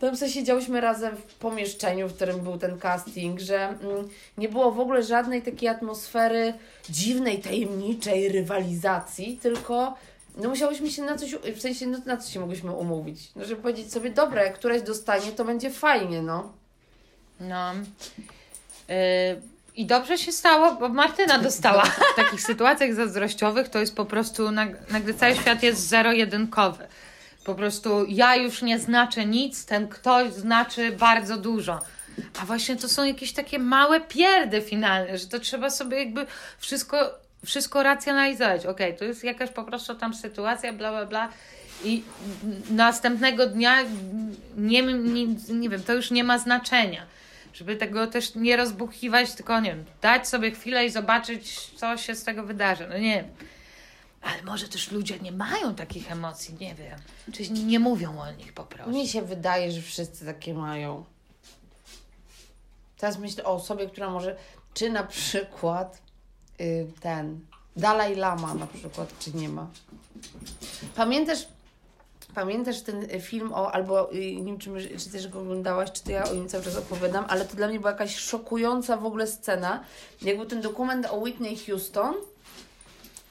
Tam 0.00 0.16
sobie 0.16 0.30
siedziałyśmy 0.30 0.80
razem 0.80 1.16
w 1.16 1.34
pomieszczeniu, 1.34 2.08
w 2.08 2.14
którym 2.14 2.40
był 2.40 2.58
ten 2.58 2.78
casting, 2.78 3.40
że 3.40 3.68
mm, 3.68 4.08
nie 4.38 4.48
było 4.48 4.72
w 4.72 4.80
ogóle 4.80 5.02
żadnej 5.02 5.42
takiej 5.42 5.68
atmosfery 5.68 6.54
dziwnej, 6.90 7.38
tajemniczej 7.38 8.28
rywalizacji, 8.28 9.38
tylko 9.42 9.94
no 10.36 10.48
musiałyśmy 10.48 10.90
się 10.90 11.02
na 11.02 11.18
coś, 11.18 11.34
w 11.34 11.60
sensie 11.60 11.86
no, 11.86 11.98
na 12.06 12.16
co 12.16 12.30
się 12.30 12.40
mogłyśmy 12.40 12.72
umówić. 12.72 13.18
No, 13.36 13.44
żeby 13.44 13.62
powiedzieć 13.62 13.92
sobie, 13.92 14.10
dobra, 14.10 14.44
jak 14.44 14.54
któraś 14.54 14.82
dostanie, 14.82 15.32
to 15.32 15.44
będzie 15.44 15.70
fajnie, 15.70 16.22
no. 16.22 16.52
No. 17.40 17.72
Yy, 18.88 18.94
I 19.76 19.86
dobrze 19.86 20.18
się 20.18 20.32
stało, 20.32 20.74
bo 20.74 20.88
Martyna 20.88 21.38
dostała. 21.38 21.84
W 21.84 22.16
takich 22.16 22.42
sytuacjach 22.42 22.94
zazdrościowych 22.94 23.68
to 23.68 23.78
jest 23.78 23.96
po 23.96 24.04
prostu, 24.04 24.48
nag- 24.48 24.92
nagle 24.92 25.14
cały 25.14 25.34
świat 25.34 25.62
jest 25.62 25.88
zero-jedynkowy. 25.88 26.86
Po 27.44 27.54
prostu 27.54 28.06
ja 28.08 28.36
już 28.36 28.62
nie 28.62 28.78
znaczę 28.78 29.26
nic, 29.26 29.66
ten 29.66 29.88
ktoś 29.88 30.32
znaczy 30.32 30.92
bardzo 30.92 31.36
dużo. 31.36 31.80
A 32.42 32.46
właśnie 32.46 32.76
to 32.76 32.88
są 32.88 33.04
jakieś 33.04 33.32
takie 33.32 33.58
małe 33.58 34.00
pierdy 34.00 34.62
finalne, 34.62 35.18
że 35.18 35.26
to 35.26 35.40
trzeba 35.40 35.70
sobie 35.70 35.98
jakby 35.98 36.26
wszystko, 36.58 37.18
wszystko 37.44 37.82
racjonalizować. 37.82 38.66
Okej, 38.66 38.96
to 38.96 39.04
jest 39.04 39.24
jakaś 39.24 39.50
po 39.50 39.64
prostu 39.64 39.94
tam 39.94 40.14
sytuacja, 40.14 40.72
bla, 40.72 40.90
bla, 40.90 41.06
bla. 41.06 41.28
I 41.84 42.02
następnego 42.70 43.46
dnia 43.46 43.76
nie, 44.56 44.82
nie, 44.82 45.26
nie 45.48 45.68
wiem, 45.68 45.82
to 45.82 45.94
już 45.94 46.10
nie 46.10 46.24
ma 46.24 46.38
znaczenia. 46.38 47.06
Żeby 47.54 47.76
tego 47.76 48.06
też 48.06 48.34
nie 48.34 48.56
rozbuchiwać, 48.56 49.32
tylko 49.32 49.60
nie 49.60 49.70
wiem, 49.70 49.84
dać 50.02 50.28
sobie 50.28 50.50
chwilę 50.50 50.86
i 50.86 50.90
zobaczyć, 50.90 51.70
co 51.76 51.96
się 51.96 52.14
z 52.14 52.24
tego 52.24 52.42
wydarzy. 52.42 52.86
No 52.90 52.98
nie 52.98 53.16
wiem. 53.16 53.53
Ale 54.24 54.42
może 54.42 54.68
też 54.68 54.90
ludzie 54.90 55.18
nie 55.18 55.32
mają 55.32 55.74
takich 55.74 56.12
emocji, 56.12 56.54
nie 56.60 56.74
wiem. 56.74 56.98
Czy 57.32 57.50
nie 57.50 57.78
mówią 57.80 58.20
o 58.20 58.30
nich 58.32 58.52
po 58.52 58.64
prostu. 58.64 58.92
Mi 58.92 59.08
się 59.08 59.22
wydaje, 59.22 59.72
że 59.72 59.82
wszyscy 59.82 60.24
takie 60.26 60.54
mają. 60.54 61.04
Teraz 62.98 63.18
myślę 63.18 63.44
o 63.44 63.52
osobie, 63.54 63.86
która 63.86 64.10
może, 64.10 64.36
czy 64.74 64.90
na 64.90 65.04
przykład 65.04 65.98
y, 66.60 66.86
ten 67.00 67.40
Dalaj 67.76 68.16
Lama 68.16 68.54
na 68.54 68.66
przykład, 68.66 69.18
czy 69.18 69.32
nie 69.36 69.48
ma. 69.48 69.66
Pamiętasz, 70.94 71.48
pamiętasz 72.34 72.80
ten 72.82 73.20
film 73.20 73.52
o, 73.52 73.72
albo 73.72 74.12
y, 74.12 74.36
nie 74.36 74.44
wiem, 74.44 74.58
czy, 74.58 74.70
my- 74.70 74.98
czy 74.98 75.10
też 75.10 75.28
go 75.28 75.40
oglądałaś, 75.40 75.92
czy 75.92 76.02
to 76.04 76.10
ja 76.10 76.24
o 76.30 76.34
nim 76.34 76.48
cały 76.48 76.64
czas 76.64 76.76
opowiadam, 76.76 77.24
ale 77.28 77.44
to 77.44 77.56
dla 77.56 77.68
mnie 77.68 77.78
była 77.78 77.90
jakaś 77.92 78.16
szokująca 78.16 78.96
w 78.96 79.06
ogóle 79.06 79.26
scena. 79.26 79.84
Jak 80.22 80.36
był 80.36 80.46
ten 80.46 80.60
dokument 80.60 81.06
o 81.10 81.16
Whitney 81.16 81.56
Houston, 81.58 82.14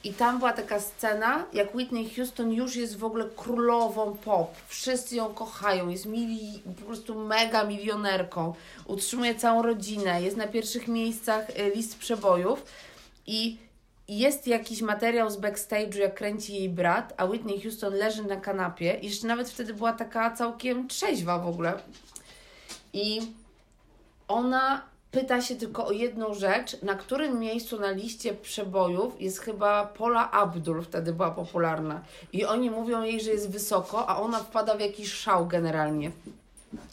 I 0.04 0.12
tam 0.12 0.38
była 0.38 0.52
taka 0.52 0.80
scena, 0.80 1.46
jak 1.52 1.74
Whitney 1.74 2.10
Houston 2.10 2.52
już 2.52 2.76
jest 2.76 2.98
w 2.98 3.04
ogóle 3.04 3.24
królową 3.36 4.16
pop. 4.16 4.54
Wszyscy 4.68 5.16
ją 5.16 5.34
kochają, 5.34 5.88
jest 5.88 6.06
mili, 6.06 6.62
po 6.76 6.84
prostu 6.86 7.14
mega 7.14 7.64
milionerką. 7.64 8.54
Utrzymuje 8.86 9.34
całą 9.34 9.62
rodzinę, 9.62 10.22
jest 10.22 10.36
na 10.36 10.46
pierwszych 10.46 10.88
miejscach 10.88 11.50
y, 11.50 11.72
list 11.74 11.98
przebojów. 11.98 12.64
I 13.26 13.58
jest 14.08 14.46
jakiś 14.46 14.82
materiał 14.82 15.30
z 15.30 15.36
backstage'u, 15.36 15.98
jak 15.98 16.14
kręci 16.14 16.54
jej 16.54 16.68
brat, 16.68 17.14
a 17.16 17.24
Whitney 17.24 17.62
Houston 17.62 17.94
leży 17.94 18.24
na 18.24 18.36
kanapie. 18.36 18.98
Jeszcze 19.02 19.26
nawet 19.26 19.50
wtedy 19.50 19.74
była 19.74 19.92
taka 19.92 20.30
całkiem 20.30 20.88
trzeźwa 20.88 21.38
w 21.38 21.48
ogóle. 21.48 21.82
I 22.92 23.20
ona 24.28 24.93
pyta 25.14 25.42
się 25.42 25.56
tylko 25.56 25.86
o 25.86 25.92
jedną 25.92 26.34
rzecz, 26.34 26.82
na 26.82 26.94
którym 26.94 27.38
miejscu 27.38 27.80
na 27.80 27.90
liście 27.90 28.34
przebojów 28.34 29.20
jest 29.20 29.38
chyba 29.38 29.86
Pola 29.86 30.30
Abdul, 30.30 30.82
wtedy 30.82 31.12
była 31.12 31.30
popularna. 31.30 32.02
I 32.32 32.44
oni 32.44 32.70
mówią 32.70 33.02
jej, 33.02 33.20
że 33.20 33.30
jest 33.30 33.50
wysoko, 33.50 34.08
a 34.08 34.16
ona 34.20 34.38
wpada 34.38 34.76
w 34.76 34.80
jakiś 34.80 35.12
szał 35.12 35.46
generalnie. 35.46 36.10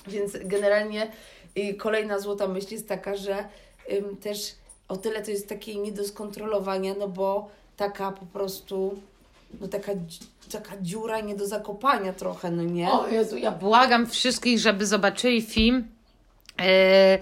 Więc 0.07 0.31
generalnie 0.43 1.11
y, 1.57 1.73
kolejna 1.73 2.19
złota 2.19 2.47
myśl 2.47 2.67
jest 2.71 2.87
taka, 2.87 3.15
że 3.15 3.45
ym, 3.91 4.17
też 4.17 4.55
o 4.87 4.97
tyle 4.97 5.21
to 5.21 5.31
jest 5.31 5.49
takie 5.49 5.75
nie 5.75 5.91
do 5.91 6.03
skontrolowania, 6.03 6.93
no 6.99 7.07
bo 7.07 7.49
taka 7.77 8.11
po 8.11 8.25
prostu, 8.25 9.01
no 9.61 9.67
taka, 9.67 9.91
taka 10.51 10.81
dziura 10.81 11.19
nie 11.19 11.35
do 11.35 11.47
zakopania 11.47 12.13
trochę, 12.13 12.51
no 12.51 12.63
nie? 12.63 12.91
O 12.91 13.07
Jezu, 13.07 13.37
ja 13.37 13.51
błagam 13.51 14.07
wszystkich, 14.07 14.59
żeby 14.59 14.85
zobaczyli 14.85 15.41
film 15.41 15.87
e, 16.59 17.19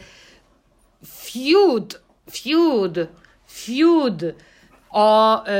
Feud, 1.05 2.01
Feud, 2.29 2.97
Feud 3.47 4.23
o... 4.91 5.45
E, 5.45 5.51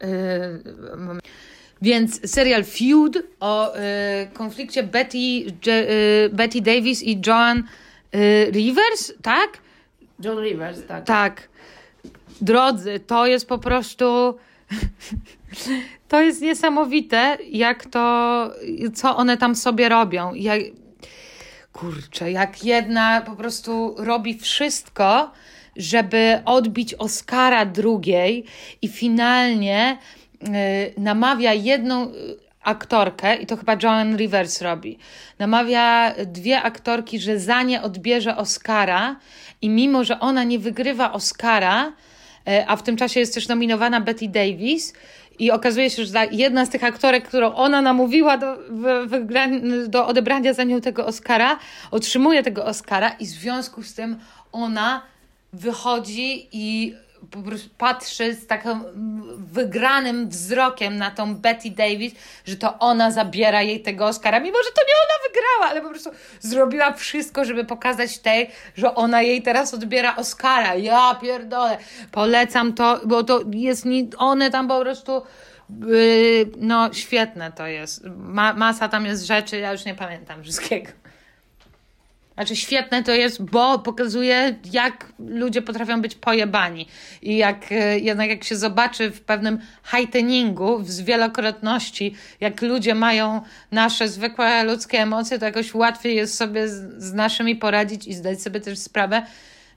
e, 0.02 0.58
więc 1.82 2.30
serial 2.30 2.64
Feud 2.64 3.22
o 3.40 3.74
e, 3.74 4.26
konflikcie 4.34 4.82
Betty, 4.82 5.18
Je, 5.66 5.86
Betty 6.32 6.60
Davis 6.60 7.02
i 7.02 7.20
Joan 7.26 7.64
Rivers, 8.52 9.12
tak? 9.22 9.58
John 10.20 10.38
Rivers, 10.38 10.86
tak. 10.86 11.06
Tak. 11.06 11.48
Drodzy, 12.40 13.00
to 13.00 13.26
jest 13.26 13.48
po 13.48 13.58
prostu. 13.58 14.04
To 16.08 16.20
jest 16.20 16.42
niesamowite, 16.42 17.38
jak 17.50 17.86
to, 17.86 18.50
co 18.94 19.16
one 19.16 19.36
tam 19.36 19.54
sobie 19.54 19.88
robią. 19.88 20.34
Jak, 20.34 20.60
kurczę, 21.78 22.32
jak 22.32 22.64
jedna 22.64 23.20
po 23.20 23.36
prostu 23.36 23.94
robi 23.98 24.38
wszystko, 24.38 25.30
żeby 25.76 26.42
odbić 26.44 26.94
Oscara 26.94 27.66
drugiej 27.66 28.44
i 28.82 28.88
finalnie 28.88 29.98
y, 30.42 30.48
namawia 31.00 31.54
jedną 31.54 32.12
aktorkę, 32.62 33.36
i 33.36 33.46
to 33.46 33.56
chyba 33.56 33.76
Joan 33.82 34.16
Rivers 34.16 34.62
robi, 34.62 34.98
namawia 35.38 36.14
dwie 36.26 36.62
aktorki, 36.62 37.20
że 37.20 37.38
za 37.38 37.62
nie 37.62 37.82
odbierze 37.82 38.36
Oscara 38.36 39.16
i 39.62 39.68
mimo, 39.68 40.04
że 40.04 40.20
ona 40.20 40.44
nie 40.44 40.58
wygrywa 40.58 41.12
Oscara, 41.12 41.92
a 42.66 42.76
w 42.76 42.82
tym 42.82 42.96
czasie 42.96 43.20
jest 43.20 43.34
też 43.34 43.48
nominowana 43.48 44.00
Betty 44.00 44.28
Davis 44.28 44.92
i 45.38 45.50
okazuje 45.50 45.90
się, 45.90 46.04
że 46.04 46.26
jedna 46.30 46.66
z 46.66 46.70
tych 46.70 46.84
aktorek, 46.84 47.28
którą 47.28 47.54
ona 47.54 47.82
namówiła 47.82 48.38
do, 48.38 48.56
do 49.88 50.06
odebrania 50.06 50.54
za 50.54 50.64
nią 50.64 50.80
tego 50.80 51.06
Oscara, 51.06 51.58
otrzymuje 51.90 52.42
tego 52.42 52.64
Oscara 52.64 53.10
i 53.10 53.26
w 53.26 53.28
związku 53.28 53.82
z 53.82 53.94
tym 53.94 54.16
ona 54.52 55.02
wychodzi 55.52 56.48
i 56.52 56.94
patrzy 57.78 58.34
z 58.34 58.46
takim 58.46 58.84
wygranym 59.36 60.28
wzrokiem 60.28 60.96
na 60.96 61.10
tą 61.10 61.34
Betty 61.34 61.70
Davis, 61.70 62.14
że 62.44 62.56
to 62.56 62.78
ona 62.78 63.10
zabiera 63.10 63.62
jej 63.62 63.82
tego 63.82 64.06
Oscara, 64.06 64.40
mimo 64.40 64.58
że 64.58 64.70
to 64.70 64.82
nie 64.88 64.94
ona 64.94 65.28
wygrała, 65.28 65.70
ale 65.70 65.82
po 65.82 65.88
prostu 65.90 66.10
zrobiła 66.40 66.92
wszystko, 66.92 67.44
żeby 67.44 67.64
pokazać 67.64 68.18
tej, 68.18 68.50
że 68.76 68.94
ona 68.94 69.22
jej 69.22 69.42
teraz 69.42 69.74
odbiera 69.74 70.16
Oscara. 70.16 70.74
Ja 70.74 71.14
pierdolę, 71.20 71.78
polecam 72.12 72.72
to, 72.72 73.00
bo 73.04 73.24
to 73.24 73.40
jest, 73.50 73.86
one 74.18 74.50
tam 74.50 74.68
po 74.68 74.80
prostu 74.80 75.22
yy, 75.86 76.50
no 76.56 76.92
świetne 76.92 77.52
to 77.52 77.66
jest. 77.66 78.04
Ma, 78.16 78.52
masa 78.52 78.88
tam 78.88 79.06
jest 79.06 79.26
rzeczy, 79.26 79.58
ja 79.58 79.72
już 79.72 79.84
nie 79.84 79.94
pamiętam 79.94 80.42
wszystkiego. 80.42 80.90
Znaczy 82.38 82.56
świetne 82.56 83.02
to 83.02 83.12
jest, 83.12 83.42
bo 83.42 83.78
pokazuje, 83.78 84.54
jak 84.72 85.12
ludzie 85.18 85.62
potrafią 85.62 86.02
być 86.02 86.14
pojebani. 86.14 86.88
I 87.22 87.36
jak 87.36 87.72
e, 87.72 87.98
jednak 87.98 88.28
jak 88.28 88.44
się 88.44 88.56
zobaczy 88.56 89.10
w 89.10 89.20
pewnym 89.20 89.58
heighteningu, 89.82 90.78
w 90.78 90.90
zwielokrotności, 90.90 92.14
jak 92.40 92.62
ludzie 92.62 92.94
mają 92.94 93.40
nasze 93.72 94.08
zwykłe 94.08 94.64
ludzkie 94.64 94.98
emocje, 94.98 95.38
to 95.38 95.44
jakoś 95.44 95.74
łatwiej 95.74 96.16
jest 96.16 96.34
sobie 96.34 96.68
z, 96.68 97.02
z 97.02 97.12
naszymi 97.12 97.56
poradzić 97.56 98.06
i 98.06 98.14
zdać 98.14 98.42
sobie 98.42 98.60
też 98.60 98.78
sprawę, 98.78 99.22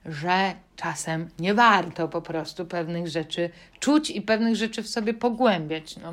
że 0.06 0.52
czasem 0.76 1.28
nie 1.38 1.54
warto 1.54 2.08
po 2.08 2.22
prostu 2.22 2.66
pewnych 2.66 3.08
rzeczy 3.08 3.50
czuć 3.80 4.10
i 4.10 4.22
pewnych 4.22 4.56
rzeczy 4.56 4.82
w 4.82 4.88
sobie 4.88 5.14
pogłębiać. 5.14 5.96
No. 5.96 6.12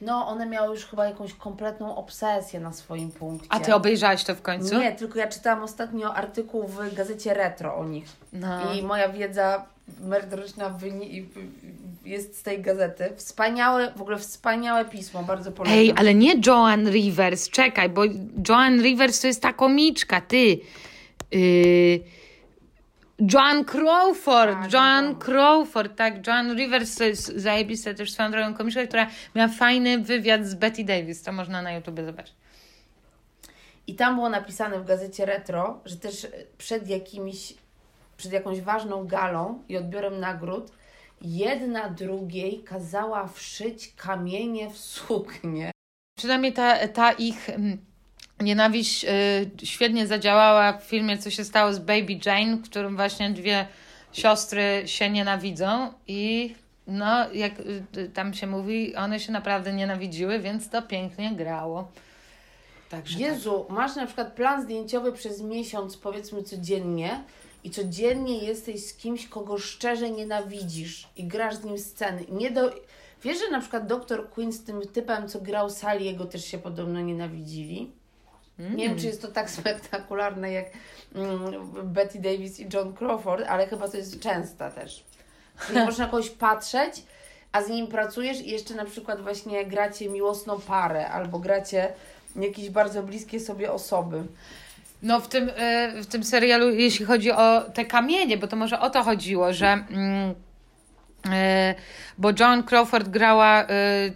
No, 0.00 0.28
one 0.28 0.46
miały 0.46 0.74
już 0.74 0.86
chyba 0.86 1.06
jakąś 1.06 1.34
kompletną 1.34 1.96
obsesję 1.96 2.60
na 2.60 2.72
swoim 2.72 3.10
punkcie. 3.10 3.48
A 3.50 3.60
ty 3.60 3.74
obejrzałaś 3.74 4.24
to 4.24 4.34
w 4.34 4.42
końcu? 4.42 4.78
Nie, 4.78 4.92
tylko 4.92 5.18
ja 5.18 5.28
czytałam 5.28 5.62
ostatnio 5.62 6.14
artykuł 6.14 6.68
w 6.68 6.94
gazecie 6.94 7.34
Retro 7.34 7.76
o 7.76 7.84
nich. 7.84 8.06
No. 8.32 8.74
I 8.74 8.82
moja 8.82 9.08
wiedza 9.08 9.66
merytoryczna 10.00 10.78
jest 12.04 12.38
z 12.38 12.42
tej 12.42 12.62
gazety. 12.62 13.12
Wspaniałe, 13.16 13.92
w 13.96 14.02
ogóle 14.02 14.18
wspaniałe 14.18 14.84
pismo, 14.84 15.22
bardzo 15.22 15.52
polecam. 15.52 15.78
Ej, 15.78 15.92
ale 15.96 16.14
nie 16.14 16.34
Joan 16.46 16.90
Rivers, 16.90 17.50
czekaj, 17.50 17.88
bo 17.88 18.02
Joan 18.48 18.82
Rivers 18.82 19.20
to 19.20 19.26
jest 19.26 19.42
ta 19.42 19.52
komiczka, 19.52 20.20
ty. 20.20 20.58
Yy 21.32 22.16
Joan 23.18 23.64
Crawford, 23.64 24.52
tak, 24.62 24.72
Joan 24.72 25.14
Crawford, 25.14 25.96
tak, 25.96 26.26
Joan 26.26 26.56
Rivers 26.56 26.96
to 26.96 27.04
jest 27.04 27.26
zajebista 27.26 27.94
też 27.94 28.12
swoją 28.12 28.30
drogą 28.30 28.54
komiczka, 28.54 28.86
która 28.86 29.06
miała 29.34 29.48
fajny 29.48 29.98
wywiad 29.98 30.46
z 30.46 30.54
Betty 30.54 30.84
Davis, 30.84 31.22
to 31.22 31.32
można 31.32 31.62
na 31.62 31.72
YouTube 31.72 32.00
zobaczyć. 32.06 32.34
I 33.86 33.94
tam 33.94 34.14
było 34.14 34.28
napisane 34.28 34.80
w 34.80 34.84
gazecie 34.84 35.26
Retro, 35.26 35.80
że 35.84 35.96
też 35.96 36.26
przed 36.58 36.88
jakimiś, 36.88 37.54
przed 38.16 38.32
jakąś 38.32 38.60
ważną 38.60 39.06
galą 39.06 39.62
i 39.68 39.76
odbiorem 39.76 40.20
nagród 40.20 40.72
jedna 41.22 41.90
drugiej 41.90 42.62
kazała 42.62 43.26
wszyć 43.26 43.94
kamienie 43.94 44.70
w 44.70 44.78
suknię. 44.78 45.70
Przynajmniej 46.18 46.52
ta, 46.52 46.88
ta 46.88 47.12
ich 47.12 47.50
mm, 47.50 47.78
Nienawiść 48.40 49.04
y, 49.04 49.66
świetnie 49.66 50.06
zadziałała 50.06 50.72
w 50.72 50.82
filmie 50.82 51.18
Co 51.18 51.30
się 51.30 51.44
stało 51.44 51.72
z 51.72 51.78
Baby 51.78 52.18
Jane, 52.26 52.56
w 52.56 52.62
którym 52.62 52.96
właśnie 52.96 53.30
dwie 53.30 53.66
siostry 54.12 54.82
się 54.86 55.10
nienawidzą 55.10 55.92
i 56.08 56.54
no, 56.86 57.32
jak 57.32 57.52
y, 57.96 58.10
tam 58.14 58.34
się 58.34 58.46
mówi, 58.46 58.96
one 58.96 59.20
się 59.20 59.32
naprawdę 59.32 59.72
nienawidziły, 59.72 60.38
więc 60.38 60.68
to 60.68 60.82
pięknie 60.82 61.32
grało. 61.32 61.88
Także 62.90 63.18
Jezu, 63.18 63.64
tak. 63.68 63.76
masz 63.76 63.96
na 63.96 64.06
przykład 64.06 64.32
plan 64.32 64.62
zdjęciowy 64.62 65.12
przez 65.12 65.40
miesiąc, 65.40 65.96
powiedzmy 65.96 66.42
codziennie, 66.42 67.20
i 67.66 67.70
codziennie 67.70 68.38
jesteś 68.38 68.86
z 68.86 68.94
kimś, 68.94 69.28
kogo 69.28 69.58
szczerze 69.58 70.10
nienawidzisz 70.10 71.08
i 71.16 71.24
grasz 71.24 71.54
z 71.54 71.64
nim 71.64 71.78
sceny. 71.78 72.24
Nie 72.30 72.50
do... 72.50 72.70
Wiesz, 73.22 73.38
że 73.38 73.50
na 73.50 73.60
przykład 73.60 73.86
doktor 73.86 74.30
Quinn 74.30 74.52
z 74.52 74.64
tym 74.64 74.80
typem, 74.92 75.28
co 75.28 75.40
grał 75.40 75.70
Saliego, 75.70 76.24
też 76.24 76.44
się 76.44 76.58
podobno 76.58 77.00
nienawidzili? 77.00 77.90
Mm. 78.58 78.76
Nie 78.76 78.88
wiem, 78.88 78.98
czy 78.98 79.06
jest 79.06 79.22
to 79.22 79.28
tak 79.28 79.50
spektakularne 79.60 80.52
jak 80.52 80.66
mm, 81.14 81.70
Betty 81.84 82.18
Davis 82.18 82.60
i 82.60 82.66
John 82.74 82.94
Crawford, 82.94 83.46
ale 83.48 83.66
chyba 83.66 83.88
to 83.88 83.96
jest 83.96 84.20
częsta 84.20 84.70
też. 84.70 85.04
Można 85.86 86.04
na 86.04 86.10
kogoś 86.10 86.30
patrzeć, 86.30 87.02
a 87.52 87.62
z 87.62 87.68
nim 87.68 87.86
pracujesz 87.86 88.40
i 88.40 88.50
jeszcze 88.50 88.74
na 88.74 88.84
przykład 88.84 89.22
właśnie 89.22 89.66
gracie 89.66 90.08
miłosną 90.08 90.60
parę 90.60 91.08
albo 91.08 91.38
gracie 91.38 91.92
jakieś 92.36 92.70
bardzo 92.70 93.02
bliskie 93.02 93.40
sobie 93.40 93.72
osoby. 93.72 94.24
No 95.02 95.20
w 95.20 95.28
tym, 95.28 95.50
e, 95.56 96.02
w 96.02 96.06
tym 96.06 96.24
serialu, 96.24 96.70
jeśli 96.70 97.06
chodzi 97.06 97.32
o 97.32 97.60
te 97.74 97.84
kamienie, 97.84 98.36
bo 98.36 98.46
to 98.46 98.56
może 98.56 98.80
o 98.80 98.90
to 98.90 99.02
chodziło, 99.02 99.52
że 99.52 99.66
mm, 99.66 100.34
e, 101.30 101.74
bo 102.18 102.30
John 102.40 102.62
Crawford 102.62 103.08
grała 103.08 103.62
e, 103.62 103.66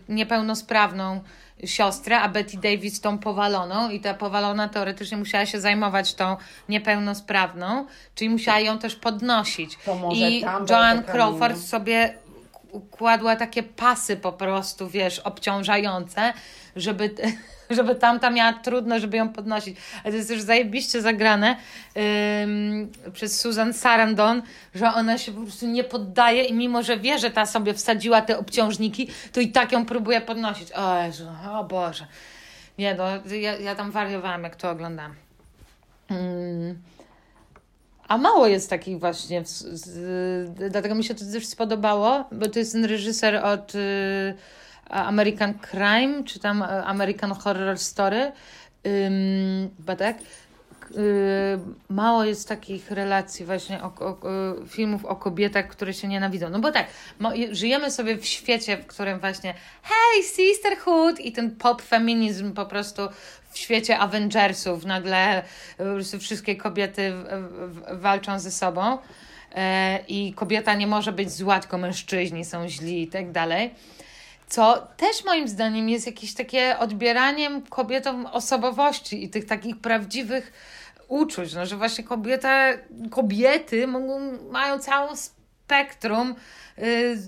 niepełnosprawną 0.08 1.20
siostrę, 1.64 2.20
a 2.20 2.28
Betty 2.28 2.56
Davis 2.56 3.00
tą 3.00 3.18
powaloną 3.18 3.90
i 3.90 4.00
ta 4.00 4.14
powalona 4.14 4.68
teoretycznie 4.68 5.16
musiała 5.16 5.46
się 5.46 5.60
zajmować 5.60 6.14
tą 6.14 6.36
niepełnosprawną, 6.68 7.86
czyli 8.14 8.30
musiała 8.30 8.60
ją 8.60 8.78
też 8.78 8.96
podnosić. 8.96 9.78
I 10.12 10.44
Joan 10.70 11.02
Crawford 11.02 11.58
sobie 11.58 12.14
układła 12.72 13.36
takie 13.36 13.62
pasy 13.62 14.16
po 14.16 14.32
prostu, 14.32 14.88
wiesz, 14.88 15.18
obciążające, 15.18 16.32
żeby, 16.76 17.10
żeby 17.76 17.94
tamta 17.94 18.30
miała 18.30 18.52
trudno, 18.52 19.00
żeby 19.00 19.16
ją 19.16 19.28
podnosić. 19.28 19.76
Ale 20.04 20.12
to 20.12 20.16
jest 20.16 20.30
już 20.30 20.40
zajebiście 20.42 21.02
zagrane 21.02 21.56
przez 23.12 23.40
Susan 23.40 23.72
Sarandon, 23.72 24.42
że 24.74 24.94
ona 24.94 25.18
się 25.18 25.32
po 25.32 25.40
prostu 25.40 25.66
nie 25.66 25.84
poddaje 25.84 26.44
i 26.44 26.54
mimo, 26.54 26.82
że 26.82 26.96
wie, 26.96 27.18
że 27.18 27.30
ta 27.30 27.46
sobie 27.46 27.74
wsadziła 27.74 28.22
te 28.22 28.38
obciążniki, 28.38 29.08
to 29.32 29.40
i 29.40 29.48
tak 29.48 29.72
ją 29.72 29.86
próbuje 29.86 30.20
podnosić. 30.20 30.72
O 30.72 31.02
Jezu, 31.02 31.26
o 31.52 31.64
Boże. 31.64 32.06
Nie 32.78 32.94
no, 32.94 33.04
ja, 33.36 33.56
ja 33.56 33.74
tam 33.74 33.90
wariowałam, 33.90 34.42
jak 34.42 34.56
to 34.56 34.70
oglądam. 34.70 35.14
Ym. 36.10 36.78
A 38.10 38.18
mało 38.18 38.46
jest 38.46 38.70
takich 38.70 39.00
właśnie, 39.00 39.44
z, 39.44 39.62
z, 39.62 40.70
dlatego 40.70 40.94
mi 40.94 41.04
się 41.04 41.14
to 41.14 41.24
też 41.32 41.46
spodobało, 41.46 42.24
bo 42.32 42.48
to 42.48 42.58
jest 42.58 42.72
ten 42.72 42.84
reżyser 42.84 43.36
od 43.36 43.74
y, 43.74 44.34
American 44.90 45.54
Crime, 45.54 46.24
czy 46.24 46.38
tam 46.38 46.62
American 46.62 47.32
Horror 47.32 47.78
Story, 47.78 48.32
ym, 48.86 49.70
chyba 49.76 49.96
tak. 49.96 50.16
Y, 50.96 51.58
mało 51.88 52.24
jest 52.24 52.48
takich 52.48 52.90
relacji 52.90 53.46
właśnie, 53.46 53.82
o, 53.82 53.86
o, 53.86 54.16
filmów 54.68 55.04
o 55.04 55.16
kobietach, 55.16 55.68
które 55.68 55.94
się 55.94 56.08
nienawidzą. 56.08 56.50
No 56.50 56.58
bo 56.58 56.72
tak, 56.72 56.86
żyjemy 57.50 57.90
sobie 57.90 58.16
w 58.16 58.26
świecie, 58.26 58.76
w 58.76 58.86
którym 58.86 59.20
właśnie 59.20 59.54
hej, 59.82 60.22
sisterhood 60.24 61.20
i 61.20 61.32
ten 61.32 61.56
pop 61.56 61.82
feminizm 61.82 62.52
po 62.52 62.66
prostu 62.66 63.02
w 63.50 63.58
świecie 63.58 63.98
Avengersów 63.98 64.84
nagle 64.84 65.42
po 65.76 65.84
prostu 65.84 66.18
wszystkie 66.18 66.56
kobiety 66.56 67.12
walczą 67.92 68.38
ze 68.38 68.50
sobą 68.50 68.98
e, 69.54 69.98
i 70.08 70.32
kobieta 70.34 70.74
nie 70.74 70.86
może 70.86 71.12
być 71.12 71.30
zła, 71.30 71.60
tylko 71.60 71.78
mężczyźni 71.78 72.44
są 72.44 72.68
źli 72.68 73.02
i 73.02 73.08
tak 73.08 73.32
dalej. 73.32 73.74
Co 74.50 74.86
też 74.96 75.24
moim 75.24 75.48
zdaniem 75.48 75.88
jest 75.88 76.06
jakieś 76.06 76.34
takie 76.34 76.78
odbieraniem 76.78 77.62
kobietom 77.62 78.26
osobowości 78.26 79.24
i 79.24 79.30
tych 79.30 79.46
takich 79.46 79.80
prawdziwych 79.80 80.52
uczuć, 81.08 81.54
no, 81.54 81.66
że 81.66 81.76
właśnie 81.76 82.04
kobieta, 82.04 82.72
kobiety 83.10 83.86
mogą, 83.86 84.38
mają 84.50 84.78
całą 84.78 85.16
spektrum 85.16 86.34
y, 86.78 87.18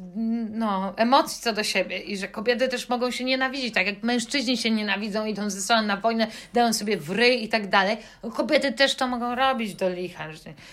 no, 0.51 0.93
emocji 0.97 1.43
co 1.43 1.53
do 1.53 1.65
siebie 1.65 1.99
i 1.99 2.17
że 2.17 2.29
kobiety 2.29 2.69
też 2.69 2.89
mogą 2.89 3.11
się 3.11 3.25
nienawidzić, 3.25 3.75
tak 3.75 3.87
jak 3.87 4.03
mężczyźni 4.03 4.57
się 4.57 4.71
nienawidzą, 4.71 5.27
idą 5.27 5.51
ze 5.51 5.61
sobą 5.61 5.83
na 5.83 5.97
wojnę, 5.97 6.27
dają 6.53 6.73
sobie 6.73 6.97
wryj 6.97 7.45
i 7.45 7.49
tak 7.49 7.69
dalej. 7.69 7.97
Kobiety 8.35 8.73
też 8.73 8.95
to 8.95 9.07
mogą 9.09 9.35
robić 9.35 9.75
do 9.75 9.89
licha. 9.89 10.29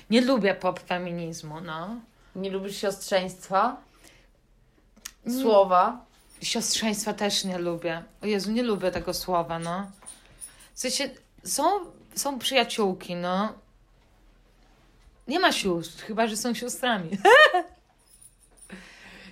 Nie 0.10 0.22
lubię 0.22 0.54
pop 0.56 0.80
feminizmu, 0.80 1.62
no. 1.62 1.96
Nie 2.36 2.50
lubisz 2.50 2.78
siostrzeństwa? 2.78 3.78
Słowa? 5.42 6.09
Siostrzeństwa 6.42 7.14
też 7.14 7.46
nie 7.46 7.58
lubię. 7.58 8.04
O 8.24 8.26
Jezu, 8.26 8.52
nie 8.52 8.64
lubię 8.64 8.92
tego 8.92 9.14
słowa, 9.14 9.60
no. 9.60 9.92
W 10.74 10.80
sensie, 10.80 11.10
są, 11.44 11.64
są 12.16 12.40
przyjaciółki, 12.40 13.16
no. 13.16 13.54
Nie 15.28 15.40
ma 15.40 15.52
sióstr, 15.52 16.04
chyba 16.04 16.28
że 16.28 16.38
są 16.38 16.54
siostrami. 16.54 17.10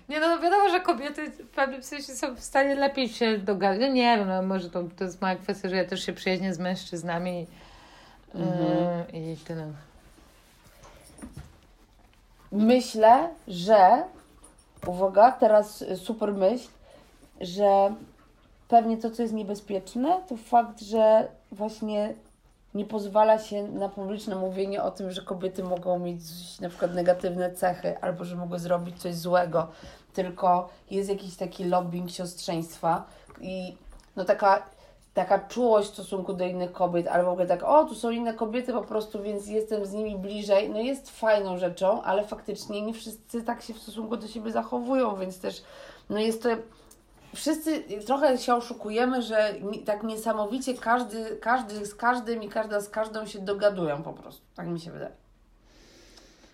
nie 0.09 0.19
no, 0.19 0.39
wiadomo, 0.39 0.69
że 0.69 0.79
kobiety 0.79 1.29
w 1.29 1.49
pewnym 1.49 1.83
sensie 1.83 2.15
są 2.15 2.35
w 2.35 2.43
stanie 2.43 2.75
lepiej 2.75 3.09
się 3.09 3.37
dogadać. 3.37 3.81
No 3.81 3.87
nie 3.87 4.17
wiem, 4.17 4.27
no, 4.27 4.41
może 4.41 4.69
to, 4.69 4.83
to 4.97 5.03
jest 5.03 5.21
mała 5.21 5.35
kwestia, 5.35 5.69
że 5.69 5.75
ja 5.75 5.85
też 5.85 6.05
się 6.05 6.13
przyjaźnię 6.13 6.53
z 6.53 6.59
mężczyznami 6.59 7.47
mhm. 8.35 9.05
yy, 9.13 9.33
i 9.33 9.37
tyle. 9.37 9.73
Myślę, 12.51 13.29
że 13.47 14.03
uwaga, 14.85 15.31
teraz 15.31 15.83
super 15.95 16.33
myśl, 16.33 16.67
że 17.41 17.95
pewnie 18.67 18.97
to, 18.97 19.11
co 19.11 19.21
jest 19.21 19.33
niebezpieczne, 19.33 20.21
to 20.27 20.37
fakt, 20.37 20.81
że 20.81 21.27
właśnie 21.51 22.13
nie 22.73 22.85
pozwala 22.85 23.39
się 23.39 23.67
na 23.67 23.89
publiczne 23.89 24.35
mówienie 24.35 24.83
o 24.83 24.91
tym, 24.91 25.11
że 25.11 25.21
kobiety 25.21 25.63
mogą 25.63 25.99
mieć 25.99 26.19
na 26.61 26.69
przykład 26.69 26.93
negatywne 26.95 27.51
cechy 27.51 27.99
albo 28.01 28.25
że 28.25 28.35
mogą 28.35 28.59
zrobić 28.59 29.01
coś 29.01 29.15
złego, 29.15 29.67
tylko 30.13 30.69
jest 30.91 31.09
jakiś 31.09 31.35
taki 31.35 31.63
lobbying 31.63 32.09
siostrzeństwa 32.11 33.05
i 33.41 33.77
no 34.15 34.25
taka, 34.25 34.63
taka 35.13 35.39
czułość 35.39 35.89
w 35.89 35.93
stosunku 35.93 36.33
do 36.33 36.45
innych 36.45 36.71
kobiet, 36.71 37.07
albo 37.07 37.29
w 37.29 37.33
ogóle 37.33 37.47
tak, 37.47 37.63
o, 37.63 37.85
tu 37.85 37.95
są 37.95 38.09
inne 38.09 38.33
kobiety 38.33 38.73
po 38.73 38.81
prostu, 38.81 39.23
więc 39.23 39.47
jestem 39.47 39.85
z 39.85 39.93
nimi 39.93 40.17
bliżej, 40.17 40.69
no 40.69 40.79
jest 40.79 41.09
fajną 41.09 41.57
rzeczą, 41.57 42.01
ale 42.01 42.23
faktycznie 42.23 42.81
nie 42.81 42.93
wszyscy 42.93 43.43
tak 43.43 43.61
się 43.61 43.73
w 43.73 43.81
stosunku 43.81 44.17
do 44.17 44.27
siebie 44.27 44.51
zachowują, 44.51 45.15
więc 45.15 45.39
też 45.39 45.63
no 46.09 46.19
jest 46.19 46.43
to 46.43 46.49
wszyscy 47.37 47.83
trochę 48.05 48.37
się 48.37 48.55
oszukujemy, 48.55 49.21
że 49.21 49.53
tak 49.85 50.03
niesamowicie 50.03 50.73
każdy, 50.73 51.37
każdy 51.41 51.85
z 51.85 51.95
każdym 51.95 52.43
i 52.43 52.49
każda 52.49 52.81
z 52.81 52.89
każdą 52.89 53.25
się 53.25 53.39
dogadują 53.39 54.03
po 54.03 54.13
prostu. 54.13 54.41
Tak 54.55 54.67
mi 54.67 54.79
się 54.79 54.91
wydaje. 54.91 55.11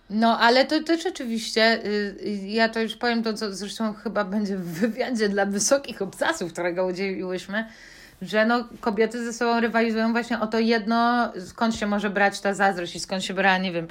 No, 0.09 0.39
ale 0.39 0.65
to 0.65 0.83
też 0.83 1.05
oczywiście, 1.05 1.79
yy, 2.23 2.35
ja 2.35 2.69
to 2.69 2.79
już 2.79 2.95
powiem 2.95 3.23
to, 3.23 3.33
co 3.33 3.53
zresztą 3.53 3.93
chyba 3.93 4.23
będzie 4.23 4.57
w 4.57 4.65
wywiadzie 4.65 5.29
dla 5.29 5.45
wysokich 5.45 6.01
obcasów, 6.01 6.53
którego 6.53 6.85
udzieliłyśmy, 6.85 7.65
że 8.21 8.45
no, 8.45 8.67
kobiety 8.81 9.25
ze 9.25 9.33
sobą 9.33 9.59
rywalizują 9.59 10.11
właśnie 10.11 10.39
o 10.39 10.47
to 10.47 10.59
jedno, 10.59 11.31
skąd 11.45 11.75
się 11.75 11.87
może 11.87 12.09
brać 12.09 12.39
ta 12.39 12.53
zazdrość 12.53 12.95
i 12.95 12.99
skąd 12.99 13.23
się 13.23 13.33
brała, 13.33 13.57
nie 13.57 13.71
wiem, 13.71 13.87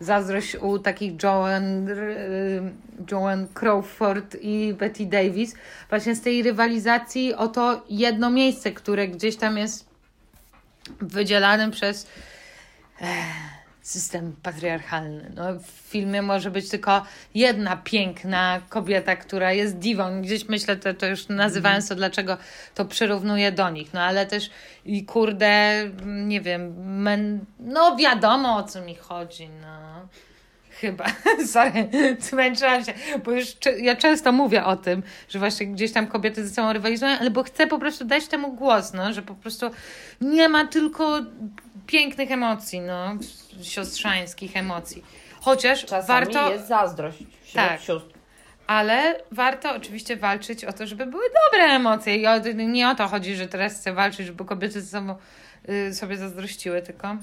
zazdrość 0.00 0.56
u 0.56 0.78
takich 0.78 1.22
Joan, 1.22 1.88
y, 1.88 2.72
Joan 3.10 3.46
Crawford 3.54 4.36
i 4.40 4.74
Betty 4.74 5.06
Davis, 5.06 5.54
właśnie 5.88 6.14
z 6.14 6.20
tej 6.20 6.42
rywalizacji 6.42 7.34
o 7.34 7.48
to 7.48 7.84
jedno 7.90 8.30
miejsce, 8.30 8.72
które 8.72 9.08
gdzieś 9.08 9.36
tam 9.36 9.58
jest 9.58 9.88
wydzielane 11.00 11.70
przez 11.70 12.06
system 13.88 14.36
patriarchalny. 14.42 15.32
No, 15.34 15.54
w 15.54 15.66
filmie 15.66 16.22
może 16.22 16.50
być 16.50 16.68
tylko 16.68 17.02
jedna 17.34 17.76
piękna 17.76 18.60
kobieta, 18.68 19.16
która 19.16 19.52
jest 19.52 19.78
diwą. 19.78 20.22
Gdzieś 20.22 20.48
myślę, 20.48 20.76
to, 20.76 20.94
to 20.94 21.06
już 21.06 21.28
nazywając 21.28 21.88
to, 21.88 21.94
dlaczego 21.94 22.36
to 22.74 22.84
przyrównuję 22.84 23.52
do 23.52 23.70
nich. 23.70 23.94
No 23.94 24.02
ale 24.02 24.26
też 24.26 24.50
i 24.84 25.04
kurde, 25.04 25.74
nie 26.04 26.40
wiem, 26.40 26.74
men... 27.02 27.44
no 27.58 27.96
wiadomo 27.96 28.56
o 28.56 28.62
co 28.62 28.80
mi 28.80 28.94
chodzi, 28.94 29.48
no. 29.48 30.08
Chyba. 30.80 31.04
Sorry, 31.52 31.88
zmęczyłam 32.18 32.84
się, 32.84 32.92
bo 33.24 33.32
już 33.32 33.46
ja 33.78 33.96
często 33.96 34.32
mówię 34.32 34.64
o 34.64 34.76
tym, 34.76 35.02
że 35.28 35.38
właśnie 35.38 35.66
gdzieś 35.66 35.92
tam 35.92 36.06
kobiety 36.06 36.46
ze 36.46 36.54
sobą 36.54 36.72
rywalizują, 36.72 37.16
ale 37.20 37.30
bo 37.30 37.42
chcę 37.42 37.66
po 37.66 37.78
prostu 37.78 38.04
dać 38.04 38.26
temu 38.26 38.52
głos, 38.52 38.92
no, 38.92 39.12
że 39.12 39.22
po 39.22 39.34
prostu 39.34 39.70
nie 40.20 40.48
ma 40.48 40.66
tylko 40.66 41.20
pięknych 41.86 42.32
emocji, 42.32 42.80
no, 42.80 43.16
siostrzańskich 43.62 44.56
emocji. 44.56 45.04
Chociaż 45.40 45.84
Czasami 45.84 46.06
warto. 46.06 46.52
jest 46.52 46.68
zazdrość 46.68 47.18
tak. 47.54 47.80
sióstr. 47.80 48.18
Ale 48.66 49.20
warto 49.32 49.74
oczywiście 49.74 50.16
walczyć 50.16 50.64
o 50.64 50.72
to, 50.72 50.86
żeby 50.86 51.06
były 51.06 51.24
dobre 51.44 51.64
emocje. 51.64 52.16
I 52.16 52.54
nie 52.66 52.88
o 52.88 52.94
to 52.94 53.08
chodzi, 53.08 53.34
że 53.34 53.46
teraz 53.48 53.74
chcę 53.74 53.92
walczyć, 53.92 54.26
żeby 54.26 54.44
kobiety 54.44 54.80
ze 54.80 54.98
sobą 54.98 55.16
y, 55.68 55.94
sobie 55.94 56.16
zazdrościły, 56.16 56.82
tylko. 56.82 57.16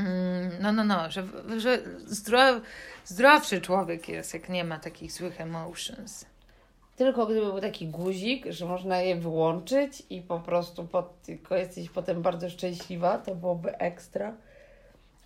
Mm, 0.00 0.50
no, 0.60 0.72
no, 0.72 0.84
no, 0.84 1.10
że, 1.10 1.26
że 1.56 1.78
zdrow, 2.06 2.62
zdrowszy 3.04 3.60
człowiek 3.60 4.08
jest, 4.08 4.34
jak 4.34 4.48
nie 4.48 4.64
ma 4.64 4.78
takich 4.78 5.12
złych 5.12 5.40
emotions. 5.40 6.26
Tylko 6.96 7.26
gdyby 7.26 7.46
był 7.46 7.60
taki 7.60 7.88
guzik, 7.88 8.46
że 8.46 8.66
można 8.66 9.00
je 9.00 9.16
wyłączyć 9.16 10.02
i 10.10 10.22
po 10.22 10.40
prostu 10.40 10.84
pod, 10.84 11.22
tylko 11.22 11.56
jesteś 11.56 11.90
potem 11.90 12.22
bardzo 12.22 12.50
szczęśliwa, 12.50 13.18
to 13.18 13.34
byłoby 13.34 13.78
ekstra. 13.78 14.34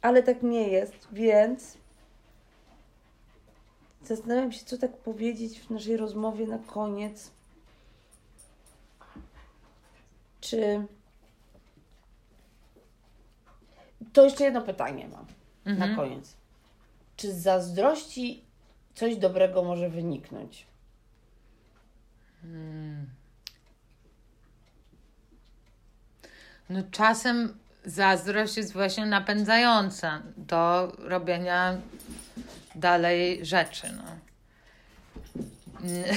Ale 0.02 0.22
tak 0.22 0.42
nie 0.42 0.68
jest, 0.68 1.08
więc 1.12 1.78
zastanawiam 4.04 4.52
się, 4.52 4.64
co 4.64 4.78
tak 4.78 4.96
powiedzieć 4.96 5.60
w 5.60 5.70
naszej 5.70 5.96
rozmowie 5.96 6.46
na 6.46 6.58
koniec. 6.58 7.30
Czy. 10.40 10.86
To 14.12 14.24
jeszcze 14.24 14.44
jedno 14.44 14.62
pytanie 14.62 15.08
mam 15.08 15.26
mhm. 15.66 15.90
na 15.90 15.96
koniec. 15.96 16.36
Czy 17.16 17.32
z 17.32 17.36
zazdrości 17.36 18.44
coś 18.94 19.16
dobrego 19.16 19.62
może 19.62 19.90
wyniknąć? 19.90 20.66
Hmm. 22.42 23.06
No 26.70 26.82
czasem 26.90 27.54
zazdrość 27.84 28.56
jest 28.56 28.72
właśnie 28.72 29.06
napędzająca 29.06 30.22
do 30.36 30.92
robienia 30.98 31.76
dalej 32.74 33.46
rzeczy. 33.46 33.86
No. 33.96 34.04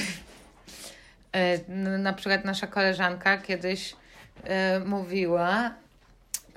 E, 1.32 1.98
na 1.98 2.12
przykład 2.12 2.44
nasza 2.44 2.66
koleżanka 2.66 3.38
kiedyś 3.38 3.96
e, 4.44 4.80
mówiła, 4.80 5.74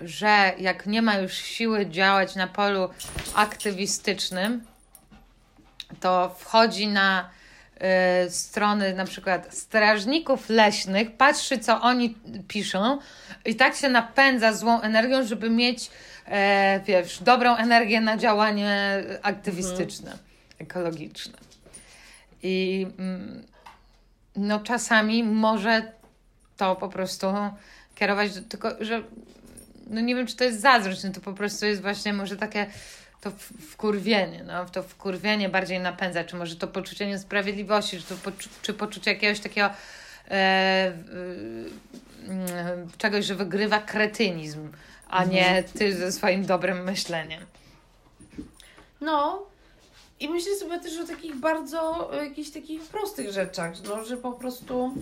że 0.04 0.54
jak 0.58 0.86
nie 0.86 1.02
ma 1.02 1.16
już 1.16 1.34
siły 1.34 1.86
działać 1.86 2.36
na 2.36 2.47
polu 2.47 2.89
aktywistycznym, 3.36 4.64
to 5.99 6.36
wchodzi 6.39 6.88
na 6.88 7.30
e, 7.80 8.30
strony 8.30 8.93
na 8.93 9.06
przykład 9.06 9.56
strażników 9.56 10.49
leśnych, 10.49 11.12
patrzy 11.18 11.58
co 11.58 11.82
oni 11.82 12.16
piszą 12.47 12.99
i 13.45 13.56
tak 13.56 13.76
się 13.76 13.89
napędza 13.89 14.54
złą 14.54 14.82
energią, 14.82 15.24
żeby 15.26 15.49
mieć 15.49 15.91
e, 16.26 16.80
wiesz, 16.86 17.24
dobrą 17.24 17.56
energię 17.56 18.02
na 18.02 18.18
działanie 18.18 19.04
aktywistyczne, 19.22 20.18
ekologiczne. 20.60 21.38
I 22.43 22.88
mm, 22.99 23.45
no 24.36 24.60
czasami 24.60 25.24
może 25.24 25.91
to 26.58 26.76
po 26.76 26.89
prostu 26.89 27.28
kierować, 27.95 28.34
do, 28.36 28.49
tylko 28.49 28.70
że 28.80 29.04
no 29.92 30.02
nie 30.02 30.16
wiem, 30.16 30.28
czy 30.28 30.36
to 30.36 30.44
jest 30.44 30.62
zazdrość, 30.62 31.04
no 31.04 31.12
to 31.12 31.22
po 31.22 31.34
prostu 31.34 31.66
jest 31.66 31.82
właśnie 31.82 32.14
może 32.14 32.38
takie 32.38 32.68
to 33.22 33.32
wkurwienie, 33.72 34.44
no, 34.44 34.66
to 34.66 34.84
wkurwienie 34.84 35.50
bardziej 35.50 35.80
napędza, 35.80 36.24
czy 36.24 36.36
może 36.36 36.56
to 36.56 36.68
poczucie 36.68 37.08
niesprawiedliwości, 37.08 38.00
czy, 38.00 38.04
to 38.04 38.16
poczu 38.16 38.50
czy 38.62 38.74
poczucie 38.74 39.14
jakiegoś 39.14 39.39
takiego 39.39 39.68
e, 39.68 39.74
e, 40.32 40.94
czegoś, 42.98 43.26
że 43.26 43.36
wygrywa 43.36 43.80
kretynizm, 43.80 44.70
a 45.10 45.26
nie 45.26 45.48
mhm. 45.48 45.64
ty 45.64 45.98
ze 45.98 46.12
swoim 46.12 46.46
dobrym 46.46 46.84
myśleniem. 46.84 47.46
No, 49.02 49.46
i 50.20 50.30
myślę 50.30 50.56
sobie 50.56 50.80
też 50.80 51.00
o 51.00 51.08
takich 51.08 51.36
bardzo, 51.36 52.12
jakichś 52.24 52.50
takich 52.50 52.82
prostych 52.82 53.32
rzeczach, 53.32 53.74
no, 53.84 54.06
że 54.06 54.18
po 54.18 54.32
prostu 54.32 54.94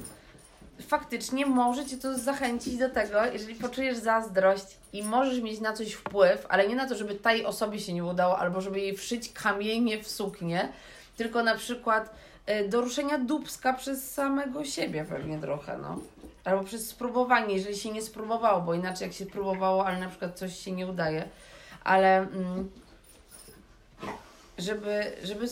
faktycznie 0.82 1.46
może 1.46 1.86
Cię 1.86 1.98
to 1.98 2.18
zachęcić 2.18 2.78
do 2.78 2.90
tego, 2.90 3.26
jeżeli 3.26 3.56
poczujesz 3.56 3.98
zazdrość 3.98 4.78
i 4.94 5.04
możesz 5.04 5.42
mieć 5.42 5.60
na 5.60 5.74
coś 5.74 5.94
wpływ, 5.94 6.46
ale 6.50 6.68
nie 6.68 6.76
na 6.76 6.88
to, 6.88 6.96
żeby 6.96 7.16
tej 7.16 7.46
osobie 7.46 7.80
się 7.80 7.94
nie 7.94 8.04
udało, 8.04 8.40
albo 8.40 8.62
żeby 8.62 8.80
jej 8.80 8.96
wszyć 8.96 9.34
kamienie 9.34 10.04
w 10.04 10.08
suknię, 10.08 10.70
tylko 11.18 11.44
na 11.44 11.56
przykład 11.56 12.16
y, 12.50 12.70
do 12.70 12.82
ruszenia 12.82 13.18
dubska 13.18 13.74
przez 13.74 14.12
samego 14.12 14.66
siebie 14.66 15.06
pewnie 15.10 15.40
trochę, 15.40 15.78
no. 15.78 16.00
Albo 16.44 16.64
przez 16.64 16.90
spróbowanie, 16.90 17.56
jeżeli 17.56 17.78
się 17.78 17.92
nie 17.92 18.02
spróbowało, 18.02 18.62
bo 18.62 18.74
inaczej 18.74 19.08
jak 19.08 19.18
się 19.18 19.26
próbowało, 19.26 19.86
ale 19.86 20.00
na 20.00 20.10
przykład 20.10 20.40
coś 20.40 20.60
się 20.60 20.72
nie 20.72 20.88
udaje. 20.88 21.30
Ale 21.84 22.18
mm, 22.18 22.70
żeby, 24.58 25.12
żeby 25.24 25.48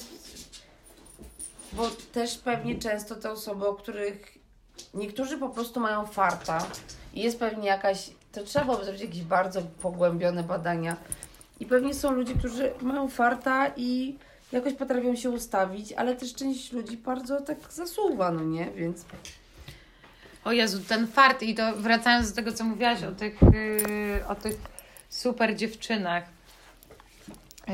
bo 1.74 1.90
też 2.14 2.38
pewnie 2.38 2.80
często 2.80 3.16
te 3.16 3.32
osoby, 3.32 3.68
o 3.68 3.74
których 3.74 4.38
niektórzy 4.94 5.38
po 5.38 5.50
prostu 5.50 5.80
mają 5.80 6.06
farta 6.06 6.66
i 7.14 7.22
jest 7.24 7.40
pewnie 7.40 7.68
jakaś, 7.68 8.10
to 8.32 8.44
trzeba 8.44 8.66
byłoby 8.66 8.84
zrobić 8.84 9.02
jakieś 9.02 9.22
bardzo 9.22 9.62
pogłębione 9.62 10.44
badania. 10.44 10.98
I 11.60 11.66
pewnie 11.66 11.94
są 11.94 12.12
ludzie, 12.12 12.34
którzy 12.34 12.72
mają 12.82 13.08
farta 13.08 13.72
i 13.76 14.16
jakoś 14.52 14.74
potrafią 14.74 15.16
się 15.16 15.30
ustawić, 15.30 15.94
ale 15.94 16.16
też 16.16 16.36
część 16.36 16.72
ludzi 16.72 16.98
bardzo 16.98 17.42
tak 17.42 17.58
zasuwa, 17.70 18.32
no 18.32 18.44
nie, 18.44 18.72
więc... 18.76 19.06
O 20.46 20.52
Jezu, 20.52 20.80
ten 20.88 21.08
fart 21.08 21.44
i 21.44 21.56
to 21.56 21.76
wracając 21.76 22.30
do 22.30 22.36
tego, 22.36 22.52
co 22.52 22.64
mówiłaś 22.64 23.04
o 23.04 23.12
tych, 23.12 23.42
yy, 23.42 24.28
o 24.28 24.36
tych 24.36 24.56
super 25.10 25.56
dziewczynach, 25.56 26.24
yy, 27.68 27.74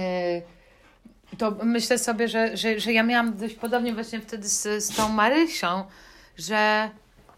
to 1.38 1.52
myślę 1.64 1.98
sobie, 1.98 2.28
że, 2.28 2.58
że, 2.58 2.80
że 2.80 2.94
ja 2.94 3.04
miałam 3.04 3.38
dość 3.38 3.56
podobnie 3.56 3.94
właśnie 3.94 4.22
wtedy 4.22 4.48
z, 4.50 4.84
z 4.84 4.96
tą 4.96 5.10
Marysią, 5.10 5.84
że, 6.38 6.90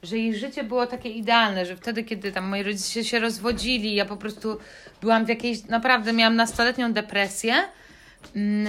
że 0.03 0.17
jej 0.17 0.35
życie 0.35 0.63
było 0.63 0.87
takie 0.87 1.09
idealne, 1.09 1.65
że 1.65 1.75
wtedy, 1.75 2.03
kiedy 2.03 2.31
tam 2.31 2.45
moi 2.45 2.63
rodzice 2.63 3.03
się 3.03 3.19
rozwodzili, 3.19 3.95
ja 3.95 4.05
po 4.05 4.17
prostu 4.17 4.59
byłam 5.01 5.25
w 5.25 5.29
jakiejś, 5.29 5.63
naprawdę 5.63 6.13
miałam 6.13 6.35
nastoletnią 6.35 6.93
depresję, 6.93 7.53
mm, 8.35 8.67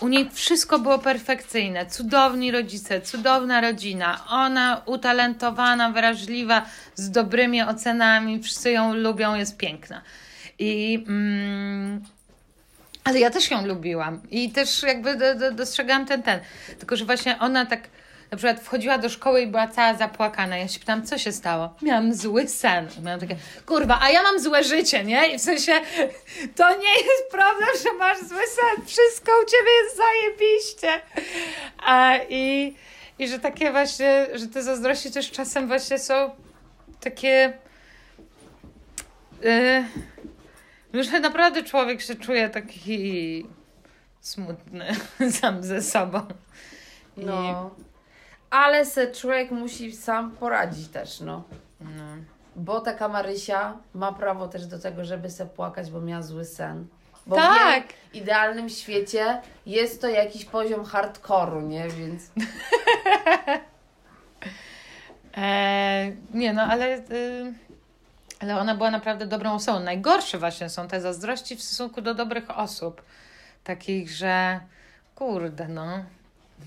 u 0.00 0.08
niej 0.08 0.30
wszystko 0.32 0.78
było 0.78 0.98
perfekcyjne. 0.98 1.86
Cudowni 1.86 2.50
rodzice, 2.50 3.00
cudowna 3.00 3.60
rodzina. 3.60 4.24
Ona 4.28 4.82
utalentowana, 4.86 5.90
wrażliwa, 5.90 6.66
z 6.94 7.10
dobrymi 7.10 7.62
ocenami, 7.62 8.42
wszyscy 8.42 8.70
ją 8.70 8.94
lubią, 8.94 9.34
jest 9.34 9.56
piękna. 9.56 10.02
I. 10.58 11.04
Mm, 11.08 12.02
ale 13.04 13.20
ja 13.20 13.30
też 13.30 13.50
ją 13.50 13.66
lubiłam 13.66 14.20
i 14.30 14.50
też 14.50 14.82
jakby 14.82 15.16
do, 15.16 15.34
do, 15.34 15.52
dostrzegałam 15.52 16.06
ten, 16.06 16.22
ten. 16.22 16.40
Tylko, 16.78 16.96
że 16.96 17.04
właśnie 17.04 17.38
ona 17.38 17.66
tak 17.66 17.88
na 18.32 18.38
przykład 18.38 18.60
wchodziła 18.60 18.98
do 18.98 19.08
szkoły 19.08 19.40
i 19.42 19.46
była 19.46 19.68
cała 19.68 19.94
zapłakana. 19.94 20.56
Ja 20.56 20.68
się 20.68 20.80
pytam, 20.80 21.06
co 21.06 21.18
się 21.18 21.32
stało? 21.32 21.74
Miałam 21.82 22.14
zły 22.14 22.48
sen. 22.48 22.88
Miałam 23.02 23.20
takie, 23.20 23.36
kurwa, 23.66 23.98
a 24.02 24.10
ja 24.10 24.22
mam 24.22 24.40
złe 24.40 24.64
życie, 24.64 25.04
nie? 25.04 25.26
I 25.26 25.38
w 25.38 25.42
sensie, 25.42 25.72
to 26.56 26.70
nie 26.70 26.94
jest 26.94 27.30
problem, 27.30 27.68
że 27.82 27.98
masz 27.98 28.18
zły 28.18 28.42
sen. 28.46 28.86
Wszystko 28.86 29.32
u 29.42 29.46
ciebie 29.50 29.70
jest 29.82 29.96
zajebiście. 29.96 31.00
A, 31.78 32.16
i, 32.28 32.74
I 33.18 33.28
że 33.28 33.38
takie 33.38 33.70
właśnie, 33.70 34.26
że 34.34 34.46
te 34.46 34.62
zazdrości 34.62 35.10
też 35.10 35.30
czasem 35.30 35.66
właśnie 35.66 35.98
są 35.98 36.30
takie... 37.00 37.52
Yy, 40.92 41.20
naprawdę 41.20 41.62
człowiek 41.62 42.00
się 42.00 42.14
czuje 42.14 42.48
taki 42.48 43.46
smutny 44.20 44.86
sam 45.40 45.62
ze 45.62 45.82
sobą. 45.82 46.20
No 47.16 47.70
ale 48.52 48.86
se 48.86 49.12
człowiek 49.12 49.50
musi 49.50 49.92
sam 49.92 50.30
poradzić 50.30 50.88
też, 50.88 51.20
no. 51.20 51.42
no. 51.80 52.04
Bo 52.56 52.80
taka 52.80 53.08
Marysia 53.08 53.76
ma 53.94 54.12
prawo 54.12 54.48
też 54.48 54.66
do 54.66 54.78
tego, 54.78 55.04
żeby 55.04 55.30
se 55.30 55.46
płakać, 55.46 55.90
bo 55.90 56.00
miała 56.00 56.22
zły 56.22 56.44
sen. 56.44 56.86
Bo 57.26 57.36
tak. 57.36 57.84
w 57.92 58.14
idealnym 58.14 58.68
świecie 58.68 59.40
jest 59.66 60.00
to 60.00 60.08
jakiś 60.08 60.44
poziom 60.44 60.84
hardkoru, 60.84 61.60
nie? 61.60 61.88
Więc... 61.88 62.22
e, 65.36 66.12
nie 66.34 66.52
no, 66.52 66.62
ale... 66.62 66.98
Y 66.98 67.52
ale 68.42 68.58
ona 68.58 68.74
była 68.74 68.90
naprawdę 68.90 69.26
dobrą 69.26 69.52
osobą. 69.52 69.80
Najgorsze 69.80 70.38
właśnie 70.38 70.68
są 70.68 70.88
te 70.88 71.00
zazdrości 71.00 71.56
w 71.56 71.62
stosunku 71.62 72.00
do 72.00 72.14
dobrych 72.14 72.58
osób. 72.58 73.02
Takich, 73.64 74.10
że 74.10 74.60
kurde, 75.14 75.68
no 75.68 76.04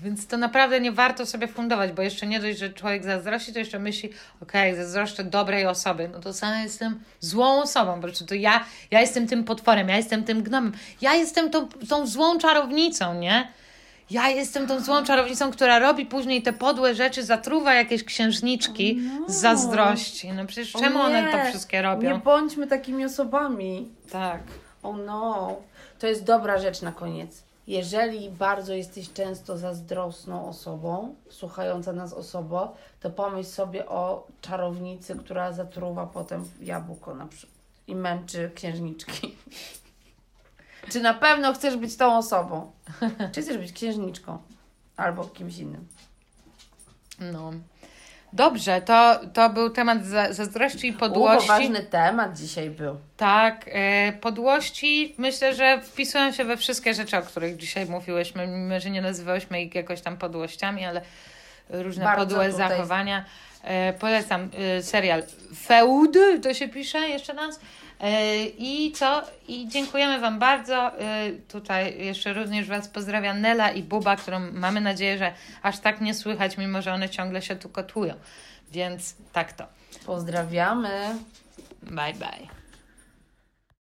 więc 0.02 0.26
to 0.26 0.36
naprawdę 0.36 0.80
nie 0.80 0.92
warto 0.92 1.26
sobie 1.26 1.48
fundować, 1.48 1.92
bo 1.92 2.02
jeszcze 2.02 2.26
nie 2.26 2.40
dość, 2.40 2.58
że 2.58 2.70
człowiek 2.70 3.04
zazdrości, 3.04 3.52
to 3.52 3.58
jeszcze 3.58 3.78
myśli, 3.78 4.10
okej, 4.42 4.72
okay, 4.72 4.84
zazdroszczę 4.84 5.24
dobrej 5.24 5.66
osoby. 5.66 6.08
No 6.12 6.20
to 6.20 6.32
sam 6.32 6.62
jestem 6.62 7.00
złą 7.20 7.62
osobą, 7.62 7.94
po 7.94 8.00
prostu 8.00 8.26
to 8.26 8.34
ja, 8.34 8.64
ja 8.90 9.00
jestem 9.00 9.26
tym 9.26 9.44
potworem, 9.44 9.88
ja 9.88 9.96
jestem 9.96 10.24
tym 10.24 10.42
gnomem, 10.42 10.72
ja 11.00 11.14
jestem 11.14 11.50
tą, 11.50 11.68
tą 11.68 12.06
złą 12.06 12.38
czarownicą, 12.38 13.14
nie? 13.14 13.48
Ja 14.10 14.28
jestem 14.28 14.66
tą 14.66 14.80
złą 14.80 15.04
czarownicą, 15.04 15.50
która 15.50 15.78
robi 15.78 16.06
później 16.06 16.42
te 16.42 16.52
podłe 16.52 16.94
rzeczy, 16.94 17.24
zatruwa 17.24 17.74
jakieś 17.74 18.04
księżniczki 18.04 18.96
no. 18.96 19.28
z 19.28 19.34
zazdrości. 19.34 20.32
No 20.32 20.46
przecież 20.46 20.72
czemu 20.72 21.00
one 21.00 21.32
to 21.32 21.50
wszystkie 21.50 21.82
robią? 21.82 22.12
Nie 22.12 22.18
bądźmy 22.18 22.66
takimi 22.66 23.04
osobami. 23.04 23.88
Tak. 24.10 24.40
Oh 24.82 24.98
no. 25.06 25.56
To 25.98 26.06
jest 26.06 26.24
dobra 26.24 26.58
rzecz 26.58 26.82
na 26.82 26.92
koniec 26.92 27.46
jeżeli 27.66 28.30
bardzo 28.30 28.74
jesteś 28.74 29.12
często 29.12 29.58
zazdrosną 29.58 30.48
osobą, 30.48 31.14
słuchająca 31.30 31.92
nas 31.92 32.12
osobą, 32.12 32.68
to 33.00 33.10
pomyśl 33.10 33.48
sobie 33.48 33.88
o 33.88 34.26
czarownicy, 34.40 35.14
która 35.14 35.52
zatruwa 35.52 36.06
potem 36.06 36.50
jabłko 36.60 37.14
na 37.14 37.26
przykład 37.26 37.56
i 37.86 37.94
męczy 37.94 38.50
księżniczki. 38.54 39.36
Czy 40.92 41.00
na 41.00 41.14
pewno 41.14 41.54
chcesz 41.54 41.76
być 41.76 41.96
tą 41.96 42.18
osobą? 42.18 42.72
Czy 43.32 43.42
chcesz 43.42 43.58
być 43.58 43.72
księżniczką? 43.72 44.38
Albo 44.96 45.24
kimś 45.24 45.58
innym? 45.58 45.88
No. 47.32 47.52
Dobrze, 48.36 48.80
to, 48.80 49.20
to 49.32 49.50
był 49.50 49.70
temat 49.70 49.98
zazdrości 50.30 50.88
i 50.88 50.92
podłości. 50.92 51.44
U, 51.44 51.48
ważny 51.48 51.82
temat 51.82 52.38
dzisiaj 52.38 52.70
był. 52.70 52.96
Tak, 53.16 53.64
e, 53.72 54.12
podłości 54.12 55.14
myślę, 55.18 55.54
że 55.54 55.80
wpisują 55.80 56.32
się 56.32 56.44
we 56.44 56.56
wszystkie 56.56 56.94
rzeczy, 56.94 57.16
o 57.16 57.22
których 57.22 57.56
dzisiaj 57.56 57.86
mówiłyśmy, 57.86 58.46
mimo 58.46 58.80
że 58.80 58.90
nie 58.90 59.02
nazywałyśmy 59.02 59.62
ich 59.62 59.74
jakoś 59.74 60.00
tam 60.00 60.16
podłościami, 60.16 60.84
ale 60.84 61.00
różne 61.70 62.04
Bardzo 62.04 62.26
podłe 62.26 62.50
tutaj... 62.50 62.68
zachowania. 62.68 63.24
E, 63.64 63.92
polecam 63.92 64.48
e, 64.78 64.82
serial 64.82 65.22
Feud, 65.66 66.16
to 66.42 66.54
się 66.54 66.68
pisze 66.68 66.98
jeszcze 66.98 67.32
raz. 67.32 67.60
E, 68.00 68.44
I 68.44 68.92
co? 68.92 69.22
I 69.48 69.68
dziękujemy 69.68 70.20
Wam 70.20 70.38
bardzo. 70.38 71.00
E, 71.00 71.30
tutaj 71.48 72.04
jeszcze 72.04 72.32
również 72.32 72.68
Was 72.68 72.88
pozdrawia 72.88 73.34
Nela 73.34 73.70
i 73.70 73.82
Buba, 73.82 74.16
którą 74.16 74.40
mamy 74.52 74.80
nadzieję, 74.80 75.18
że 75.18 75.32
aż 75.62 75.78
tak 75.78 76.00
nie 76.00 76.14
słychać, 76.14 76.58
mimo 76.58 76.82
że 76.82 76.92
one 76.92 77.08
ciągle 77.08 77.42
się 77.42 77.56
tu 77.56 77.68
kotują. 77.68 78.14
Więc 78.72 79.14
tak 79.32 79.52
to. 79.52 79.66
Pozdrawiamy. 80.06 81.16
Bye 81.82 82.14
bye. 82.14 82.55